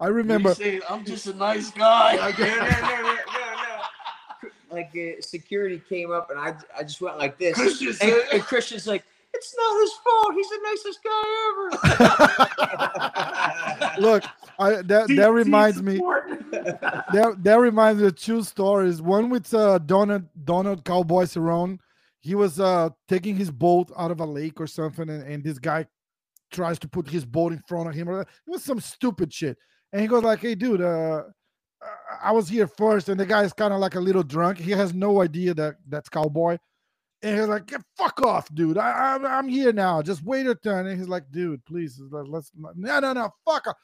I 0.01 0.09
remember. 0.09 0.55
say, 0.55 0.81
I'm 0.89 1.05
just 1.05 1.27
a 1.27 1.35
nice 1.35 1.71
guy. 1.71 2.17
no, 2.17 2.29
no, 2.31 2.57
no, 2.57 2.67
no, 2.67 3.03
no, 3.03 3.15
no. 3.15 4.49
Like 4.71 4.91
uh, 4.97 5.21
security 5.21 5.83
came 5.89 6.11
up 6.11 6.31
and 6.31 6.39
I, 6.39 6.57
I 6.77 6.83
just 6.83 7.01
went 7.01 7.19
like 7.19 7.39
this. 7.39 7.55
Christian 7.57 7.95
and, 8.01 8.23
and 8.33 8.43
Christian's 8.43 8.87
like, 8.87 9.05
it's 9.35 9.55
not 9.57 9.81
his 9.81 9.93
fault. 10.05 10.35
He's 10.35 10.49
the 10.51 10.59
nicest 10.63 11.01
guy 11.03 11.25
ever. 13.97 14.01
Look, 14.01 14.25
I 14.59 14.83
that 14.83 15.09
that 15.17 15.33
reminds 15.33 15.83
me. 15.83 16.01
That 17.13 17.43
that 17.43 17.59
reminds 17.59 18.01
me 18.01 18.09
of 18.09 18.17
two 18.17 18.43
stories. 18.43 19.03
One 19.03 19.31
with 19.31 19.53
uh, 19.53 19.79
Donald 19.79 20.25
Donald 20.45 20.85
Cowboy 20.85 21.25
Cerrone. 21.25 21.79
He 22.21 22.35
was 22.35 22.61
uh 22.61 22.91
taking 23.09 23.37
his 23.37 23.51
boat 23.51 23.91
out 23.97 24.11
of 24.11 24.21
a 24.21 24.25
lake 24.25 24.61
or 24.61 24.67
something, 24.67 25.09
and, 25.09 25.23
and 25.27 25.43
this 25.43 25.59
guy 25.59 25.87
tries 26.53 26.79
to 26.81 26.89
put 26.89 27.09
his 27.09 27.25
boat 27.25 27.53
in 27.53 27.63
front 27.67 27.89
of 27.89 27.95
him. 27.95 28.09
Or 28.09 28.21
It 28.21 28.29
was 28.47 28.63
some 28.63 28.81
stupid 28.81 29.33
shit. 29.33 29.57
And 29.93 30.01
he 30.01 30.07
goes 30.07 30.23
like, 30.23 30.41
"Hey, 30.41 30.55
dude, 30.55 30.83
uh, 30.83 31.23
I 32.23 32.33
was 32.33 32.49
here 32.49 32.67
first, 32.67 33.09
and 33.09 33.19
the 33.19 33.27
guy 33.27 33.43
is 33.43 33.53
kind 33.53 33.75
of 33.75 33.81
like 33.81 33.97
a 33.97 34.01
little 34.01 34.23
drunk. 34.23 34.59
He 34.59 34.71
has 34.73 34.95
no 34.95 35.21
idea 35.23 35.55
that 35.55 35.77
that's 35.89 36.09
Cowboy." 36.09 36.59
And 37.23 37.39
he's 37.39 37.49
like, 37.49 37.67
"Get 37.67 37.83
fuck 37.97 38.21
off, 38.23 38.53
dude. 38.55 38.79
I, 38.79 39.15
I'm, 39.15 39.25
I'm 39.25 39.49
here 39.49 39.73
now. 39.73 40.03
Just 40.03 40.25
wait 40.25 40.45
your 40.45 40.57
turn." 40.57 40.87
And 40.87 40.99
he's 40.99 41.09
like, 41.09 41.31
"Dude, 41.31 41.65
please, 41.65 42.01
let- 42.11 42.29
let's 42.29 42.51
no, 42.57 43.01
no, 43.01 43.13
no, 43.13 43.31
fuck 43.45 43.69
off." 43.69 43.77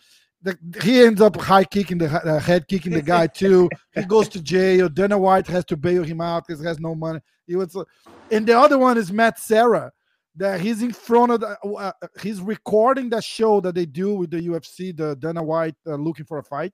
the, 0.43 0.57
he 0.83 1.03
ends 1.03 1.21
up 1.21 1.37
high 1.37 1.65
kicking 1.65 1.99
the 1.99 2.07
uh, 2.07 2.39
head 2.39 2.69
kicking 2.69 2.93
the 2.93 3.03
guy 3.03 3.27
too. 3.35 3.69
he 3.95 4.05
goes 4.05 4.29
to 4.31 4.41
jail. 4.41 4.89
Dana 4.89 5.19
White 5.19 5.47
has 5.49 5.65
to 5.67 5.77
bail 5.77 6.05
him 6.05 6.21
out 6.21 6.47
because 6.47 6.61
he 6.61 6.67
has 6.67 6.79
no 6.79 6.95
money. 6.95 7.21
He 7.47 7.57
was, 7.57 7.75
uh, 7.75 7.85
and 8.31 8.47
the 8.47 8.59
other 8.59 8.79
one 8.79 8.99
is 8.99 9.13
Matt 9.13 9.39
Serra. 9.39 9.93
That 10.37 10.61
he's 10.61 10.83
in 10.83 10.93
front 10.93 11.33
of 11.33 11.41
the, 11.41 11.59
uh, 11.69 11.91
he's 12.23 12.41
recording 12.41 13.09
that 13.11 13.25
show 13.25 13.61
that 13.61 13.75
they 13.75 13.87
do 13.87 14.15
with 14.15 14.31
the 14.31 14.41
UFC, 14.41 14.97
the 14.97 15.17
Dana 15.17 15.43
White 15.43 15.75
uh, 15.85 15.97
looking 15.97 16.27
for 16.27 16.39
a 16.39 16.45
fight. 16.45 16.73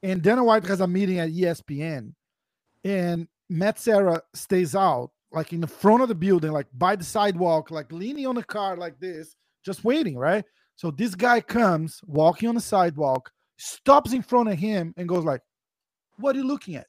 And 0.00 0.22
Dana 0.22 0.44
White 0.44 0.64
has 0.66 0.80
a 0.80 0.86
meeting 0.86 1.18
at 1.18 1.30
ESPN, 1.30 2.12
and 2.84 3.26
Matt 3.48 3.78
Serra 3.78 4.22
stays 4.34 4.74
out, 4.74 5.10
like 5.32 5.52
in 5.52 5.60
the 5.60 5.66
front 5.66 6.02
of 6.02 6.08
the 6.08 6.14
building, 6.14 6.52
like 6.52 6.66
by 6.74 6.96
the 6.96 7.04
sidewalk, 7.04 7.70
like 7.70 7.92
leaning 7.92 8.26
on 8.26 8.34
the 8.34 8.44
car 8.44 8.76
like 8.76 8.98
this, 8.98 9.36
just 9.64 9.84
waiting, 9.84 10.16
right? 10.16 10.44
So 10.76 10.90
this 10.90 11.14
guy 11.14 11.40
comes 11.40 12.00
walking 12.06 12.48
on 12.48 12.54
the 12.54 12.60
sidewalk, 12.60 13.30
stops 13.56 14.12
in 14.12 14.22
front 14.22 14.48
of 14.48 14.58
him, 14.58 14.94
and 14.96 15.08
goes 15.08 15.24
like, 15.24 15.42
"What 16.18 16.34
are 16.34 16.38
you 16.38 16.46
looking 16.46 16.76
at?" 16.76 16.86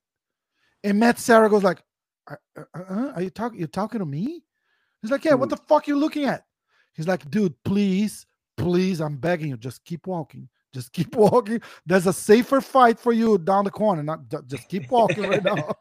And 0.83 0.99
Matt 0.99 1.19
Serra 1.19 1.49
goes 1.49 1.63
like, 1.63 1.83
"Uh, 2.27 2.35
uh, 2.57 2.63
uh, 2.73 3.11
"Are 3.15 3.21
you 3.21 3.29
talking? 3.29 3.59
You're 3.59 3.67
talking 3.67 3.99
to 3.99 4.05
me?" 4.05 4.43
He's 5.01 5.11
like, 5.11 5.25
"Yeah, 5.25 5.35
what 5.35 5.49
the 5.49 5.57
fuck 5.57 5.87
are 5.87 5.91
you 5.91 5.97
looking 5.97 6.25
at?" 6.25 6.45
He's 6.93 7.07
like, 7.07 7.29
"Dude, 7.29 7.53
please, 7.63 8.25
please, 8.57 9.01
I'm 9.01 9.17
begging 9.17 9.49
you, 9.49 9.57
just 9.57 9.83
keep 9.83 10.07
walking." 10.07 10.49
Just 10.75 10.91
keep 10.91 11.15
walking. 11.27 11.61
There's 11.85 12.05
a 12.05 12.13
safer 12.13 12.59
fight 12.59 12.99
for 12.99 13.13
you 13.13 13.38
down 13.38 13.63
the 13.63 13.71
corner. 13.71 14.03
Not 14.03 14.19
just 14.45 14.67
keep 14.67 14.91
walking 14.91 15.23
right 15.23 15.43
now. 15.43 15.73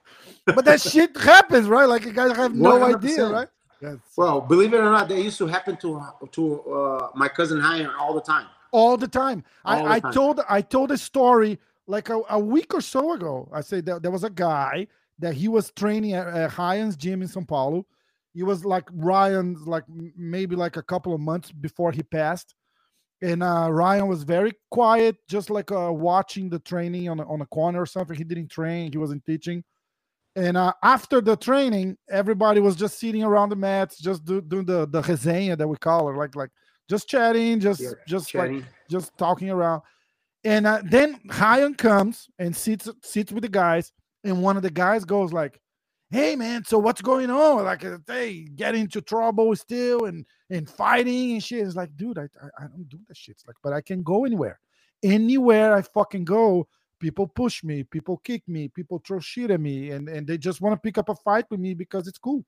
but 0.46 0.64
that 0.64 0.80
shit 0.80 1.14
happens, 1.16 1.68
right? 1.68 1.84
Like 1.84 2.04
you 2.06 2.12
guys 2.12 2.34
have 2.34 2.54
no 2.54 2.82
idea, 2.82 3.18
100%. 3.18 3.32
right? 3.32 3.48
Yes. 3.82 3.96
Well, 4.16 4.40
believe 4.40 4.72
it 4.72 4.78
or 4.78 4.90
not, 4.90 5.08
that 5.10 5.20
used 5.22 5.38
to 5.38 5.46
happen 5.46 5.76
to 5.84 6.02
to 6.32 6.42
uh, 6.62 7.08
my 7.14 7.28
cousin 7.28 7.58
Ryan 7.60 7.90
all 8.00 8.14
the 8.14 8.22
time. 8.22 8.46
all 8.72 8.96
the 8.96 9.06
time. 9.06 9.44
All 9.64 9.84
the 9.84 9.90
I, 9.90 9.94
I 9.96 10.00
time. 10.00 10.12
told 10.12 10.40
I 10.48 10.60
told 10.62 10.90
a 10.92 10.98
story 10.98 11.58
like 11.86 12.08
a, 12.08 12.20
a 12.30 12.38
week 12.38 12.72
or 12.74 12.80
so 12.80 13.12
ago. 13.12 13.48
I 13.52 13.60
said 13.60 13.84
that 13.86 14.02
there 14.02 14.10
was 14.10 14.24
a 14.24 14.30
guy 14.30 14.88
that 15.18 15.34
he 15.34 15.48
was 15.48 15.70
training 15.72 16.14
at, 16.14 16.26
at 16.26 16.56
Ryan's 16.58 16.96
gym 16.96 17.22
in 17.22 17.28
São 17.28 17.46
Paulo. 17.46 17.86
He 18.34 18.42
was 18.42 18.64
like 18.64 18.88
Ryan's 18.92 19.66
like 19.66 19.84
maybe 20.16 20.56
like 20.56 20.76
a 20.76 20.82
couple 20.82 21.12
of 21.14 21.20
months 21.20 21.52
before 21.52 21.92
he 21.92 22.02
passed. 22.02 22.54
And 23.20 23.42
uh, 23.42 23.68
Ryan 23.70 24.06
was 24.06 24.22
very 24.22 24.52
quiet, 24.70 25.16
just 25.28 25.50
like 25.50 25.72
uh, 25.72 25.92
watching 25.92 26.48
the 26.48 26.60
training 26.60 27.08
on 27.08 27.18
a, 27.18 27.28
on 27.28 27.40
a 27.40 27.46
corner 27.46 27.82
or 27.82 27.86
something. 27.86 28.16
He 28.16 28.24
didn't 28.24 28.48
train, 28.50 28.92
he 28.92 28.98
wasn't 28.98 29.24
teaching. 29.26 29.64
And 30.36 30.56
uh, 30.56 30.72
after 30.84 31.20
the 31.20 31.36
training, 31.36 31.96
everybody 32.08 32.60
was 32.60 32.76
just 32.76 33.00
sitting 33.00 33.24
around 33.24 33.48
the 33.48 33.56
mats, 33.56 33.98
just 33.98 34.24
do, 34.24 34.40
doing 34.40 34.66
the 34.66 34.86
the 34.86 35.02
resenha 35.02 35.58
that 35.58 35.66
we 35.66 35.76
call 35.76 36.08
it, 36.10 36.16
like 36.16 36.36
like 36.36 36.50
just 36.88 37.08
chatting, 37.08 37.58
just 37.58 37.80
Yeah, 37.80 37.90
just 38.06 38.32
like 38.34 38.62
just 38.88 39.16
talking 39.18 39.50
around. 39.50 39.82
And 40.44 40.66
uh, 40.66 40.82
then 40.84 41.18
Ryan 41.26 41.74
comes 41.74 42.28
and 42.38 42.54
sits 42.54 42.88
sits 43.02 43.32
with 43.32 43.42
the 43.42 43.48
guys, 43.48 43.92
and 44.22 44.40
one 44.40 44.56
of 44.56 44.62
the 44.62 44.70
guys 44.70 45.04
goes 45.04 45.32
like, 45.32 45.60
"Hey 46.10 46.36
man, 46.36 46.64
so 46.64 46.78
what's 46.78 47.02
going 47.02 47.30
on? 47.30 47.64
Like, 47.64 47.84
uh, 47.84 47.98
they 48.06 48.46
get 48.54 48.74
into 48.74 49.00
trouble 49.00 49.54
still 49.56 50.04
and 50.06 50.24
and 50.50 50.68
fighting 50.68 51.32
and 51.32 51.42
shit." 51.44 51.66
It's 51.66 51.76
like, 51.76 51.96
dude, 51.96 52.18
I 52.18 52.28
I, 52.42 52.64
I 52.64 52.66
don't 52.68 52.88
do 52.88 52.98
that 53.08 53.16
shit. 53.16 53.36
It's 53.36 53.46
like, 53.46 53.56
but 53.62 53.72
I 53.72 53.80
can 53.80 54.02
go 54.02 54.24
anywhere, 54.24 54.58
anywhere 55.02 55.74
I 55.74 55.82
fucking 55.82 56.24
go. 56.24 56.66
People 57.00 57.28
push 57.28 57.62
me, 57.62 57.84
people 57.84 58.16
kick 58.24 58.42
me, 58.48 58.68
people 58.68 59.00
throw 59.06 59.20
shit 59.20 59.50
at 59.50 59.60
me, 59.60 59.90
and 59.90 60.08
and 60.08 60.26
they 60.26 60.38
just 60.38 60.60
want 60.60 60.74
to 60.74 60.80
pick 60.80 60.98
up 60.98 61.08
a 61.08 61.14
fight 61.14 61.44
with 61.50 61.60
me 61.60 61.74
because 61.74 62.08
it's 62.08 62.18
cool. 62.18 62.44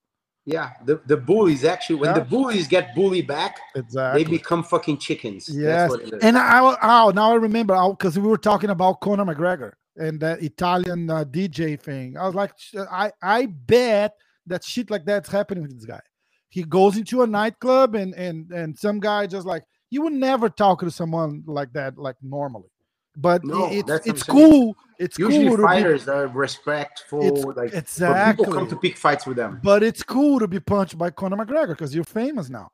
Yeah, 0.46 0.70
the, 0.84 1.00
the 1.06 1.16
bullies 1.16 1.64
actually 1.64 1.96
when 1.96 2.10
Yeah. 2.10 2.18
the 2.20 2.24
bullies 2.24 2.66
get 2.66 2.94
bullied 2.94 3.26
back, 3.26 3.60
Exactly. 3.76 4.24
they 4.24 4.30
become 4.30 4.64
fucking 4.64 4.98
chickens. 4.98 5.46
That's 5.46 5.58
Yes, 5.58 5.90
what 5.90 6.00
it 6.00 6.14
is. 6.14 6.22
and 6.22 6.38
I, 6.38 6.60
oh, 6.82 7.10
now 7.10 7.32
I 7.32 7.34
remember 7.34 7.76
because 7.90 8.18
we 8.18 8.26
were 8.26 8.38
talking 8.38 8.70
about 8.70 9.00
Conor 9.00 9.24
McGregor 9.26 9.72
and 10.00 10.18
that 10.20 10.42
Italian 10.42 11.08
uh, 11.10 11.24
DJ 11.24 11.78
thing. 11.80 12.16
I 12.16 12.26
was 12.26 12.34
like, 12.34 12.52
I, 12.90 13.12
I 13.22 13.46
bet 13.46 14.14
that 14.46 14.64
shit 14.64 14.90
like 14.90 15.04
that's 15.04 15.28
happening 15.30 15.62
with 15.62 15.74
this 15.74 15.84
guy. 15.84 16.00
He 16.48 16.64
goes 16.64 16.96
into 16.96 17.22
a 17.22 17.26
nightclub 17.26 17.94
and 17.94 18.12
and 18.14 18.50
and 18.50 18.76
some 18.76 18.98
guy 18.98 19.26
just 19.28 19.46
like 19.46 19.62
you 19.90 20.02
would 20.02 20.12
never 20.12 20.48
talk 20.48 20.80
to 20.80 20.90
someone 20.90 21.44
like 21.46 21.72
that 21.74 21.96
like 21.98 22.16
normally, 22.22 22.68
but 23.16 23.44
No, 23.44 23.68
it's 23.70 24.06
it's 24.06 24.22
cool. 24.24 24.74
It's 24.98 25.18
Usually 25.18 25.46
cool 25.46 25.56
to 25.58 25.62
be, 25.62 25.66
fighters 25.68 26.08
are 26.08 26.26
respectful, 26.26 27.22
It's- 27.24 27.44
like 27.56 27.72
exactly. 27.72 28.44
people 28.44 28.52
come 28.52 28.68
to 28.68 28.76
pick 28.76 28.96
fights 28.96 29.26
with 29.26 29.36
them. 29.36 29.60
but 29.62 29.82
it's 29.82 30.02
cool 30.02 30.38
to 30.40 30.48
be 30.48 30.60
punched 30.60 30.98
by 30.98 31.10
Conor 31.10 31.36
McGregor 31.36 31.68
because 31.68 31.94
you're 31.94 32.04
famous 32.04 32.50
now, 32.50 32.68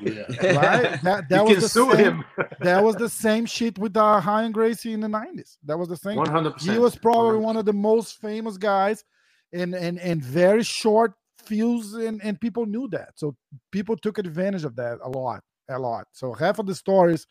Yeah. 0.00 0.22
right? 0.42 1.02
that 1.02 1.28
that 1.28 1.30
you 1.30 1.42
was 1.42 1.52
can 1.52 1.60
the 1.60 1.68
sue 1.68 1.92
same, 1.92 1.98
him. 1.98 2.24
that 2.60 2.82
was 2.82 2.96
the 2.96 3.08
same 3.08 3.46
shit 3.46 3.78
with 3.78 3.96
uh, 3.96 4.20
Ryan 4.24 4.52
Gracie 4.52 4.92
in 4.92 5.00
the 5.00 5.08
90s. 5.08 5.56
That 5.64 5.78
was 5.78 5.88
the 5.88 5.96
same. 5.96 6.16
One 6.16 6.28
hundred 6.28 6.60
He 6.60 6.78
was 6.78 6.96
probably 6.96 7.38
one 7.38 7.56
of 7.56 7.64
the 7.64 7.72
most 7.72 8.20
famous 8.20 8.56
guys 8.56 9.04
and 9.52 9.74
and 9.74 9.98
and 9.98 10.22
very 10.22 10.62
short 10.62 11.14
fuse 11.44 11.94
and, 11.94 12.22
and 12.22 12.40
people 12.40 12.66
knew 12.66 12.88
that. 12.88 13.10
So 13.16 13.36
people 13.70 13.96
took 13.96 14.18
advantage 14.18 14.64
of 14.64 14.76
that 14.76 14.98
a 15.02 15.08
lot, 15.08 15.42
a 15.68 15.78
lot. 15.78 16.06
So 16.12 16.32
half 16.32 16.58
of 16.58 16.66
the 16.66 16.74
stories, 16.74 17.26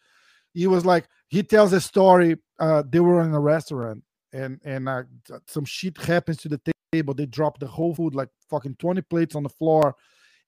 he 0.54 0.68
was 0.68 0.86
like, 0.86 1.08
he 1.30 1.44
tells 1.44 1.74
a 1.74 1.82
story. 1.82 2.38
Uh, 2.60 2.84
they 2.88 3.00
were 3.00 3.22
in 3.22 3.34
a 3.34 3.40
restaurant 3.40 4.04
and 4.34 4.60
and 4.64 4.88
uh, 4.88 5.04
some 5.48 5.66
shit 5.66 5.98
happens 5.98 6.38
to 6.38 6.50
the 6.50 6.62
table. 6.92 7.14
They 7.14 7.26
drop 7.26 7.60
the 7.60 7.68
whole 7.68 7.94
food, 7.94 8.16
like 8.16 8.30
fucking 8.50 8.76
20 8.76 9.02
plates 9.02 9.36
on 9.36 9.44
the 9.44 9.50
floor. 9.50 9.96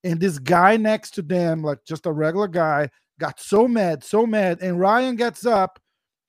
And 0.04 0.20
this 0.20 0.38
guy 0.40 0.78
next 0.78 1.12
to 1.12 1.22
them, 1.22 1.64
like 1.64 1.80
just 1.86 2.06
a 2.06 2.12
regular 2.12 2.48
guy, 2.48 2.90
got 3.20 3.40
so 3.40 3.68
mad, 3.68 4.04
so 4.04 4.26
mad. 4.26 4.60
And 4.62 4.80
Ryan 4.80 5.16
gets 5.16 5.46
up 5.46 5.80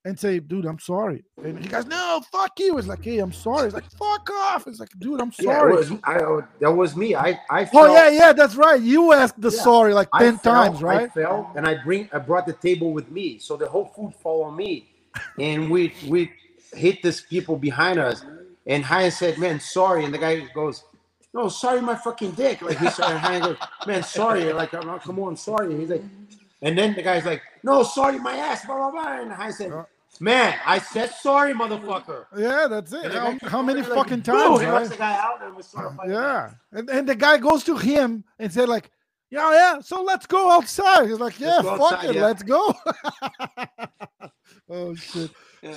and 0.05 0.19
say, 0.19 0.39
dude, 0.39 0.67
I'm 0.67 0.79
sorry. 0.79 1.25
And 1.43 1.59
he 1.59 1.67
goes, 1.69 1.87
no, 1.87 2.23
fuck 2.31 2.53
you. 2.61 2.77
It's 2.79 2.87
like, 2.87 3.03
hey, 3.03 3.19
I'm 3.19 3.33
sorry. 3.33 3.67
It's 3.67 3.75
like, 3.75 3.91
fuck 3.99 4.29
off. 4.31 4.67
It's 4.67 4.79
like, 4.79 4.91
dude, 4.99 5.21
I'm 5.21 5.33
sorry. 5.33 5.73
it 5.73 5.77
was, 5.77 5.93
I, 6.05 6.17
uh, 6.17 6.43
that 6.61 6.71
was 6.71 6.95
me. 6.95 7.15
I 7.15 7.41
I 7.51 7.69
oh, 7.73 7.93
yeah, 7.93 8.11
yeah, 8.11 8.33
that's 8.33 8.55
right. 8.55 8.81
You 8.81 9.13
asked 9.13 9.41
the 9.41 9.51
Yeah. 9.51 9.63
sorry 9.63 9.95
like 9.95 10.09
10 10.19 10.39
fell, 10.39 10.53
times, 10.53 10.81
I 10.81 10.83
right? 10.83 11.13
fell 11.13 11.51
and 11.57 11.67
I 11.67 11.83
bring 11.83 12.09
I 12.13 12.19
brought 12.19 12.47
the 12.47 12.53
table 12.53 12.93
with 12.93 13.11
me, 13.11 13.39
so 13.39 13.57
the 13.57 13.67
whole 13.69 13.87
food 13.87 14.15
fall 14.23 14.45
on 14.45 14.57
me, 14.57 14.87
and 15.39 15.71
we 15.71 15.95
we 16.07 16.31
hit 16.75 17.03
this 17.03 17.23
people 17.23 17.57
behind 17.57 17.99
us, 17.99 18.25
and 18.67 18.89
Ryan 18.89 19.11
said, 19.11 19.39
"Man, 19.39 19.59
sorry," 19.59 20.05
and 20.05 20.13
the 20.13 20.19
guy 20.19 20.41
goes, 20.55 20.85
"No, 21.35 21.49
sorry, 21.49 21.81
my 21.83 21.97
fucking 21.97 22.31
dick." 22.33 22.63
Like 22.63 22.79
he 22.79 22.89
said, 22.89 23.11
and 23.11 23.23
Ryan 23.23 23.43
goes, 23.43 23.57
"Man, 23.87 24.03
sorry." 24.03 24.53
Like, 24.53 24.73
"Oh, 24.73 24.99
come 25.05 25.19
on, 25.19 25.37
sorry." 25.37 25.77
He's 25.77 25.91
like, 25.91 26.03
and 26.63 26.79
then 26.79 26.95
the 26.95 27.03
guy's 27.03 27.27
like, 27.27 27.43
"No, 27.63 27.83
sorry, 27.83 28.19
my 28.19 28.37
ass." 28.37 28.65
Blah 28.65 28.77
blah 28.77 28.91
blah. 28.91 29.21
And 29.21 29.31
Ryan 29.31 29.53
said, 29.53 29.85
"Man, 30.21 30.55
I 30.65 30.79
said 30.79 31.11
sorry, 31.11 31.53
motherfucker." 31.53 32.27
Yeah, 32.37 32.67
that's 32.71 32.93
it. 32.93 33.13
How, 33.13 33.37
how 33.49 33.63
many 33.63 33.81
like, 33.83 33.91
fucking 33.91 34.23
times, 34.23 34.61
He 34.61 34.67
right? 34.67 34.89
the 34.89 34.97
guy 34.97 35.19
out, 35.19 35.43
and 35.43 35.65
started 35.65 35.97
fighting. 35.97 36.13
Yeah. 36.15 36.51
And, 36.73 36.89
and 36.89 37.09
the 37.09 37.15
guy 37.17 37.37
goes 37.39 37.65
to 37.65 37.77
him 37.77 38.25
and 38.39 38.51
said, 38.51 38.69
like, 38.69 38.91
yeah, 39.31 39.53
yeah, 39.53 39.81
so 39.81 40.03
let's 40.03 40.27
go 40.27 40.51
outside. 40.53 41.09
He's 41.09 41.19
like, 41.19 41.41
yeah, 41.41 41.57
Let's 41.57 41.65
go 41.65 41.77
fuck 41.77 41.93
outside, 41.95 42.11
it, 42.11 42.17
yeah. 42.17 42.25
let's 42.25 42.43
go. 42.45 42.75
oh 44.71 44.95
shit. 44.95 45.31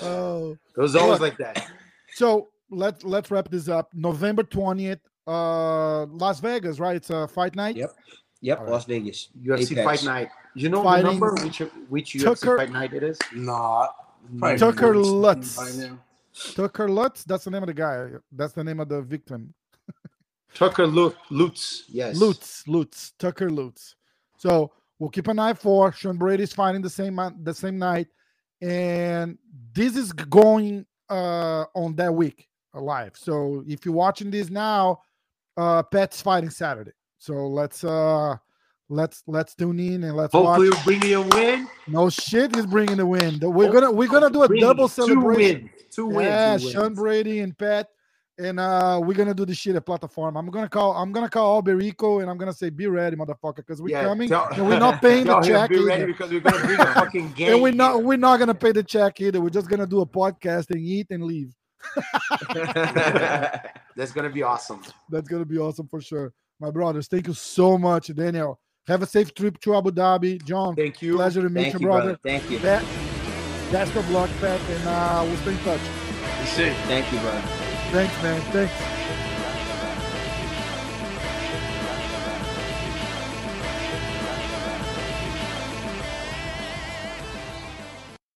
Oh. 0.04 0.52
It 0.76 0.80
was 0.80 0.96
always 0.96 1.20
Look. 1.20 1.40
like 1.40 1.56
that. 1.56 1.72
So 2.14 2.50
let's 2.70 3.04
let's 3.04 3.32
wrap 3.32 3.50
this 3.50 3.68
up. 3.68 3.90
November 3.94 4.44
20th, 4.44 5.00
uh 5.28 6.06
Las 6.06 6.40
Vegas, 6.40 6.80
right? 6.80 6.96
It's 6.96 7.10
a 7.10 7.28
fight 7.28 7.56
night. 7.56 7.76
Yep. 7.76 7.92
Yep. 8.42 8.58
Alright. 8.60 8.72
Las 8.74 8.86
Vegas. 8.86 9.30
UFC 9.42 9.72
Apex. 9.74 9.84
fight 9.86 10.04
night. 10.06 10.30
You 10.56 10.70
know 10.70 10.84
Fighting- 10.84 11.06
the 11.06 11.12
number 11.12 11.34
which 11.44 11.60
which 11.90 12.14
UFC 12.14 12.24
Tucker- 12.24 12.58
fight 12.58 12.72
night 12.72 12.94
it 12.94 13.04
is? 13.04 13.18
Nah. 13.36 13.88
Tucker 14.58 14.96
Lutz 14.98 15.56
Lutz. 15.56 15.58
by 15.58 15.72
now. 15.88 16.00
Tucker 16.56 16.90
Lutz, 16.90 17.24
that's 17.24 17.46
the 17.46 17.52
name 17.52 17.64
of 17.64 17.68
the 17.68 17.74
guy. 17.74 18.08
That's 18.32 18.54
the 18.54 18.64
name 18.64 18.80
of 18.80 18.90
the 18.90 19.02
victim. 19.02 19.54
Tucker 20.54 20.88
Lu- 20.88 21.16
Lutz. 21.30 21.84
Yes. 21.90 22.16
Lutz, 22.18 22.68
Lutz, 22.68 23.12
Tucker 23.20 23.50
Lutz. 23.50 23.96
So 24.38 24.72
we'll 25.00 25.10
keep 25.10 25.28
an 25.28 25.40
eye 25.40 25.54
for 25.54 25.92
Sean 25.92 26.18
Brady's 26.18 26.54
fighting 26.54 26.82
the 26.82 26.90
same 26.90 27.20
the 27.44 27.54
same 27.54 27.78
night, 27.78 28.08
and 28.62 29.38
this 29.74 29.96
is 29.96 30.12
going 30.14 30.86
uh 31.10 31.66
on 31.74 31.96
that 31.96 32.14
week 32.14 32.48
uh, 32.76 32.82
live. 32.82 33.14
So 33.16 33.64
if 33.68 33.86
you're 33.86 33.94
watching 33.96 34.30
this 34.32 34.50
now, 34.50 35.02
uh 35.58 35.84
Pat's 35.84 36.22
fighting 36.22 36.50
Saturday. 36.50 36.92
So 37.18 37.48
let's 37.48 37.84
uh 37.84 38.36
let's 38.90 39.24
let's 39.28 39.56
tune 39.56 39.80
in 39.80 40.04
and 40.04 40.16
let's 40.16 40.32
Hopefully, 40.34 40.70
watch. 40.70 40.84
bring 40.86 41.02
you 41.04 41.22
a 41.24 41.28
win. 41.28 41.68
No 41.88 42.10
shit, 42.10 42.56
he's 42.56 42.66
bringing 42.66 42.98
the 42.98 43.06
win. 43.06 43.40
We're 43.42 43.72
gonna 43.72 43.92
we're 43.92 44.08
gonna 44.08 44.30
do 44.30 44.44
a 44.44 44.48
Bring 44.48 44.62
double 44.62 44.88
Two 44.88 44.94
celebration. 45.06 45.62
wins. 45.64 45.72
Two 45.92 46.06
wins. 46.08 46.28
Yeah, 46.28 46.58
two 46.58 46.70
Sean. 46.72 46.94
Brady 46.94 47.40
and 47.40 47.58
Pat. 47.58 47.88
And 48.40 48.60
uh 48.60 49.02
we're 49.04 49.16
gonna 49.16 49.34
do 49.34 49.46
the 49.48 49.56
shit 49.56 49.76
at 49.76 49.84
platform. 49.84 50.38
I'm 50.38 50.46
gonna 50.52 50.70
call 50.70 50.92
I'm 50.96 51.12
gonna 51.12 51.28
call 51.28 51.60
Alberico 51.64 52.22
and 52.22 52.30
I'm 52.30 52.38
gonna 52.38 52.54
say 52.54 52.70
be 52.70 52.86
ready, 52.86 53.16
motherfucker, 53.16 53.56
because 53.58 53.82
we're 53.82 53.90
Yeah, 53.98 54.04
coming 54.04 54.30
tell- 54.30 54.48
and 54.52 54.68
we're 54.68 54.78
not 54.78 55.02
paying 55.02 55.26
the 55.26 55.42
check 55.42 55.72
Be 55.72 55.80
ready 55.84 56.04
either. 56.04 56.08
because 56.14 56.30
we're 56.30 56.42
gonna 56.42 56.64
bring 56.64 56.80
a 56.80 56.94
fucking 56.94 57.32
game. 57.36 57.54
And 57.54 57.64
we're 57.64 57.72
not 57.74 58.04
we're 58.04 58.16
not 58.20 58.38
gonna 58.38 58.54
pay 58.54 58.72
the 58.74 58.84
check 58.84 59.20
either. 59.22 59.42
We're 59.42 59.50
just 59.50 59.68
gonna 59.68 59.88
do 59.88 60.02
a 60.02 60.06
podcast 60.06 60.70
and 60.70 60.80
eat 60.80 61.08
and 61.10 61.24
leave. 61.24 61.52
That's 63.96 64.12
gonna 64.12 64.30
be 64.30 64.44
awesome. 64.44 64.82
That's 65.10 65.28
gonna 65.28 65.46
be 65.46 65.58
awesome 65.58 65.88
for 65.88 66.02
sure. 66.02 66.34
My 66.60 66.72
brothers, 66.72 67.08
thank 67.08 67.28
you 67.28 67.34
so 67.34 67.78
much, 67.78 68.14
Daniel. 68.16 68.60
Have 68.88 69.02
a 69.04 69.06
safe 69.06 69.34
trip 69.34 69.60
to 69.62 69.76
Abu 69.76 69.92
Dhabi. 69.92 70.44
John, 70.46 70.76
Thank 70.76 71.02
you. 71.02 71.16
pleasure 71.16 71.42
to 71.42 71.50
meet 71.50 71.64
Thank 71.64 71.74
you, 71.76 71.80
you, 71.82 71.86
brother. 71.88 72.18
brother. 72.18 72.20
Thank 72.24 72.50
you. 72.50 72.60
Pat, 72.60 72.84
Best 73.72 73.94
of 73.96 74.10
luck, 74.12 74.30
Pat, 74.40 74.62
and 74.62 74.88
uh, 74.88 75.24
we'll 75.26 75.36
stay 75.38 75.52
in 75.52 75.58
touch. 75.60 75.82
That's 76.22 76.58
it. 76.60 76.74
Thank 76.88 77.12
you, 77.12 77.20
brother. 77.20 77.42
Thanks, 77.92 78.24
man. 78.24 78.42
Thanks. 78.54 78.74